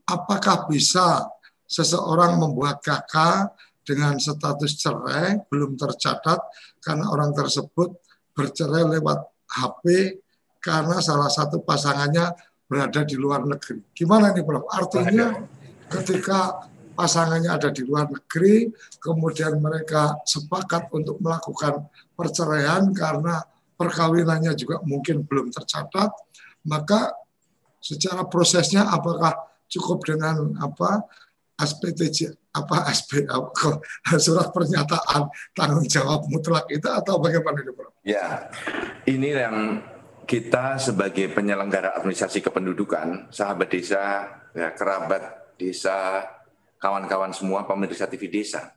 Apakah 0.06 0.70
bisa 0.70 1.26
seseorang 1.66 2.38
membuat 2.38 2.78
kakak 2.78 3.58
dengan 3.82 4.22
status 4.22 4.78
cerai 4.78 5.42
belum 5.50 5.74
tercatat 5.74 6.38
karena 6.78 7.10
orang 7.10 7.34
tersebut 7.34 7.98
bercerai 8.38 8.86
lewat 8.86 9.26
HP 9.50 9.82
karena 10.62 11.02
salah 11.02 11.26
satu 11.26 11.66
pasangannya 11.66 12.38
berada 12.70 13.02
di 13.02 13.18
luar 13.18 13.42
negeri. 13.42 13.82
Gimana 13.90 14.30
nih 14.30 14.46
Prof? 14.46 14.70
Artinya 14.70 15.42
ketika 15.90 16.69
pasangannya 17.00 17.48
ada 17.48 17.72
di 17.72 17.80
luar 17.80 18.12
negeri, 18.12 18.68
kemudian 19.00 19.56
mereka 19.56 20.20
sepakat 20.28 20.92
untuk 20.92 21.16
melakukan 21.24 21.88
perceraian 22.12 22.92
karena 22.92 23.40
perkawinannya 23.80 24.52
juga 24.52 24.84
mungkin 24.84 25.24
belum 25.24 25.48
tercatat, 25.48 26.12
maka 26.68 27.16
secara 27.80 28.28
prosesnya 28.28 28.84
apakah 28.92 29.32
cukup 29.64 30.04
dengan 30.04 30.52
apa 30.60 31.08
SPTJ 31.56 32.36
apa 32.52 32.84
SP 32.92 33.24
surat 34.24 34.52
pernyataan 34.52 35.32
tanggung 35.56 35.88
jawab 35.88 36.28
mutlak 36.28 36.68
itu 36.68 36.84
atau 36.84 37.16
bagaimana 37.16 37.64
ini 37.64 37.72
Bro? 37.72 37.88
Ya, 38.04 38.52
ini 39.08 39.32
yang 39.32 39.80
kita 40.28 40.76
sebagai 40.76 41.32
penyelenggara 41.32 41.96
administrasi 41.96 42.44
kependudukan, 42.44 43.32
sahabat 43.32 43.68
desa, 43.72 44.28
ya, 44.52 44.68
kerabat 44.76 45.56
desa, 45.56 46.26
kawan-kawan 46.80 47.30
semua 47.36 47.68
pemirsa 47.68 48.08
TV 48.08 48.32
desa, 48.32 48.72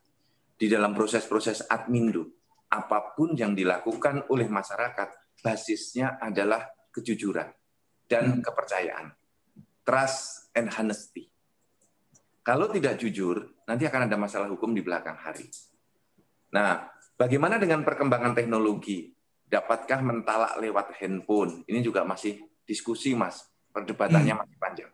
di 0.59 0.67
dalam 0.67 0.91
proses-proses 0.91 1.65
admindu, 1.71 2.27
apa 2.67 3.15
pun 3.15 3.31
yang 3.33 3.55
dilakukan 3.55 4.27
oleh 4.29 4.45
masyarakat, 4.51 5.39
basisnya 5.39 6.19
adalah 6.19 6.67
kejujuran 6.91 7.47
dan 8.05 8.37
hmm. 8.37 8.41
kepercayaan. 8.43 9.15
Trust 9.83 10.51
and 10.53 10.69
honesty. 10.71 11.31
Kalau 12.43 12.67
tidak 12.67 12.99
jujur, 12.99 13.63
nanti 13.63 13.87
akan 13.87 14.11
ada 14.11 14.19
masalah 14.19 14.51
hukum 14.51 14.75
di 14.75 14.83
belakang 14.83 15.15
hari. 15.15 15.47
Nah, 16.51 16.91
bagaimana 17.15 17.55
dengan 17.55 17.87
perkembangan 17.87 18.35
teknologi? 18.35 19.15
Dapatkah 19.47 20.03
mentalak 20.03 20.59
lewat 20.59 20.97
handphone? 20.99 21.63
Ini 21.69 21.79
juga 21.79 22.03
masih 22.03 22.41
diskusi, 22.67 23.15
Mas. 23.15 23.47
Perdebatannya 23.71 24.35
hmm. 24.35 24.41
masih 24.43 24.57
panjang. 24.59 24.91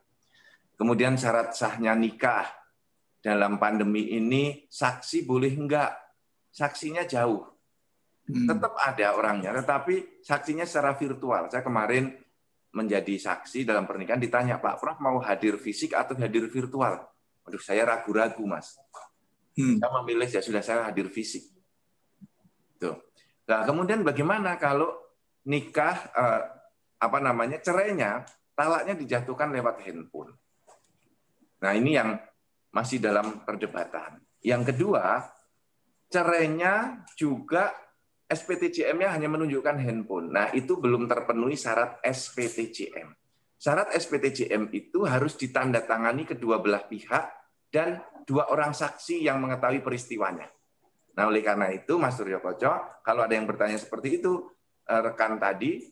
Kemudian 0.78 1.20
syarat 1.20 1.57
sahnya 1.57 1.91
nikah 1.97 2.59
dalam 3.20 3.59
pandemi 3.59 4.15
ini 4.15 4.67
saksi 4.72 5.28
boleh 5.28 5.51
enggak? 5.55 5.91
Saksinya 6.49 7.03
jauh. 7.03 7.43
Hmm. 8.30 8.45
Tetap 8.45 8.74
ada 8.78 9.17
orangnya, 9.17 9.51
tetapi 9.59 10.22
saksinya 10.24 10.63
secara 10.63 10.95
virtual. 10.95 11.49
Saya 11.49 11.65
kemarin 11.65 12.13
menjadi 12.70 13.17
saksi 13.17 13.65
dalam 13.65 13.89
pernikahan 13.89 14.22
ditanya 14.22 14.61
Pak 14.61 14.78
Prof 14.78 14.97
mau 15.01 15.17
hadir 15.26 15.57
fisik 15.57 15.97
atau 15.97 16.13
hadir 16.22 16.45
virtual? 16.47 17.01
Waduh 17.41 17.61
saya 17.61 17.82
ragu-ragu 17.82 18.45
mas. 18.45 18.78
Hmm. 19.57 19.82
Saya 19.82 19.89
memilih 20.01 20.30
ya 20.30 20.41
sudah 20.45 20.61
saya 20.61 20.86
hadir 20.86 21.09
fisik. 21.09 21.49
Tuh. 22.78 22.93
Nah 23.49 23.65
kemudian 23.65 24.05
bagaimana 24.05 24.61
kalau 24.61 24.93
nikah 25.49 25.97
eh, 26.13 26.41
apa 27.01 27.17
namanya 27.17 27.57
cerainya 27.57 28.22
talaknya 28.53 28.93
dijatuhkan 28.93 29.49
lewat 29.49 29.82
handphone. 29.82 30.38
Nah 31.65 31.74
ini 31.74 31.97
yang 31.97 32.22
masih 32.70 33.01
dalam 33.01 33.41
perdebatan. 33.43 34.22
Yang 34.39 34.74
kedua 34.74 35.26
cerainya 36.09 37.05
juga 37.13 37.74
SPTJM-nya 38.30 39.09
hanya 39.09 39.30
menunjukkan 39.30 39.82
handphone. 39.82 40.30
Nah, 40.30 40.53
itu 40.53 40.78
belum 40.78 41.09
terpenuhi 41.09 41.57
syarat 41.57 41.97
SPTJM. 42.05 43.09
Syarat 43.57 43.91
SPTJM 43.97 44.70
itu 44.72 45.03
harus 45.03 45.34
ditandatangani 45.36 46.30
kedua 46.30 46.61
belah 46.61 46.86
pihak 46.86 47.26
dan 47.74 47.99
dua 48.24 48.53
orang 48.53 48.72
saksi 48.72 49.26
yang 49.26 49.41
mengetahui 49.41 49.82
peristiwanya. 49.82 50.45
Nah, 51.17 51.26
oleh 51.26 51.41
karena 51.41 51.74
itu, 51.74 51.97
Mas 51.97 52.15
Suryo 52.15 52.39
Koco, 52.39 53.01
kalau 53.01 53.26
ada 53.26 53.34
yang 53.34 53.49
bertanya 53.49 53.76
seperti 53.82 54.22
itu, 54.22 54.47
eh, 54.86 55.01
rekan 55.01 55.41
tadi, 55.41 55.89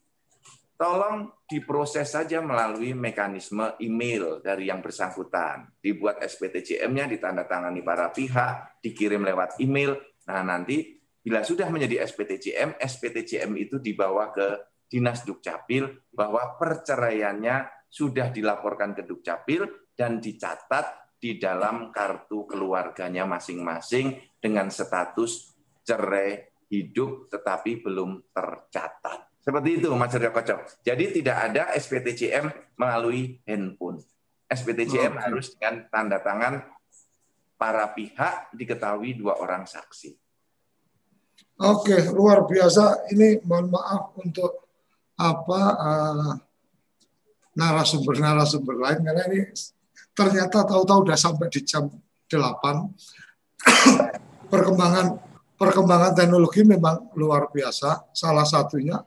tolong 0.77 1.43
diproses 1.49 2.13
saja 2.13 2.39
melalui 2.39 2.93
mekanisme 2.93 3.75
email 3.81 4.39
dari 4.39 4.69
yang 4.69 4.79
bersangkutan. 4.79 5.75
Dibuat 5.81 6.21
SPTJM-nya, 6.21 7.09
ditandatangani 7.09 7.81
para 7.81 8.13
pihak, 8.13 8.79
dikirim 8.79 9.25
lewat 9.25 9.57
email. 9.59 9.97
Nah, 10.29 10.45
nanti 10.45 10.97
Bila 11.27 11.43
sudah 11.43 11.67
menjadi 11.67 12.07
SPTJM, 12.07 12.79
SPTJM 12.79 13.51
itu 13.59 13.83
dibawa 13.83 14.31
ke 14.31 14.47
Dinas 14.87 15.27
Dukcapil 15.27 16.07
bahwa 16.07 16.55
perceraiannya 16.55 17.83
sudah 17.91 18.31
dilaporkan 18.31 18.95
ke 18.95 19.03
Dukcapil 19.03 19.91
dan 19.91 20.23
dicatat 20.23 21.19
di 21.19 21.35
dalam 21.35 21.91
kartu 21.91 22.47
keluarganya 22.47 23.27
masing-masing 23.27 24.39
dengan 24.39 24.71
status 24.71 25.51
cerai 25.83 26.63
hidup 26.71 27.27
tetapi 27.27 27.83
belum 27.83 28.31
tercatat. 28.31 29.26
Seperti 29.47 29.79
itu 29.79 29.87
Mas 29.95 30.11
Suryo 30.11 30.35
Koco. 30.35 30.59
Jadi 30.83 31.23
tidak 31.23 31.37
ada 31.39 31.71
SPTJM 31.71 32.75
melalui 32.75 33.39
handphone. 33.47 34.03
SPTJM 34.51 35.15
oh, 35.15 35.23
harus 35.23 35.55
dengan 35.55 35.87
tanda 35.87 36.19
tangan 36.19 36.67
para 37.55 37.87
pihak 37.95 38.51
diketahui 38.51 39.15
dua 39.15 39.39
orang 39.39 39.63
saksi. 39.63 40.11
Oke, 41.63 42.11
luar 42.11 42.43
biasa. 42.43 43.07
Ini 43.15 43.39
mohon 43.47 43.71
maaf 43.71 44.19
untuk 44.19 44.67
apa 45.15 45.61
uh, 45.79 46.35
narasumber-narasumber 47.55 48.75
lain 48.83 48.99
karena 48.99 49.23
ini 49.31 49.47
ternyata 50.11 50.67
tahu-tahu 50.67 51.07
udah 51.07 51.15
sampai 51.15 51.47
di 51.47 51.63
jam 51.63 51.87
8. 51.87 52.35
perkembangan 54.51 55.23
perkembangan 55.55 56.11
teknologi 56.19 56.67
memang 56.67 57.15
luar 57.15 57.47
biasa. 57.47 58.11
Salah 58.11 58.43
satunya 58.43 58.99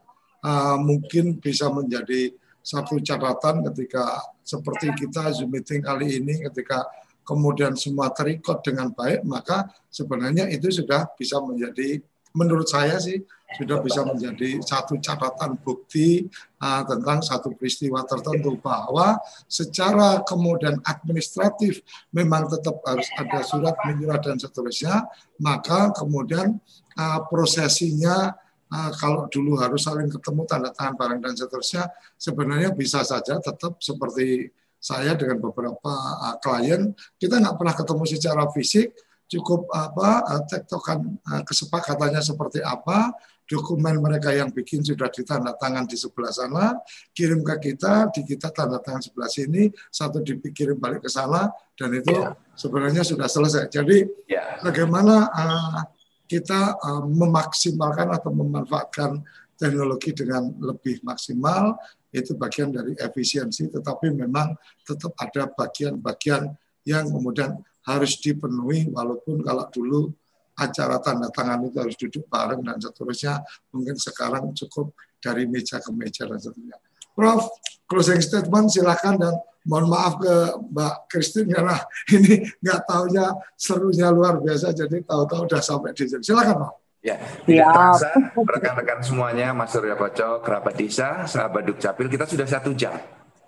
uh, 0.45 0.77
mungkin 0.81 1.37
bisa 1.37 1.69
menjadi 1.69 2.33
satu 2.61 3.01
catatan 3.01 3.65
ketika 3.71 4.21
seperti 4.45 4.93
kita 4.93 5.33
Zoom 5.33 5.49
meeting 5.49 5.81
kali 5.81 6.21
ini 6.21 6.45
ketika 6.45 6.85
kemudian 7.25 7.73
semua 7.73 8.13
terikot 8.13 8.61
dengan 8.61 8.93
baik 8.93 9.25
maka 9.25 9.69
sebenarnya 9.89 10.49
itu 10.49 10.69
sudah 10.69 11.09
bisa 11.17 11.41
menjadi 11.41 12.01
menurut 12.31 12.67
saya 12.69 12.95
sih 13.01 13.19
sudah 13.59 13.83
bisa 13.83 14.07
menjadi 14.07 14.63
satu 14.63 14.95
catatan 15.03 15.59
bukti 15.59 16.23
uh, 16.63 16.81
tentang 16.87 17.19
satu 17.19 17.51
peristiwa 17.51 17.99
tertentu 18.07 18.55
bahwa 18.63 19.19
secara 19.51 20.23
kemudian 20.23 20.79
administratif 20.87 21.83
memang 22.15 22.47
tetap 22.47 22.79
harus 22.87 23.07
ada 23.19 23.43
surat 23.43 23.75
menyurat 23.83 24.23
dan 24.23 24.39
seterusnya 24.39 25.03
maka 25.43 25.91
kemudian 25.91 26.63
uh, 26.95 27.19
prosesinya 27.27 28.31
uh, 28.71 28.91
kalau 28.95 29.27
dulu 29.27 29.59
harus 29.59 29.83
saling 29.83 30.07
ketemu 30.07 30.41
tanda 30.47 30.71
tangan 30.71 30.95
barang 30.95 31.19
dan 31.19 31.33
seterusnya 31.35 31.91
sebenarnya 32.15 32.71
bisa 32.71 33.03
saja 33.03 33.37
tetap 33.37 33.77
seperti 33.83 34.49
saya 34.81 35.13
dengan 35.13 35.37
beberapa 35.37 35.93
uh, 35.93 36.35
klien 36.41 36.95
kita 37.19 37.37
nggak 37.37 37.55
pernah 37.59 37.75
ketemu 37.75 38.03
secara 38.07 38.43
fisik 38.49 38.95
cukup 39.31 39.67
apa 39.71 40.43
tektokan 40.43 41.15
kesepakatannya 41.47 42.19
seperti 42.19 42.59
apa 42.59 43.15
dokumen 43.51 43.99
mereka 43.99 44.31
yang 44.31 44.47
bikin 44.47 44.79
sudah 44.79 45.11
ditanda 45.11 45.51
tangan 45.59 45.83
di 45.83 45.99
sebelah 45.99 46.31
sana, 46.31 46.79
kirim 47.11 47.43
ke 47.43 47.55
kita, 47.59 48.07
di 48.15 48.23
kita 48.23 48.47
tanda 48.55 48.79
tangan 48.79 49.03
sebelah 49.03 49.27
sini, 49.27 49.67
satu 49.91 50.23
dikirim 50.23 50.79
balik 50.79 51.03
ke 51.03 51.11
sana, 51.11 51.51
dan 51.75 51.91
itu 51.91 52.15
yeah. 52.15 52.31
sebenarnya 52.55 53.03
sudah 53.03 53.27
selesai. 53.27 53.67
Jadi 53.67 54.07
yeah. 54.31 54.55
bagaimana 54.63 55.27
uh, 55.27 55.83
kita 56.31 56.79
uh, 56.79 57.03
memaksimalkan 57.03 58.07
atau 58.15 58.31
memanfaatkan 58.31 59.19
teknologi 59.59 60.15
dengan 60.15 60.47
lebih 60.63 61.03
maksimal, 61.03 61.75
itu 62.15 62.39
bagian 62.39 62.71
dari 62.71 62.95
efisiensi, 62.95 63.67
tetapi 63.67 64.15
memang 64.15 64.55
tetap 64.87 65.11
ada 65.19 65.51
bagian-bagian 65.51 66.47
yang 66.87 67.11
kemudian 67.11 67.59
harus 67.83 68.15
dipenuhi, 68.23 68.87
walaupun 68.95 69.43
kalau 69.43 69.67
dulu 69.67 70.07
acara 70.55 71.03
tanda 71.03 71.27
tangan 71.35 71.67
itu 71.67 71.77
harus 71.83 71.97
duduk 71.99 72.23
bareng 72.31 72.63
dan 72.63 72.79
seterusnya. 72.79 73.43
Mungkin 73.75 73.99
sekarang 73.99 74.55
cukup 74.55 74.95
dari 75.19 75.45
meja 75.51 75.83
ke 75.83 75.91
meja 75.91 76.23
dan 76.27 76.39
seterusnya. 76.39 76.77
Prof, 77.11 77.43
closing 77.91 78.23
statement 78.23 78.71
silakan 78.71 79.19
dan 79.19 79.35
mohon 79.67 79.87
maaf 79.91 80.17
ke 80.17 80.33
Mbak 80.73 80.95
Christine 81.11 81.49
karena 81.53 81.77
ini 82.15 82.45
nggak 82.61 82.81
tahunya 82.87 83.25
serunya 83.53 84.07
luar 84.09 84.41
biasa 84.41 84.73
jadi 84.73 85.03
tahu-tahu 85.05 85.45
udah 85.45 85.61
sampai 85.61 85.93
di 85.93 86.09
sini. 86.09 86.23
Silakan 86.23 86.57
Pak. 86.65 86.71
Ya, 87.01 87.17
tidak 87.49 87.65
terasa 87.73 88.09
rekan-rekan 88.37 89.01
semuanya, 89.01 89.57
Mas 89.57 89.73
Surya 89.73 89.97
Koco, 89.97 90.37
kerabat 90.45 90.77
desa, 90.77 91.25
sahabat 91.25 91.65
Dukcapil, 91.65 92.05
kita 92.05 92.29
sudah 92.29 92.45
satu 92.45 92.77
jam. 92.77 92.93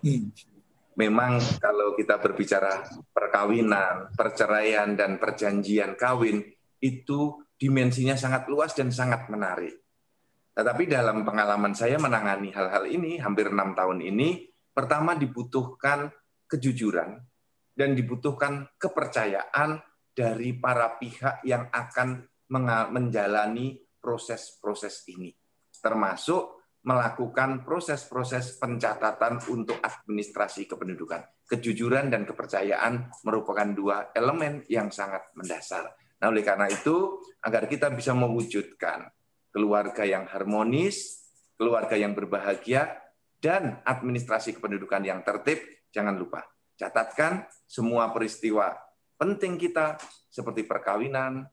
Hmm. 0.01 0.33
Memang 0.97 1.37
kalau 1.61 1.93
kita 1.93 2.17
berbicara 2.17 2.81
perkawinan, 3.13 4.09
perceraian, 4.17 4.97
dan 4.97 5.21
perjanjian 5.21 5.93
kawin, 5.93 6.41
itu 6.81 7.45
dimensinya 7.53 8.17
sangat 8.17 8.49
luas 8.49 8.73
dan 8.73 8.89
sangat 8.89 9.29
menarik. 9.29 9.77
Tetapi 10.53 10.89
dalam 10.89 11.21
pengalaman 11.21 11.73
saya 11.77 12.01
menangani 12.01 12.53
hal-hal 12.53 12.85
ini 12.89 13.17
hampir 13.17 13.49
enam 13.49 13.73
tahun 13.73 14.01
ini, 14.01 14.52
pertama 14.73 15.13
dibutuhkan 15.13 16.09
kejujuran 16.49 17.21
dan 17.73 17.89
dibutuhkan 17.97 18.69
kepercayaan 18.77 19.81
dari 20.13 20.53
para 20.57 20.97
pihak 20.97 21.41
yang 21.45 21.69
akan 21.73 22.21
menjalani 22.93 23.81
proses-proses 23.97 25.09
ini, 25.09 25.33
termasuk 25.81 26.61
melakukan 26.83 27.63
proses-proses 27.63 28.59
pencatatan 28.59 29.39
untuk 29.49 29.79
administrasi 29.79 30.67
kependudukan. 30.67 31.47
Kejujuran 31.47 32.11
dan 32.11 32.27
kepercayaan 32.27 33.09
merupakan 33.23 33.69
dua 33.71 33.97
elemen 34.11 34.67
yang 34.67 34.91
sangat 34.91 35.31
mendasar. 35.33 35.95
Nah, 36.19 36.27
oleh 36.27 36.43
karena 36.43 36.67
itu, 36.67 37.23
agar 37.43 37.67
kita 37.71 37.87
bisa 37.91 38.11
mewujudkan 38.11 39.07
keluarga 39.49 40.03
yang 40.03 40.27
harmonis, 40.27 41.23
keluarga 41.55 41.95
yang 41.95 42.11
berbahagia, 42.11 43.02
dan 43.43 43.83
administrasi 43.83 44.55
kependudukan 44.55 45.03
yang 45.03 45.19
tertib, 45.27 45.59
jangan 45.91 46.15
lupa 46.15 46.47
catatkan 46.79 47.45
semua 47.67 48.09
peristiwa 48.15 48.73
penting 49.23 49.55
kita 49.55 49.95
seperti 50.27 50.65
perkawinan, 50.65 51.45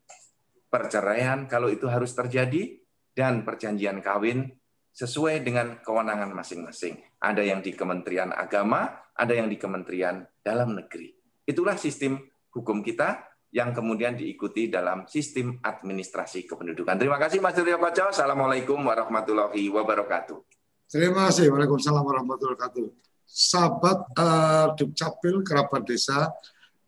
perceraian 0.66 1.44
kalau 1.46 1.68
itu 1.68 1.86
harus 1.86 2.10
terjadi 2.16 2.80
dan 3.14 3.46
perjanjian 3.46 4.00
kawin 4.00 4.48
sesuai 4.90 5.44
dengan 5.46 5.78
kewenangan 5.78 6.34
masing-masing. 6.34 6.98
Ada 7.20 7.46
yang 7.46 7.60
di 7.62 7.76
Kementerian 7.76 8.34
Agama, 8.34 8.90
ada 9.14 9.32
yang 9.36 9.46
di 9.46 9.54
Kementerian 9.54 10.24
Dalam 10.40 10.74
Negeri. 10.74 11.14
Itulah 11.46 11.78
sistem 11.78 12.18
hukum 12.50 12.82
kita 12.82 13.22
yang 13.54 13.70
kemudian 13.70 14.18
diikuti 14.18 14.70
dalam 14.70 15.06
sistem 15.06 15.58
administrasi 15.62 16.46
kependudukan. 16.46 16.98
Terima 16.98 17.18
kasih 17.22 17.38
Mas 17.38 17.54
Koco. 17.54 18.10
Assalamualaikum 18.10 18.78
warahmatullahi 18.82 19.66
wabarakatuh. 19.70 20.59
Terima 20.90 21.30
kasih. 21.30 21.54
Waalaikumsalam 21.54 22.02
warahmatullahi 22.02 22.58
wabarakatuh. 22.58 22.86
Sahabat 23.30 24.10
uh, 24.18 24.74
Dukcapil, 24.74 25.46
kerabat 25.46 25.86
desa, 25.86 26.34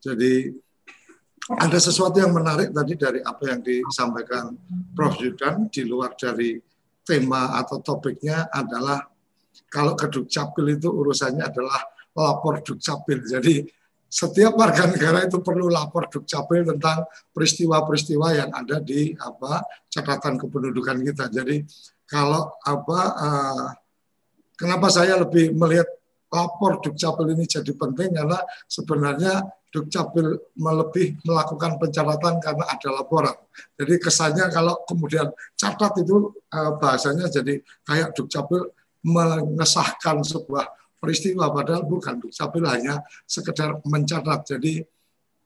jadi 0.03 0.51
ada 1.55 1.79
sesuatu 1.79 2.19
yang 2.19 2.35
menarik 2.35 2.75
tadi 2.75 2.99
dari 2.99 3.23
apa 3.23 3.55
yang 3.55 3.63
disampaikan 3.63 4.59
Prof. 4.91 5.23
Yudan 5.23 5.71
di 5.71 5.87
luar 5.87 6.19
dari 6.19 6.59
tema 7.07 7.55
atau 7.63 7.79
topiknya 7.79 8.51
adalah 8.51 9.07
kalau 9.71 9.95
ke 9.95 10.11
Dukcapil 10.11 10.83
itu 10.83 10.91
urusannya 10.91 11.47
adalah 11.47 11.87
lapor 12.11 12.59
Dukcapil. 12.59 13.23
Jadi 13.23 13.63
setiap 14.11 14.59
warga 14.59 14.91
negara 14.91 15.23
itu 15.31 15.39
perlu 15.39 15.71
lapor 15.71 16.11
Dukcapil 16.11 16.67
tentang 16.67 17.07
peristiwa-peristiwa 17.31 18.27
yang 18.35 18.51
ada 18.51 18.83
di 18.83 19.15
apa 19.15 19.63
catatan 19.87 20.43
kependudukan 20.43 20.99
kita. 21.07 21.31
Jadi 21.31 21.63
kalau 22.07 22.51
apa 22.67 23.01
uh, 23.15 23.67
kenapa 24.57 24.89
saya 24.89 25.19
lebih 25.21 25.53
melihat 25.57 25.89
lapor 26.33 26.81
Dukcapil 26.81 27.37
ini 27.37 27.45
jadi 27.45 27.73
penting 27.77 28.17
karena 28.17 28.41
sebenarnya 28.65 29.45
Dukcapil 29.73 30.53
melebih 30.61 31.17
melakukan 31.25 31.81
pencatatan 31.81 32.41
karena 32.45 32.65
ada 32.69 32.89
laporan. 32.93 33.37
Jadi 33.77 33.97
kesannya 33.97 34.53
kalau 34.53 34.85
kemudian 34.85 35.33
catat 35.57 35.97
itu 36.01 36.29
uh, 36.53 36.77
bahasanya 36.77 37.29
jadi 37.29 37.57
kayak 37.85 38.13
Dukcapil 38.13 38.69
mengesahkan 39.03 40.23
sebuah 40.23 40.69
peristiwa 41.03 41.51
padahal 41.51 41.83
bukan 41.83 42.23
dukcapil 42.23 42.63
hanya 42.71 43.03
sekedar 43.27 43.83
mencatat. 43.83 44.55
Jadi 44.55 44.87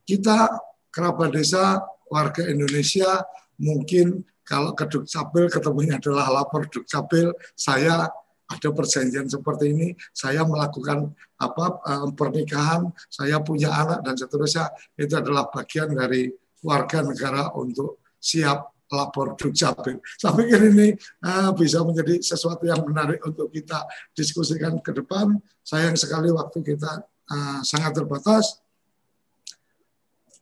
kita 0.05 0.53
kerabat 0.93 1.33
desa 1.33 1.81
warga 2.13 2.45
Indonesia 2.45 3.25
mungkin 3.57 4.21
kalau 4.47 4.77
ke 4.77 4.85
dukcapil 4.87 5.49
ketemunya 5.49 5.97
adalah 5.97 6.29
lapor 6.29 6.69
dukcapil 6.69 7.33
saya 7.57 8.07
ada 8.47 8.69
perjanjian 8.71 9.27
seperti 9.27 9.75
ini, 9.75 9.89
saya 10.15 10.47
melakukan 10.47 11.11
apa 11.43 11.65
eh, 11.83 12.09
pernikahan, 12.15 12.89
saya 13.11 13.43
punya 13.43 13.75
anak 13.75 14.07
dan 14.07 14.15
seterusnya 14.15 14.71
itu 14.95 15.15
adalah 15.19 15.51
bagian 15.51 15.91
dari 15.91 16.31
warga 16.63 17.03
negara 17.03 17.51
untuk 17.59 18.03
siap 18.23 18.77
lapor 18.87 19.35
Dukcapil. 19.35 19.99
Saya 20.15 20.33
pikir 20.39 20.71
ini 20.71 20.95
uh, 21.27 21.51
bisa 21.59 21.83
menjadi 21.83 22.23
sesuatu 22.23 22.63
yang 22.71 22.87
menarik 22.87 23.19
untuk 23.27 23.51
kita 23.51 23.83
diskusikan 24.15 24.79
ke 24.79 24.95
depan. 24.95 25.35
Sayang 25.67 25.99
sekali 25.99 26.31
waktu 26.31 26.63
kita 26.63 27.03
uh, 27.03 27.61
sangat 27.67 27.99
terbatas. 27.99 28.63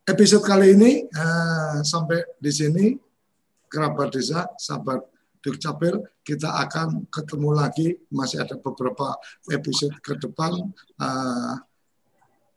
Episode 0.04 0.44
kali 0.44 0.76
ini 0.76 1.08
uh, 1.08 1.80
sampai 1.80 2.20
di 2.36 2.52
sini 2.52 2.92
kerabat 3.64 4.12
desa, 4.12 4.44
sahabat 4.60 5.00
Dukcapil, 5.44 6.00
kita 6.24 6.56
akan 6.64 7.04
ketemu 7.12 7.50
lagi. 7.52 7.92
Masih 8.08 8.40
ada 8.40 8.56
beberapa 8.56 9.12
episode 9.52 9.92
ke 10.00 10.16
depan. 10.16 10.72
Uh, 10.96 11.54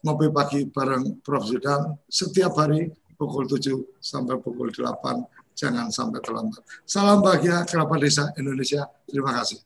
ngopi 0.08 0.32
pagi 0.32 0.64
bareng 0.72 1.20
Prof. 1.20 1.44
Zudan 1.44 2.00
setiap 2.08 2.56
hari 2.56 2.88
pukul 3.20 3.44
7 3.44 4.00
sampai 4.00 4.40
pukul 4.40 4.72
8 4.72 5.52
jangan 5.58 5.90
sampai 5.90 6.22
terlambat. 6.22 6.62
Salam 6.86 7.20
bahagia 7.20 7.66
kerabat 7.66 8.00
desa 8.00 8.32
Indonesia. 8.38 8.86
Terima 9.10 9.34
kasih. 9.36 9.60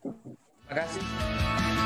Terima 0.00 0.74
kasih. 0.80 1.85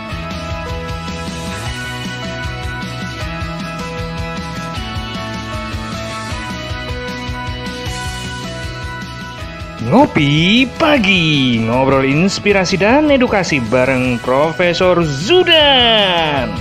Ngopi 9.80 10.68
Pagi, 10.76 11.56
ngobrol 11.56 12.04
inspirasi 12.04 12.76
dan 12.76 13.08
edukasi 13.08 13.64
bareng 13.72 14.20
Profesor 14.20 15.00
Zudan. 15.00 16.52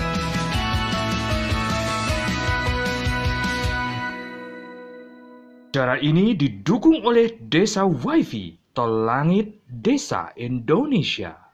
Cara 5.76 6.00
ini 6.00 6.32
didukung 6.32 7.04
oleh 7.04 7.36
Desa 7.44 7.84
Wifi, 7.84 8.56
Tol 8.72 9.04
Langit 9.04 9.68
Desa 9.68 10.32
Indonesia. 10.40 11.49